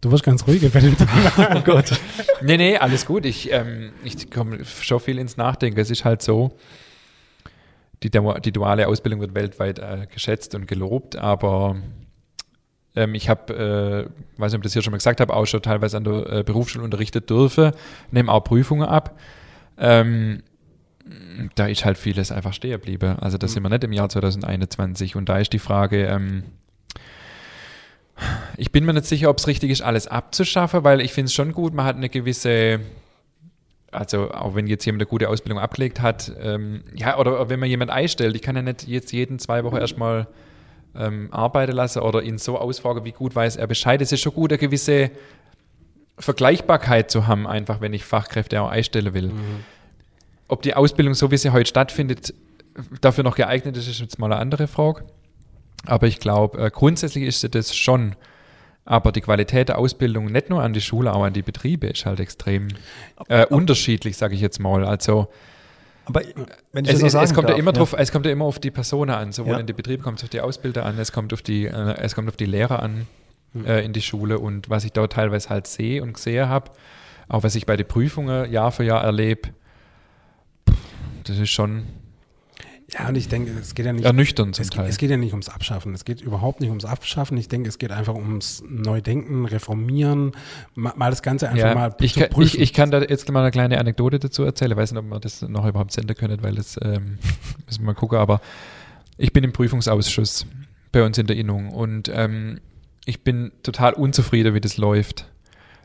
[0.00, 1.56] Du wirst ganz ruhig bei dem Thema.
[1.56, 1.98] Oh Gott.
[2.42, 3.24] Nee, nee, alles gut.
[3.24, 5.78] Ich, ähm, ich komme schon viel ins Nachdenken.
[5.78, 6.56] Es ist halt so,
[8.10, 11.76] die, die duale Ausbildung wird weltweit äh, geschätzt und gelobt, aber
[12.96, 15.46] ähm, ich habe, äh, weiß nicht, ob ich das hier schon mal gesagt habe, auch
[15.46, 17.72] schon teilweise an der äh, Berufsschule unterrichtet dürfe,
[18.10, 19.18] nehme auch Prüfungen ab.
[19.78, 20.42] Ähm,
[21.54, 23.18] da ist halt vieles einfach stehen geblieben.
[23.18, 26.44] Also das sind wir nicht im Jahr 2021 und da ist die Frage, ähm,
[28.56, 31.34] ich bin mir nicht sicher, ob es richtig ist, alles abzuschaffen, weil ich finde es
[31.34, 32.80] schon gut, man hat eine gewisse,
[33.94, 37.68] also auch wenn jetzt jemand eine gute Ausbildung abgelegt hat, ähm, ja, oder wenn man
[37.68, 40.26] jemand einstellt, ich kann ja nicht jetzt jeden zwei Wochen erstmal
[40.96, 44.00] ähm, arbeiten lassen oder ihn so ausfragen, wie gut weiß er Bescheid.
[44.02, 45.10] Es ist schon gut, eine gewisse
[46.18, 49.32] Vergleichbarkeit zu haben, einfach wenn ich Fachkräfte auch einstellen will.
[50.48, 52.34] Ob die Ausbildung, so wie sie heute stattfindet,
[53.00, 55.04] dafür noch geeignet ist, ist jetzt mal eine andere Frage.
[55.86, 58.16] Aber ich glaube, äh, grundsätzlich ist sie das schon.
[58.86, 62.04] Aber die Qualität der Ausbildung, nicht nur an die Schule, auch an die Betriebe, ist
[62.04, 62.68] halt extrem
[63.28, 64.84] äh, unterschiedlich, sage ich jetzt mal.
[64.84, 65.28] Also
[66.04, 66.20] Aber
[66.72, 68.44] wenn ich es, das sagen es kommt ja darf, immer drauf, es kommt ja immer
[68.44, 69.32] auf die Person an.
[69.32, 69.58] Sowohl Ja.
[69.58, 72.14] in die Betriebe kommt es auf die Ausbilder an, es kommt auf die, äh, es
[72.14, 73.06] kommt auf die Lehrer an
[73.64, 76.70] äh, in die Schule und was ich dort teilweise halt sehe und gesehen habe,
[77.28, 79.48] auch was ich bei den Prüfungen Jahr für Jahr erlebe,
[81.24, 81.84] das ist schon
[82.92, 84.04] Ja, und ich denke, es geht ja nicht.
[84.04, 84.88] ernüchternd zum Es, Teil.
[84.88, 85.94] es geht ja nicht ums Abschaffen.
[85.94, 87.36] Es geht überhaupt nicht ums Abschaffen.
[87.38, 90.32] Ich denke, es geht einfach ums Neudenken, Reformieren,
[90.74, 92.60] mal, das Ganze einfach Ja, mal ich, kann, ich, prüfen.
[92.60, 94.72] ich kann da jetzt mal eine kleine Anekdote dazu erzählen.
[94.72, 97.18] Ich weiß nicht, ob wir das noch überhaupt senden können, weil das ähm,
[97.66, 98.18] müssen wir mal gucken.
[98.18, 98.40] Aber
[99.16, 100.46] ich bin im Prüfungsausschuss
[100.92, 102.60] bei uns in der Innung und ähm,
[103.06, 105.30] ich bin total unzufrieden, wie das läuft.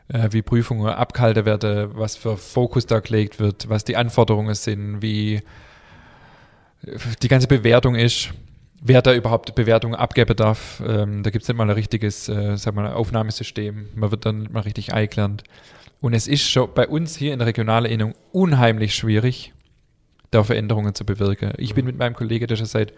[0.08, 5.02] Äh, wie Prüfungen abgehalten werden, was für Fokus da gelegt wird, was die Anforderungen sind,
[5.02, 5.40] wie
[6.82, 8.30] die ganze Bewertung ist,
[8.80, 10.82] wer da überhaupt Bewertungen abgeben darf.
[10.86, 13.88] Ähm, da gibt es nicht mal ein richtiges äh, sag mal, Aufnahmesystem.
[13.94, 15.44] Man wird dann mal richtig eingelernt.
[16.00, 19.52] Und es ist schon bei uns hier in der regionalen Innung unheimlich schwierig,
[20.30, 21.52] da Veränderungen zu bewirken.
[21.58, 22.94] Ich bin mit meinem Kollegen, der schon seit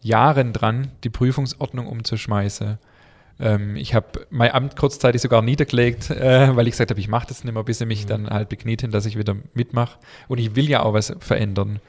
[0.00, 2.78] Jahren dran, die Prüfungsordnung umzuschmeißen.
[3.40, 7.26] Ähm, ich habe mein Amt kurzzeitig sogar niedergelegt, äh, weil ich gesagt habe, ich mache
[7.28, 8.08] das nicht mehr, bis er mich mhm.
[8.08, 9.98] dann halt bekniet hin, dass ich wieder mitmache.
[10.28, 11.80] Und ich will ja auch was verändern.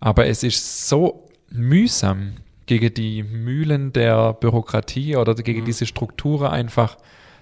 [0.00, 2.34] Aber es ist so mühsam,
[2.66, 5.64] gegen die Mühlen der Bürokratie oder gegen mhm.
[5.66, 6.96] diese Strukturen einfach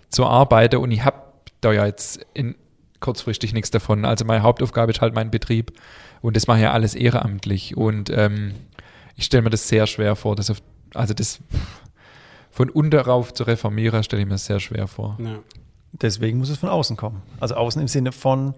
[0.08, 0.76] zu arbeiten.
[0.76, 1.22] Und ich habe
[1.60, 2.56] da ja jetzt in,
[3.00, 4.04] kurzfristig nichts davon.
[4.04, 5.72] Also meine Hauptaufgabe ist halt mein Betrieb
[6.20, 7.76] und das mache ich ja alles ehrenamtlich.
[7.76, 8.54] Und ähm,
[9.16, 10.36] ich stelle mir das sehr schwer vor.
[10.36, 10.62] Dass auf,
[10.94, 11.40] also das
[12.50, 15.18] von unten rauf zu reformieren, stelle ich mir sehr schwer vor.
[15.20, 15.38] Ja.
[15.92, 17.22] Deswegen muss es von außen kommen.
[17.38, 18.54] Also außen im Sinne von,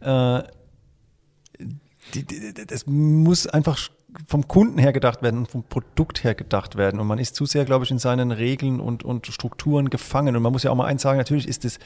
[0.00, 0.42] äh,
[2.66, 3.78] das muss einfach
[4.26, 7.00] vom Kunden her gedacht werden vom Produkt her gedacht werden.
[7.00, 10.36] Und man ist zu sehr, glaube ich, in seinen Regeln und, und Strukturen gefangen.
[10.36, 11.78] Und man muss ja auch mal eins sagen, natürlich ist es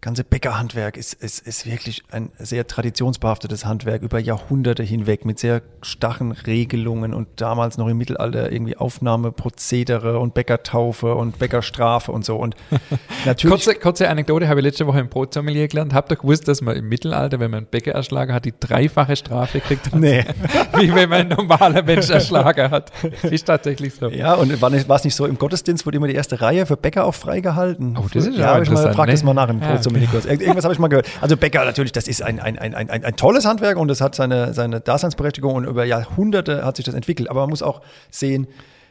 [0.00, 5.62] ganze Bäckerhandwerk ist, ist, ist wirklich ein sehr traditionsbehaftetes Handwerk über Jahrhunderte hinweg mit sehr
[5.82, 12.36] starren Regelungen und damals noch im Mittelalter irgendwie Aufnahmeprozedere und Bäckertaufe und Bäckerstrafe und so.
[12.36, 12.54] Und
[13.26, 13.52] natürlich.
[13.52, 15.94] kurze, kurze Anekdote habe ich letzte Woche im Brotsommelier gelernt.
[15.94, 19.16] Habt ihr gewusst, dass man im Mittelalter, wenn man einen Bäcker erschlagen hat, die dreifache
[19.16, 19.94] Strafe kriegt?
[19.94, 20.24] Nee.
[20.78, 22.92] Wie wenn man ein normaler Mensch erschlagen hat.
[23.24, 24.08] Ist tatsächlich so.
[24.08, 27.04] Ja, und war es nicht so, im Gottesdienst wurde immer die erste Reihe für Bäcker
[27.04, 27.96] auch freigehalten?
[27.98, 29.12] Oh, das ist ja, ja ich mal, frag ne?
[29.12, 29.87] das mal nach im Brotsommelier.
[29.88, 30.24] Dominikus.
[30.26, 31.08] Irgendwas habe ich mal gehört.
[31.20, 34.14] Also Bäcker natürlich, das ist ein, ein, ein, ein, ein tolles Handwerk und es hat
[34.14, 37.30] seine, seine Daseinsberechtigung und über Jahrhunderte hat sich das entwickelt.
[37.30, 38.46] Aber man muss auch sehen,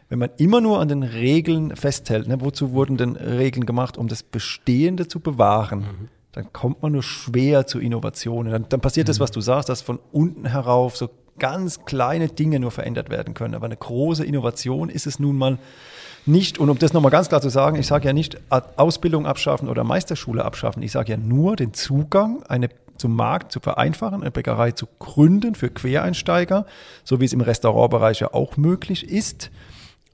[0.10, 4.08] wenn man immer nur an den Regeln festhält, ne, wozu wurden denn Regeln gemacht, um
[4.08, 5.80] das Bestehende zu bewahren?
[5.80, 6.08] Mhm.
[6.32, 8.52] Dann kommt man nur schwer zu Innovationen.
[8.52, 9.10] Dann, dann passiert mhm.
[9.10, 11.10] das, was du sagst, dass von unten herauf so
[11.40, 13.54] ganz kleine Dinge nur verändert werden können.
[13.54, 15.60] Aber eine große Innovation ist es nun mal
[16.28, 19.70] nicht, und um das nochmal ganz klar zu sagen, ich sage ja nicht Ausbildung abschaffen
[19.70, 24.32] oder Meisterschule abschaffen, ich sage ja nur den Zugang eine, zum Markt zu vereinfachen, eine
[24.32, 26.66] Bäckerei zu gründen für Quereinsteiger,
[27.04, 29.52] so wie es im Restaurantbereich ja auch möglich ist.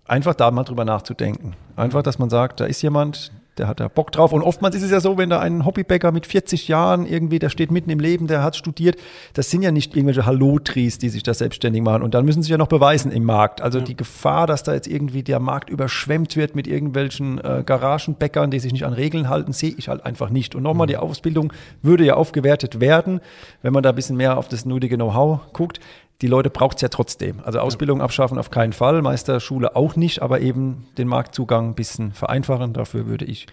[0.05, 1.55] Einfach da mal drüber nachzudenken.
[1.75, 4.33] Einfach, dass man sagt, da ist jemand, der hat da Bock drauf.
[4.33, 7.49] Und oftmals ist es ja so, wenn da ein Hobbybäcker mit 40 Jahren irgendwie, der
[7.49, 8.97] steht mitten im Leben, der hat studiert,
[9.33, 12.03] das sind ja nicht irgendwelche Hallotries, die sich da selbstständig machen.
[12.03, 13.61] Und dann müssen sie ja noch beweisen im Markt.
[13.61, 13.85] Also ja.
[13.85, 18.59] die Gefahr, dass da jetzt irgendwie der Markt überschwemmt wird mit irgendwelchen äh, Garagenbäckern, die
[18.59, 20.55] sich nicht an Regeln halten, sehe ich halt einfach nicht.
[20.55, 20.91] Und nochmal, mhm.
[20.91, 23.21] die Ausbildung würde ja aufgewertet werden,
[23.61, 25.79] wenn man da ein bisschen mehr auf das nötige Know-how guckt
[26.21, 27.41] die Leute braucht es ja trotzdem.
[27.43, 32.13] Also Ausbildung abschaffen auf keinen Fall, Meisterschule auch nicht, aber eben den Marktzugang ein bisschen
[32.13, 32.73] vereinfachen.
[32.73, 33.47] Dafür würde ich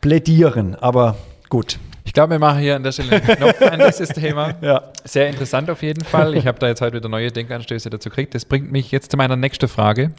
[0.00, 0.76] plädieren.
[0.76, 1.16] Aber
[1.48, 1.78] gut.
[2.04, 4.54] Ich glaube, wir machen hier an der Stelle noch ein nächstes Thema.
[4.60, 4.92] Ja.
[5.04, 6.36] Sehr interessant auf jeden Fall.
[6.36, 8.34] Ich habe da jetzt heute wieder neue Denkanstöße dazu gekriegt.
[8.34, 10.12] Das bringt mich jetzt zu meiner nächsten Frage.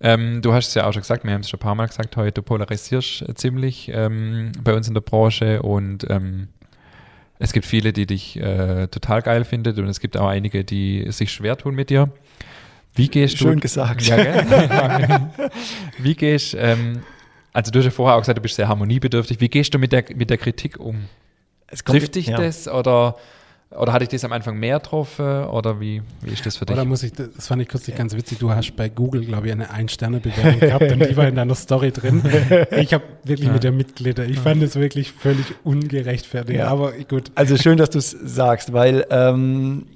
[0.00, 1.86] Ähm, du hast es ja auch schon gesagt, wir haben es schon ein paar Mal
[1.86, 6.48] gesagt heute, du polarisierst ziemlich ähm, bei uns in der Branche und ähm,
[7.38, 11.10] es gibt viele, die dich äh, total geil finden und es gibt auch einige, die
[11.10, 12.10] sich schwer tun mit dir.
[12.94, 13.52] Wie gehst Schön du?
[13.52, 14.02] Schön gesagt.
[14.02, 15.30] Ja,
[15.98, 17.02] Wie gehst ähm,
[17.56, 19.40] also du hast ja vorher auch gesagt, du bist sehr harmoniebedürftig.
[19.40, 21.06] Wie gehst du mit der, mit der Kritik um?
[21.86, 22.36] Trifft dich ja.
[22.36, 23.16] das oder
[23.70, 25.44] oder hatte ich das am Anfang mehr getroffen?
[25.46, 26.74] Oder wie, wie ist das für dich?
[26.74, 29.52] Oder muss ich, das fand ich kürzlich ganz witzig, du hast bei Google, glaube ich,
[29.52, 32.22] eine Ein-Sterne-Bewertung gehabt und die war in deiner Story drin.
[32.76, 33.52] Ich habe wirklich ja.
[33.52, 36.68] mit der Mitglieder, ich fand es wirklich völlig ungerechtfertigt, ja.
[36.68, 37.32] aber gut.
[37.34, 39.86] Also schön, dass du es sagst, weil ähm,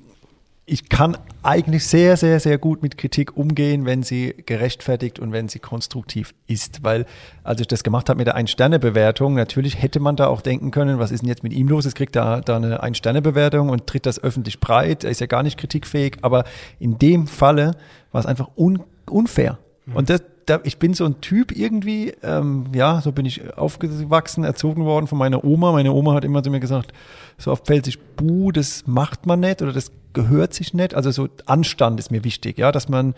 [0.70, 5.48] ich kann eigentlich sehr, sehr, sehr gut mit Kritik umgehen, wenn sie gerechtfertigt und wenn
[5.48, 6.84] sie konstruktiv ist.
[6.84, 7.06] Weil,
[7.42, 11.00] als ich das gemacht habe mit der Ein-Sterne-Bewertung, natürlich hätte man da auch denken können,
[11.00, 11.86] was ist denn jetzt mit ihm los?
[11.86, 15.02] Es kriegt da, da eine Ein-Sterne-Bewertung und tritt das öffentlich breit.
[15.02, 16.18] Er ist ja gar nicht kritikfähig.
[16.22, 16.44] Aber
[16.78, 17.72] in dem Falle
[18.12, 18.80] war es einfach un
[19.10, 19.58] unfair.
[19.86, 19.96] Mhm.
[19.96, 24.44] Und das, da, ich bin so ein Typ irgendwie, ähm, ja, so bin ich aufgewachsen,
[24.44, 25.72] erzogen worden von meiner Oma.
[25.72, 26.92] Meine Oma hat immer zu mir gesagt,
[27.38, 30.94] so auf Pfälzisch, buh, das macht man nicht oder das gehört sich nicht.
[30.94, 33.14] Also so Anstand ist mir wichtig, ja, dass man,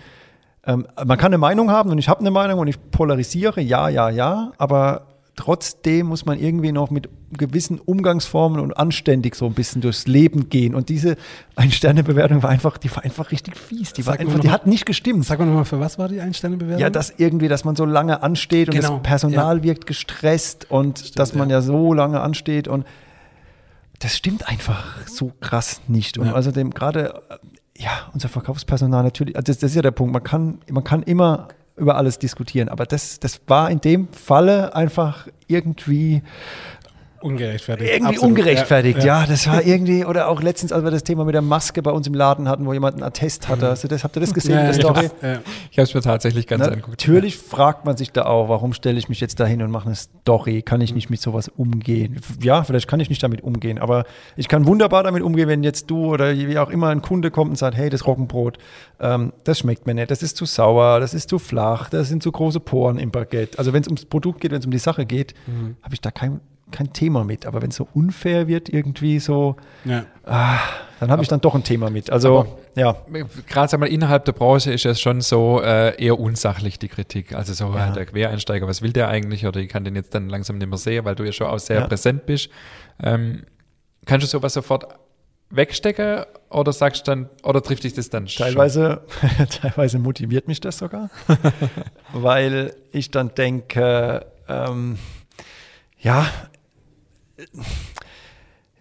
[0.67, 3.89] ähm, man kann eine Meinung haben und ich habe eine Meinung und ich polarisiere, ja,
[3.89, 5.07] ja, ja, aber
[5.37, 10.51] trotzdem muss man irgendwie noch mit gewissen Umgangsformen und anständig so ein bisschen durchs Leben
[10.51, 10.75] gehen.
[10.75, 11.17] Und diese
[11.57, 13.95] Ein-Sterne-Bewertung war einfach, die war einfach richtig fies.
[13.95, 15.25] Die, war einfach, die hat nicht gestimmt.
[15.25, 16.81] Sag mal nochmal, für was war die Ein-Sterne-Bewertung?
[16.81, 18.99] Ja, dass irgendwie, dass man so lange ansteht und genau.
[18.99, 19.63] das Personal ja.
[19.63, 21.57] wirkt gestresst und Stimmt, dass man ja.
[21.57, 22.85] ja so lange ansteht und
[24.03, 26.19] das stimmt einfach so krass nicht.
[26.19, 26.33] Und ja.
[26.33, 27.23] außerdem gerade,
[27.77, 31.03] ja, unser Verkaufspersonal natürlich, also das, das, ist ja der Punkt, man kann, man kann
[31.03, 32.69] immer über alles diskutieren.
[32.69, 36.23] Aber das, das war in dem Falle einfach irgendwie
[37.23, 37.91] Ungerechtfertigt.
[37.91, 38.39] irgendwie Absolut.
[38.39, 41.83] ungerechtfertigt, ja, Das war irgendwie, oder auch letztens, als wir das Thema mit der Maske
[41.83, 43.69] bei uns im Laden hatten, wo jemand einen Attest hatte.
[43.69, 45.07] Also das, habt ihr das gesehen, Ja, die ja, Story?
[45.17, 45.29] ich ja.
[45.35, 45.43] Habe
[45.83, 46.91] es mir tatsächlich ganz angeguckt.
[47.01, 49.95] Natürlich fragt man sich da auch, warum stelle ich mich jetzt dahin und mache eine
[49.95, 50.63] Story?
[50.63, 52.21] Kann ich nicht mit sowas umgehen?
[52.41, 54.05] Ja, vielleicht kann ich nicht damit umgehen, aber
[54.37, 57.51] ich kann wunderbar damit umgehen, wenn jetzt du oder wie auch immer ein Kunde kommt
[57.51, 58.59] und sagt, hey, das Roggenbrot,
[59.01, 62.23] ähm, das schmeckt mir nicht, das ist zu sauer, das ist zu flach, das sind
[62.23, 63.59] zu große Poren im Baguette.
[63.59, 65.77] Also wenn es ums Produkt geht, wenn es um die Sache geht, Mhm.
[65.83, 66.41] habe ich da kein,
[66.73, 67.47] kein Thema mit.
[67.47, 69.55] Aber wenn es so unfair wird, irgendwie so,
[69.85, 70.05] Ja.
[70.25, 72.11] dann habe ich dann doch ein Thema mit.
[72.11, 72.97] Also, Aber- ja.
[73.49, 77.35] Gerade sag mal, innerhalb der Branche ist es schon so äh, eher unsachlich, die Kritik.
[77.35, 77.91] Also so, Ja.
[77.91, 79.47] äh, der Quereinsteiger, was will der eigentlich?
[79.47, 81.59] Oder ich kann den jetzt dann langsam nicht mehr sehen, weil du ja schon auch
[81.59, 81.87] sehr Ja.
[81.87, 82.49] präsent bist.
[83.03, 83.45] Ähm,
[84.07, 84.87] kannst du sowas sofort
[85.55, 88.47] wegstecken oder sagst dann, oder trifft dich das dann schon?
[88.47, 89.03] Teilweise,
[89.61, 91.11] teilweise motiviert mich das sogar,
[92.15, 94.99] weil ich dann denke, ähm,
[95.99, 96.27] ja,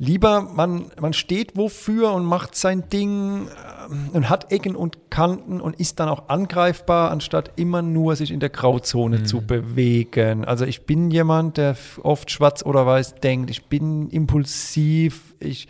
[0.01, 3.47] lieber man, man steht wofür und macht sein Ding
[3.91, 8.31] ähm, und hat Ecken und Kanten und ist dann auch angreifbar, anstatt immer nur sich
[8.31, 10.43] in der Grauzone zu bewegen.
[10.43, 13.51] Also ich bin jemand, der oft schwarz oder weiß denkt.
[13.51, 15.35] Ich bin impulsiv.
[15.39, 15.67] Ich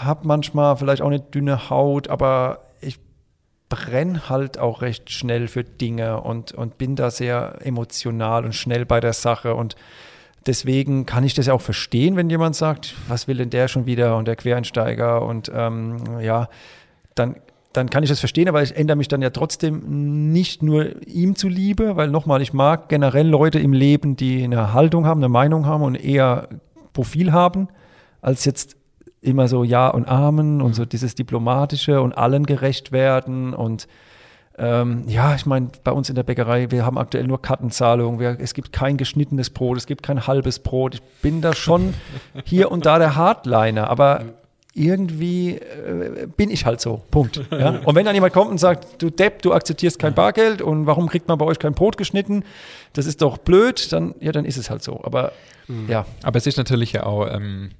[0.00, 2.98] habe manchmal vielleicht auch eine dünne Haut, aber ich
[3.68, 8.84] brenne halt auch recht schnell für Dinge und, und bin da sehr emotional und schnell
[8.86, 9.76] bei der Sache und
[10.46, 13.86] deswegen kann ich das ja auch verstehen, wenn jemand sagt, was will denn der schon
[13.86, 16.48] wieder und der Quereinsteiger und ähm, ja,
[17.14, 17.36] dann,
[17.72, 21.36] dann kann ich das verstehen, aber ich ändere mich dann ja trotzdem nicht nur ihm
[21.36, 25.66] zuliebe, weil nochmal, ich mag generell Leute im Leben, die eine Haltung haben, eine Meinung
[25.66, 26.48] haben und eher
[26.92, 27.68] Profil haben,
[28.22, 28.76] als jetzt
[29.20, 33.88] immer so Ja und Amen und so dieses Diplomatische und allen gerecht werden und
[34.58, 38.38] ähm, ja, ich meine, bei uns in der Bäckerei, wir haben aktuell nur Kartenzahlung, wir,
[38.40, 40.94] es gibt kein geschnittenes Brot, es gibt kein halbes Brot.
[40.94, 41.94] Ich bin da schon
[42.44, 44.24] hier und da der Hardliner, aber
[44.72, 47.02] irgendwie äh, bin ich halt so.
[47.10, 47.40] Punkt.
[47.50, 47.80] Ja?
[47.84, 51.08] Und wenn dann jemand kommt und sagt, du Depp, du akzeptierst kein Bargeld und warum
[51.08, 52.44] kriegt man bei euch kein Brot geschnitten?
[52.92, 55.02] Das ist doch blöd, dann, ja, dann ist es halt so.
[55.02, 55.32] Aber
[55.88, 57.70] ja, Aber es ist natürlich ja auch, ähm,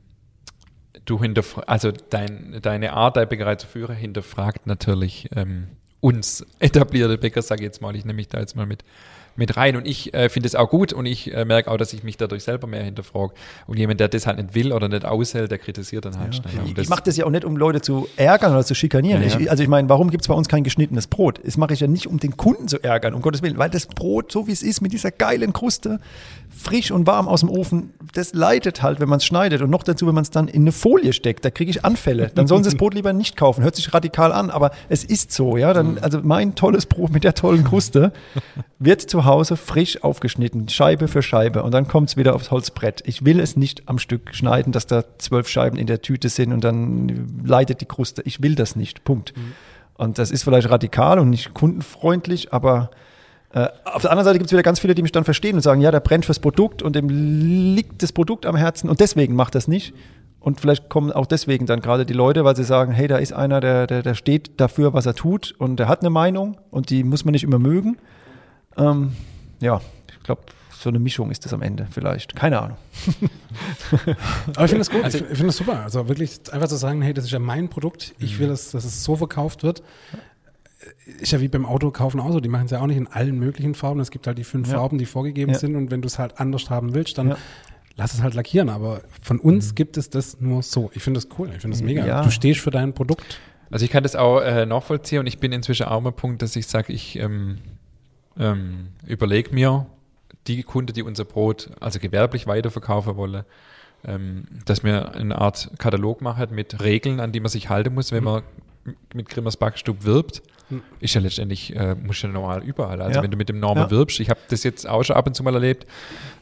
[1.04, 5.68] du hinterfragst, also dein, deine Art, deine Bäckerei zu führen, hinterfragt natürlich ähm,
[6.00, 8.84] uns etablierte Bäcker, sage ich jetzt mal, ich nehme mich da jetzt mal mit,
[9.36, 11.92] mit rein und ich äh, finde es auch gut und ich äh, merke auch, dass
[11.92, 13.34] ich mich dadurch selber mehr hinterfrage.
[13.66, 16.58] Und jemand, der das halt nicht will oder nicht aushält, der kritisiert dann halt schnell.
[16.64, 19.22] Und ich mache das ja auch nicht, um Leute zu ärgern oder zu schikanieren.
[19.22, 19.40] Ja, ja.
[19.40, 21.40] Ich, also ich meine, warum gibt es bei uns kein geschnittenes Brot?
[21.44, 23.86] Das mache ich ja nicht, um den Kunden zu ärgern, um Gottes Willen, weil das
[23.86, 26.00] Brot, so wie es ist, mit dieser geilen Kruste,
[26.50, 29.62] frisch und warm aus dem Ofen, das leidet halt, wenn man es schneidet.
[29.62, 32.30] Und noch dazu, wenn man es dann in eine Folie steckt, da kriege ich Anfälle.
[32.34, 33.62] Dann sollen sie das Brot lieber nicht kaufen.
[33.62, 35.72] Hört sich radikal an, aber es ist so, ja.
[35.72, 38.12] Dann, also mein tolles Brot mit der tollen Kruste
[38.78, 41.62] wird zu Hause frisch aufgeschnitten, Scheibe für Scheibe.
[41.62, 43.02] Und dann kommt es wieder aufs Holzbrett.
[43.06, 46.52] Ich will es nicht am Stück schneiden, dass da zwölf Scheiben in der Tüte sind
[46.52, 48.22] und dann leidet die Kruste.
[48.24, 49.04] Ich will das nicht.
[49.04, 49.34] Punkt.
[49.94, 52.90] Und das ist vielleicht radikal und nicht kundenfreundlich, aber
[53.56, 55.62] äh, auf der anderen Seite gibt es wieder ganz viele, die mich dann verstehen und
[55.62, 59.34] sagen, ja, der brennt fürs Produkt und dem liegt das Produkt am Herzen und deswegen
[59.34, 59.94] macht das nicht.
[60.40, 63.32] Und vielleicht kommen auch deswegen dann gerade die Leute, weil sie sagen, hey, da ist
[63.32, 66.90] einer, der, der, der steht dafür, was er tut und der hat eine Meinung und
[66.90, 67.96] die muss man nicht immer mögen.
[68.76, 69.14] Ähm,
[69.60, 70.42] ja, ich glaube,
[70.78, 72.36] so eine Mischung ist das am Ende vielleicht.
[72.36, 72.76] Keine Ahnung.
[74.54, 75.80] Aber ich finde das gut, Also- ich finde das super.
[75.82, 78.84] Also wirklich einfach zu sagen, hey, das ist ja mein Produkt, ich will, dass, dass
[78.84, 79.82] es so verkauft wird.
[81.20, 83.06] Ist ja wie beim Auto kaufen auch so, die machen es ja auch nicht in
[83.08, 84.00] allen möglichen Farben.
[84.00, 84.74] Es gibt halt die fünf Ja.
[84.78, 85.58] Farben, die vorgegeben Ja.
[85.58, 87.36] sind und wenn du es halt anders haben willst, dann Ja.
[87.96, 88.68] lass es halt lackieren.
[88.68, 90.90] Aber von uns gibt es das nur so.
[90.94, 92.22] Ich finde das cool, ich finde das mega.
[92.22, 93.40] Du stehst für dein Produkt.
[93.70, 96.54] Also ich kann das auch äh, nachvollziehen und ich bin inzwischen auch am Punkt, dass
[96.54, 97.58] ich sage, ich ähm,
[98.38, 99.86] ähm, überlege mir
[100.46, 103.44] die Kunden, die unser Brot also gewerblich weiterverkaufen wollen,
[104.04, 108.12] ähm, dass wir eine Art Katalog machen mit Regeln, an die man sich halten muss,
[108.12, 108.42] wenn man
[108.84, 110.42] m- mit Grimmers Backstub wirbt.
[110.98, 113.00] Ist ja letztendlich, äh, muss ja normal überall.
[113.00, 113.22] Also Ja.
[113.22, 113.90] wenn du mit dem Namen Ja.
[113.90, 115.86] wirbst, ich habe das jetzt auch schon ab und zu mal erlebt,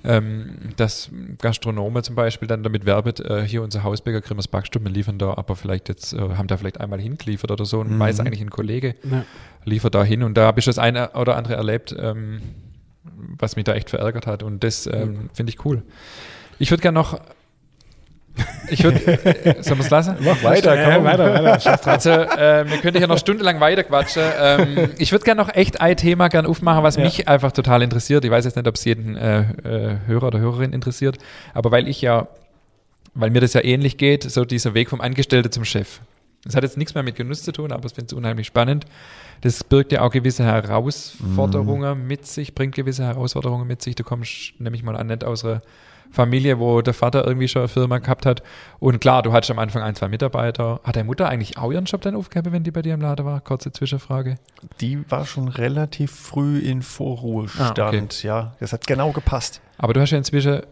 [0.03, 1.11] ähm, dass
[1.41, 5.35] Gastronome zum Beispiel dann damit werbet, äh, hier unser Hausbäcker Grimmers Backstub, wir liefern da
[5.35, 7.99] aber vielleicht jetzt, äh, haben da vielleicht einmal hingeliefert oder so und Mhm.
[8.01, 9.25] weiß eigentlich ein Kollege, Ja.
[9.65, 12.41] liefert da hin und da habe ich das eine oder andere erlebt, ähm,
[13.39, 15.83] was mich da echt verärgert hat und das ähm, finde ich cool.
[16.59, 17.21] Ich würde gerne noch,
[18.69, 20.17] ich würde, äh, sollen wir es lassen?
[20.21, 21.05] Mach weiter, Ja, komm.
[21.05, 21.81] weiter, weiter.
[21.91, 24.23] Also, äh, wir könnten hier noch stundenlang weiterquatschen.
[24.41, 27.05] Ähm, ich würde gerne noch echt ein Thema gerne aufmachen, was Ja.
[27.05, 28.25] mich einfach total interessiert.
[28.25, 31.19] Ich weiß jetzt nicht, ob es jeden äh, äh, Hörer oder Hörerin interessiert,
[31.53, 32.27] aber weil ich ja,
[33.15, 36.01] weil mir das ja ähnlich geht, so dieser Weg vom Angestellte zum Chef.
[36.45, 38.85] Das hat jetzt nichts mehr mit Genuss zu tun, aber ich finde es unheimlich spannend.
[39.41, 42.07] Das birgt ja auch gewisse Herausforderungen Mhm.
[42.07, 43.95] mit sich, bringt gewisse Herausforderungen mit sich.
[43.95, 45.63] Du kommst nämlich mal an nicht aus einer
[46.15, 48.43] Familie, wo der Vater irgendwie schon eine Firma gehabt hat.
[48.79, 50.81] Und klar, du hattest am Anfang ein, zwei Mitarbeiter.
[50.85, 53.27] Hat deine Mutter eigentlich auch ihren Job dann aufgegeben, wenn die bei dir im Laden
[53.27, 53.41] war?
[53.41, 54.37] Kurze Zwischenfrage.
[54.81, 57.79] Die war schon relativ früh in Vorruhestand.
[57.79, 58.07] Ah, okay.
[58.23, 59.61] Ja, das hat genau gepasst.
[59.77, 60.63] Aber du hast ja inzwischen,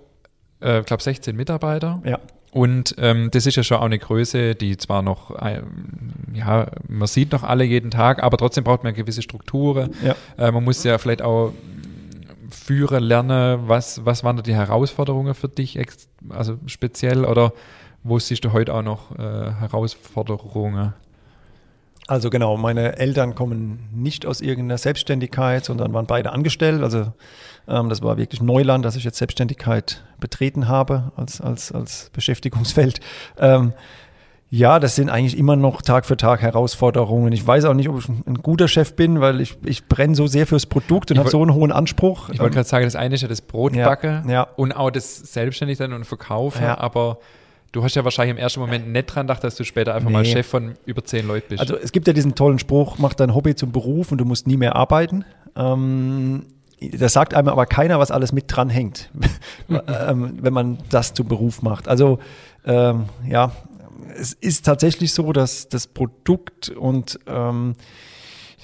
[0.62, 2.01] äh, ich glaube, 16 Mitarbeiter.
[2.05, 2.19] Ja.
[2.52, 7.09] Und ähm, das ist ja schon auch eine Größe, die zwar noch, ähm, ja, man
[7.09, 9.94] sieht noch alle jeden Tag, aber trotzdem braucht man gewisse Strukturen.
[10.05, 10.14] Ja.
[10.36, 11.55] Äh, man muss ja vielleicht auch
[12.54, 15.78] führen, lernen, was, was waren da die Herausforderungen für dich,
[16.28, 17.52] also speziell, oder
[18.02, 20.94] wo siehst du heute auch noch äh, Herausforderungen?
[22.08, 26.82] Also genau, meine Eltern kommen nicht aus irgendeiner Selbstständigkeit, sondern waren beide angestellt.
[26.82, 27.12] Also
[27.68, 33.00] ähm, das war wirklich Neuland, dass ich jetzt Selbstständigkeit betreten habe als, als, als Beschäftigungsfeld.
[33.38, 33.72] Ähm,
[34.54, 37.32] ja, das sind eigentlich immer noch Tag für Tag Herausforderungen.
[37.32, 40.26] Ich weiß auch nicht, ob ich ein guter Chef bin, weil ich, ich brenne so
[40.26, 42.28] sehr fürs Produkt und habe so einen hohen Anspruch.
[42.28, 44.42] Ich wollte gerade sagen, das eine ist ja das Brotbacken Ja, ja.
[44.56, 46.76] und auch das selbstständig sein und verkaufen, Ja.
[46.78, 47.16] aber
[47.72, 50.20] du hast ja wahrscheinlich im ersten Moment nicht dran gedacht, dass du später einfach mal
[50.20, 50.32] Nee.
[50.32, 51.60] Chef von über zehn Leuten bist.
[51.62, 54.46] Also es gibt ja diesen tollen Spruch, mach dein Hobby zum Beruf und du musst
[54.46, 55.24] nie mehr arbeiten.
[55.56, 56.44] Ähm,
[56.92, 59.08] das sagt einem aber keiner, was alles mit dran hängt,
[59.70, 61.88] ähm, wenn man das zum Beruf macht.
[61.88, 62.18] Also
[62.66, 63.52] ähm, ja,
[64.16, 67.74] es ist tatsächlich so, dass das Produkt und ähm,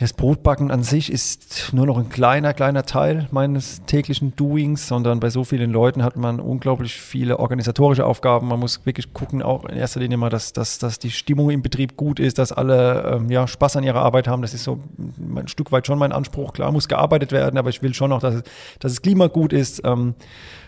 [0.01, 5.19] das Brotbacken an sich ist nur noch ein kleiner, kleiner Teil meines täglichen Doings, sondern
[5.19, 8.47] bei so vielen Leuten hat man unglaublich viele organisatorische Aufgaben.
[8.47, 11.63] Man muss wirklich gucken, auch in erster Linie mal, dass, dass, dass die Stimmung im
[11.63, 14.41] Betrieb gut ist, dass alle ähm, ja, Spaß an ihrer Arbeit haben.
[14.43, 14.79] Das ist so
[15.19, 16.53] ein Stück weit schon mein Anspruch.
[16.53, 18.45] Klar muss gearbeitet werden, aber ich will schon auch, dass
[18.79, 19.83] dass es Klima gut ist.
[19.85, 20.15] Ähm,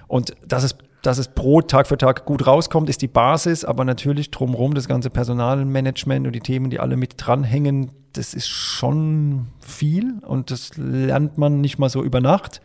[0.09, 3.85] und dass es, dass es Brot Tag für Tag gut rauskommt, ist die Basis, aber
[3.85, 9.48] natürlich drumherum das ganze Personalmanagement und die Themen, die alle mit dranhängen, das ist schon
[9.60, 12.60] viel und das lernt man nicht mal so über Nacht.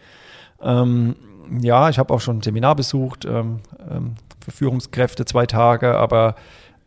[0.62, 1.16] Ähm,
[1.62, 3.60] ja, ich habe auch schon ein Seminar besucht ähm,
[3.90, 6.36] ähm, für Führungskräfte, zwei Tage, aber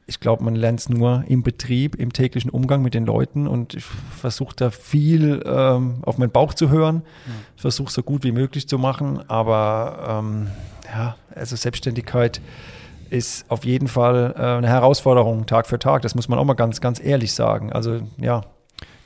[0.07, 3.75] ich glaube, man lernt es nur im Betrieb, im täglichen Umgang mit den Leuten und
[3.75, 7.03] ich versuche da viel ähm, auf meinen Bauch zu hören,
[7.57, 10.49] Ich versuche so gut wie möglich zu machen, aber ähm,
[10.93, 12.41] ja, also Selbstständigkeit
[13.11, 16.03] ist auf jeden Fall äh, eine Herausforderung Tag für Tag.
[16.03, 17.73] Das muss man auch mal ganz, ganz ehrlich sagen.
[17.73, 18.43] Also ja,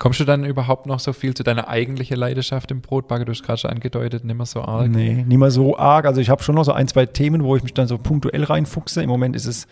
[0.03, 3.25] Kommst du dann überhaupt noch so viel zu deiner eigentlichen Leidenschaft im Brotbacken?
[3.25, 4.91] Du hast gerade schon angedeutet, nicht mehr so arg.
[4.91, 6.07] Nee, nicht mehr so arg.
[6.07, 8.43] Also ich habe schon noch so ein, zwei Themen, wo ich mich dann so punktuell
[8.43, 9.01] reinfuchse.
[9.01, 9.69] Im Moment ist es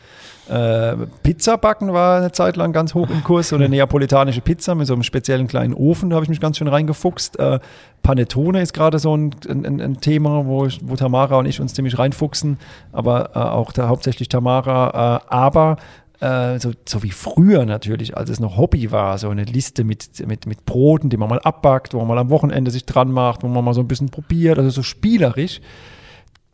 [0.49, 3.49] äh, Pizza backen war eine Zeit lang ganz hoch im Kurs.
[3.49, 6.59] So eine neapolitanische Pizza mit so einem speziellen kleinen Ofen, da habe ich mich ganz
[6.59, 7.37] schön reingefuchst.
[7.41, 7.59] Äh,
[8.05, 11.75] Panettone ist gerade so ein, ein, ein Thema, wo, ich, wo Tamara und ich uns
[11.75, 12.57] ziemlich reinfuchsen.
[12.93, 15.17] Aber äh, auch da hauptsächlich Tamara.
[15.17, 15.77] Äh, aber
[16.21, 20.27] äh, so, so wie früher natürlich, als es noch Hobby war, so eine Liste mit,
[20.27, 23.43] mit, mit Broten, die man mal abbackt, wo man mal am Wochenende sich dran macht,
[23.43, 25.61] wo man mal so ein bisschen probiert, also so spielerisch.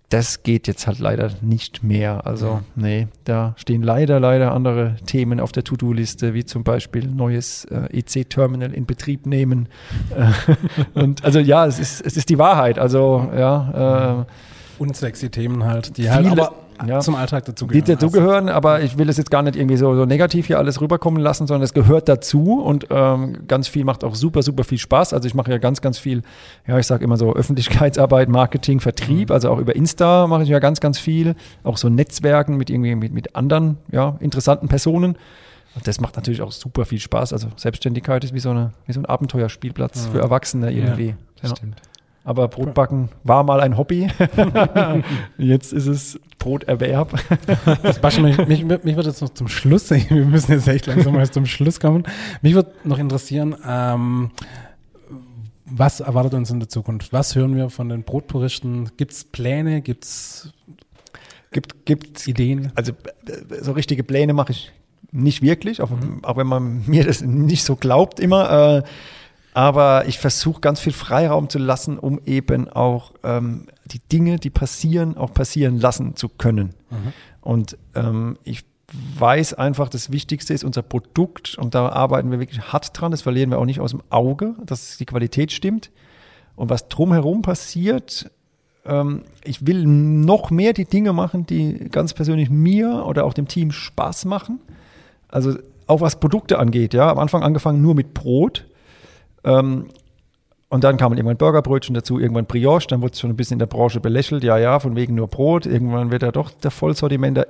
[0.09, 2.29] Das geht jetzt halt leider nicht mehr.
[2.29, 7.65] Also, nee, da stehen leider, leider andere Themen auf der To-Do-Liste, wie zum Beispiel neues
[7.65, 9.69] äh, EC-Terminal in Betrieb nehmen.
[10.17, 10.31] Äh,
[11.01, 12.79] und also ja, es ist, es ist die Wahrheit.
[12.79, 14.25] Also, ja, äh,
[14.81, 16.55] Unsexy Themen halt, die halt Viele- aber
[16.87, 17.01] ja.
[17.01, 20.05] zum Alltag dazu die dazugehören, aber ich will es jetzt gar nicht irgendwie so, so
[20.05, 24.15] negativ hier alles rüberkommen lassen, sondern es gehört dazu und ähm, ganz viel macht auch
[24.15, 25.13] super, super viel Spaß.
[25.13, 26.23] Also ich mache ja ganz, ganz viel,
[26.67, 30.59] ja, ich sage immer so Öffentlichkeitsarbeit, Marketing, Vertrieb, also auch über Insta mache ich ja
[30.59, 31.35] ganz, ganz viel,
[31.65, 35.17] auch so Netzwerken mit irgendwie mit, mit anderen, ja, interessanten Personen.
[35.75, 37.35] Und das macht natürlich auch super viel Spaß.
[37.35, 41.15] Also Selbstständigkeit ist wie so, eine, wie so ein Abenteuerspielplatz für Erwachsene irgendwie.
[41.43, 41.51] Ja.
[41.51, 41.83] Stimmt.
[42.27, 44.09] Aber Brotbacken war mal ein Hobby.
[45.39, 47.15] Jetzt ist es Broterwerb.
[47.93, 51.31] Sebastian, mich, mich, mich würde jetzt noch zum Schluss, wir müssen jetzt echt langsam mal
[51.31, 52.03] zum Schluss kommen.
[52.43, 54.33] Mich würde noch interessieren, ähm,
[55.67, 57.13] was erwartet uns in der Zukunft?
[57.13, 58.91] Was hören wir von den Brotpuristen?
[58.97, 59.81] Gibt es Pläne?
[59.81, 60.53] Gibt es
[61.53, 62.73] Gibt, gibt Ideen?
[62.75, 64.73] Also äh, so richtige Pläne mache ich
[65.13, 65.91] nicht wirklich, auch,
[66.23, 68.79] auch wenn man mir das nicht so glaubt immer.
[68.79, 68.83] Äh,
[69.57, 74.51] aber ich versuche ganz viel Freiraum zu lassen, um eben auch ähm, die Dinge, die
[74.51, 76.75] passieren, auch passieren lassen zu können.
[77.41, 78.67] Und ähm, ich
[79.19, 83.13] weiß einfach, das Wichtigste ist unser Produkt und da arbeiten wir wirklich hart dran.
[83.13, 85.91] Das verlieren wir auch nicht aus dem Auge, dass die Qualität stimmt.
[86.55, 88.31] Und was drumherum passiert,
[88.85, 93.49] ähm, ich will noch mehr die Dinge machen, die ganz persönlich mir oder auch dem
[93.49, 94.61] Team Spaß machen.
[95.29, 95.57] Also
[95.87, 97.11] auch was Produkte angeht, ja.
[97.11, 98.67] Am Anfang angefangen nur mit Brot.
[99.47, 99.87] Ähm,
[100.69, 103.59] und dann kamen irgendwann Burgerbrötchen dazu, irgendwann Brioche, dann wurde es schon ein bisschen in
[103.61, 105.65] der Branche belächelt, ja, ja, von wegen nur Brot.
[105.65, 107.47] Irgendwann wird er doch der Vollsortimenter.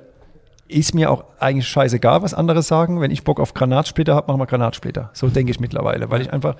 [0.67, 3.01] ist mir auch eigentlich scheißegal, was andere sagen.
[3.01, 5.09] Wenn ich Bock auf Granatsplitter habe, machen wir Granatsplitter.
[5.13, 6.57] So denke ich mittlerweile, weil ich einfach,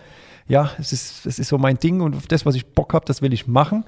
[0.48, 3.06] ja, es ist, es ist so mein Ding und auf das, was ich Bock habe,
[3.06, 3.84] das will ich machen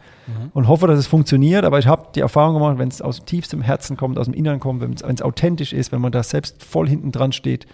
[0.53, 1.65] und hoffe, dass es funktioniert.
[1.65, 4.59] Aber ich habe die Erfahrung gemacht, wenn es aus tiefstem Herzen kommt, aus dem Inneren
[4.59, 7.65] kommt, wenn es authentisch ist, wenn man da selbst voll hinten dran steht,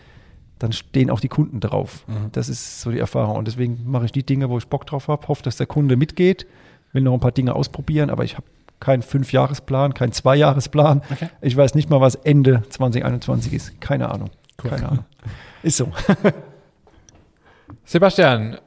[0.60, 2.06] dann stehen auch die Kunden drauf.
[2.32, 3.38] Das ist so die Erfahrung.
[3.38, 5.98] Und deswegen mache ich die Dinge, wo ich Bock drauf habe, hoffe, dass der Kunde
[5.98, 6.48] mitgeht,
[6.94, 8.46] will noch ein paar Dinge ausprobieren, aber ich habe
[8.80, 11.02] keinen Fünfjahresplan, keinen Zweijahresplan.
[11.12, 11.30] Okay.
[11.42, 13.82] Ich weiß nicht mal, was Ende 2021 ist.
[13.82, 14.30] Keine Ahnung.
[14.58, 15.06] Keine Ahnung.
[15.64, 15.92] Ist so.
[17.84, 18.58] Sebastian,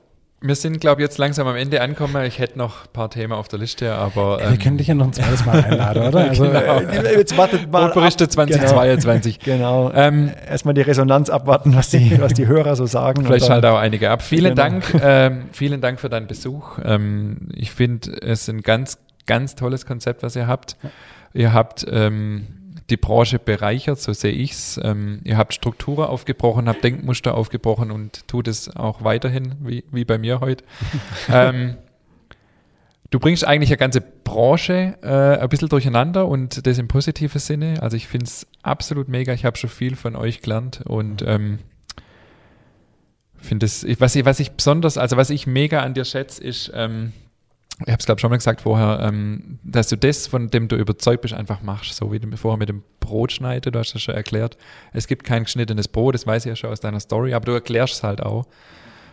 [0.41, 2.25] wir sind, glaube ich, jetzt langsam am Ende angekommen.
[2.25, 4.95] Ich hätte noch ein paar Themen auf der Liste, aber Wir ähm, können dich ja
[4.95, 6.21] noch ein zweites Mal einladen, oder?
[6.29, 7.87] Also, Äh, Jetzt wartet mal.
[7.87, 8.31] Brotberichte ab.
[8.33, 9.41] 2022.
[9.45, 9.91] Genau.
[9.93, 13.25] Ähm, Erstmal die Resonanz abwarten, was die, was die Hörer so sagen.
[13.25, 14.23] Vielleicht Und dann- schalten auch einige ab.
[14.23, 14.63] Vielen Genau.
[14.63, 16.79] Dank, ähm, vielen Dank für deinen Besuch.
[16.85, 20.77] Ähm, ich finde, es ist ein ganz, ganz tolles Konzept, was ihr habt.
[21.35, 22.47] Ihr habt ähm,
[22.91, 24.81] die Branche bereichert, so sehe ich's.
[24.83, 30.05] Ähm, ihr habt Strukturen aufgebrochen, habt Denkmuster aufgebrochen und tut es auch weiterhin, wie, wie
[30.05, 30.65] bei mir heute.
[31.33, 31.77] ähm,
[33.11, 37.81] Du bringst eigentlich eine ganze Branche äh, ein bisschen durcheinander und das im positiven Sinne.
[37.83, 39.33] Also ich finde es absolut mega.
[39.33, 41.59] Ich habe schon viel von euch gelernt und ähm,
[43.37, 46.45] finde es, ich- was ich, was ich besonders, also was ich mega an dir schätze,
[46.45, 47.15] ist, ähm,
[47.87, 50.77] ich habe es glaube schon mal gesagt vorher, ähm, dass du das, von dem du
[50.77, 51.95] überzeugt bist, einfach machst.
[51.95, 54.57] So wie du vorher mit dem Brot schneiden, du hast das schon erklärt.
[54.93, 57.53] Es gibt kein geschnittenes Brot, das weiß ich ja schon aus deiner Story, aber du
[57.53, 58.47] erklärst es halt auch.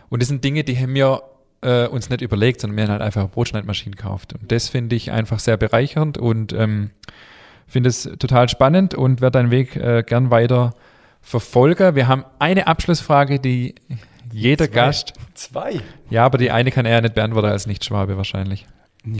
[0.08, 1.22] Und das sind Dinge, die haben wir
[1.62, 4.34] äh, uns nicht überlegt, sondern wir haben halt einfach eine Brotschneidmaschine gekauft.
[4.34, 6.90] Und das finde ich einfach sehr bereichernd und ähm,
[7.66, 10.74] finde es total spannend und werde deinen Weg äh, gern weiter
[11.20, 11.94] verfolgen.
[11.94, 13.74] Wir haben eine Abschlussfrage, die
[14.36, 14.74] jeder Zwei.
[14.74, 15.80] Gast, Zwei.
[16.10, 18.66] ja, aber die eine kann er nicht beantworten als Nicht-Schwabe wahrscheinlich.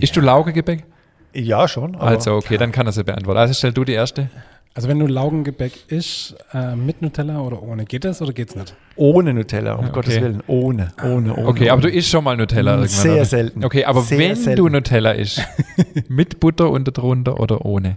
[0.01, 0.85] Ist du Laugengebäck?
[1.33, 1.95] Ja, schon.
[1.97, 3.39] aber- Also, okay, dann kann er sie beantworten.
[3.39, 4.29] Also stell du die erste.
[4.75, 8.75] also wenn du Laugengebäck isst, äh, mit Nutella oder ohne, geht das oder geht's nicht?
[8.97, 9.95] Ohne Nutella, um Ja, okay.
[9.95, 10.43] Gottes Willen.
[10.47, 11.47] Ohne, ohne, ohne.
[11.49, 11.97] Okay, aber du ohne.
[11.97, 12.89] isst schon mal Nutella irgendwann.
[13.03, 13.65] Sehr selten.
[13.65, 14.57] Okay, aber Sehr wenn selten.
[14.65, 15.43] du Nutella isst,
[16.09, 17.97] mit Butter unter drunter oder ohne?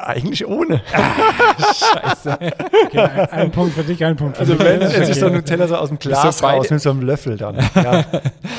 [0.00, 0.80] Eigentlich ohne.
[1.58, 2.38] Scheiße.
[2.86, 4.64] Okay, ein, ein Punkt für dich, ein Punkt für Also mich.
[4.64, 7.56] wenn, es ist so Nutella so aus dem Glas raus mit so einem Löffel dann.
[7.74, 8.04] Ja.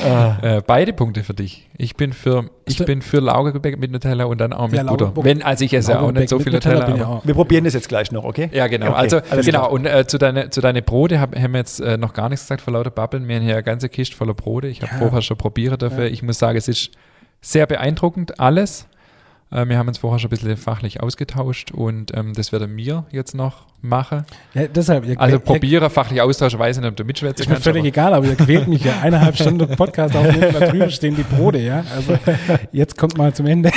[0.05, 0.37] Ah.
[0.57, 1.67] Äh, beide Punkte für dich.
[1.77, 4.83] Ich bin für, ich da- bin für Laugengebäck mit Nutella und dann auch mit Ja,
[4.83, 5.11] Butter.
[5.15, 6.85] Wenn, also ich esse ja auch nicht so viel Nutella.
[7.05, 7.25] auch.
[7.25, 8.49] Wir probieren das jetzt gleich noch, okay?
[8.53, 8.87] Ja, genau.
[8.91, 9.41] Okay, also, genau.
[9.41, 9.71] klar.
[9.71, 12.45] Und äh, zu deine, zu deine Brote hab, haben wir jetzt äh, noch gar nichts
[12.45, 13.27] gesagt vor lauter Babbeln.
[13.27, 14.67] Wir haben hier eine ganze Kiste voller Brote.
[14.67, 14.99] Ich habe Ja.
[14.99, 16.05] vorher schon probiert dafür.
[16.05, 16.91] Ich muss sagen, es ist
[17.41, 18.87] sehr beeindruckend, alles.
[19.51, 23.05] Äh, wir haben uns vorher schon ein bisschen fachlich ausgetauscht und ähm, das werde mir
[23.11, 24.25] jetzt noch machen.
[24.53, 27.63] Ja, deshalb, ihr, Also probiere, fachlich austauschen, weiß nicht, ob du mitschwätzen Ist mir kannst.
[27.63, 31.23] völlig egal, aber ihr quält mich ja eineinhalb Stunden Podcast aufnehmen, da drüben stehen die
[31.23, 31.83] Brote, ja.
[31.95, 32.17] Also
[32.71, 33.71] jetzt kommt mal zum Ende.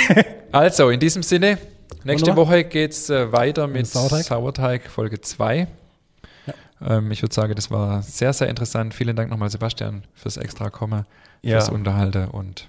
[0.51, 1.57] Also, in diesem Sinne,
[2.03, 2.47] nächste Wunderbar.
[2.47, 4.23] Woche geht es äh, weiter mit Sauerteig.
[4.25, 5.67] Sauerteig, Folge 2.
[6.85, 8.93] Ähm, ich würde sagen, das war sehr, sehr interessant.
[8.93, 11.05] Vielen Dank nochmal, Sebastian, fürs extra Kommen,
[11.41, 11.53] Ja.
[11.59, 12.67] fürs Unterhalten und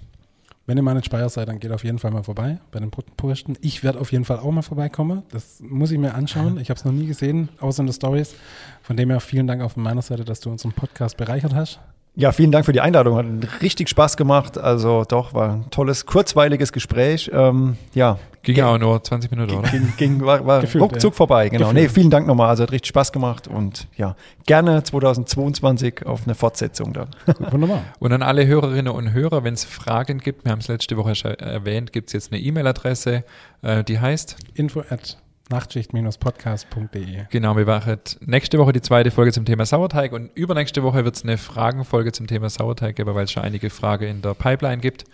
[0.67, 2.89] Wenn ihr mal in Speyer seid, dann geht auf jeden Fall mal vorbei bei den
[2.89, 3.55] Brotpuristen.
[3.61, 5.21] Ich werde auf jeden Fall auch mal vorbeikommen.
[5.31, 6.59] Das muss ich mir anschauen.
[6.59, 8.33] Ich habe es noch nie gesehen, außer in den Stories.
[8.81, 11.79] Von dem her vielen Dank auch von meiner Seite, dass du unseren Podcast bereichert hast.
[12.17, 13.17] Ja, vielen Dank für die Einladung.
[13.17, 14.57] Hat richtig Spaß gemacht.
[14.57, 17.29] Also doch, war ein tolles, kurzweiliges Gespräch.
[17.33, 18.67] Ähm, ja, ging Ja.
[18.73, 19.69] auch nur 20 Minuten, oder?
[19.69, 21.17] ging, ging, war, war Gefühlt, ruckzuck ja.
[21.17, 21.49] vorbei.
[21.49, 21.67] Genau.
[21.69, 21.83] Gefühlt.
[21.83, 22.47] Nee, vielen Dank nochmal.
[22.47, 24.15] Also hat richtig Spaß gemacht und ja,
[24.45, 27.09] gerne 2022 auf eine Fortsetzung dann.
[27.25, 27.81] Gut, wunderbar.
[27.99, 31.15] Und an alle Hörerinnen und Hörer, wenn es Fragen gibt, wir haben es letzte Woche
[31.15, 33.23] schon erwähnt, gibt es jetzt eine E-Mail-Adresse,
[33.61, 35.17] äh, die heißt, Info at
[35.49, 37.25] nachtschicht-podcast.de.
[37.29, 41.15] genau, wir machen nächste Woche die zweite Folge zum Thema Sauerteig und übernächste Woche wird
[41.15, 44.79] es eine Fragenfolge zum Thema Sauerteig geben, weil es schon einige Fragen in der Pipeline
[44.79, 45.05] gibt.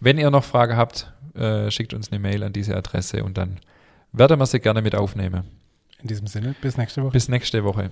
[0.00, 3.58] Wenn ihr noch Fragen habt, äh, schickt uns eine Mail an diese Adresse und dann
[4.12, 5.44] werden wir sie gerne mit aufnehmen.
[6.00, 7.12] In diesem Sinne, bis nächste Woche.
[7.12, 7.90] Bis nächste Woche.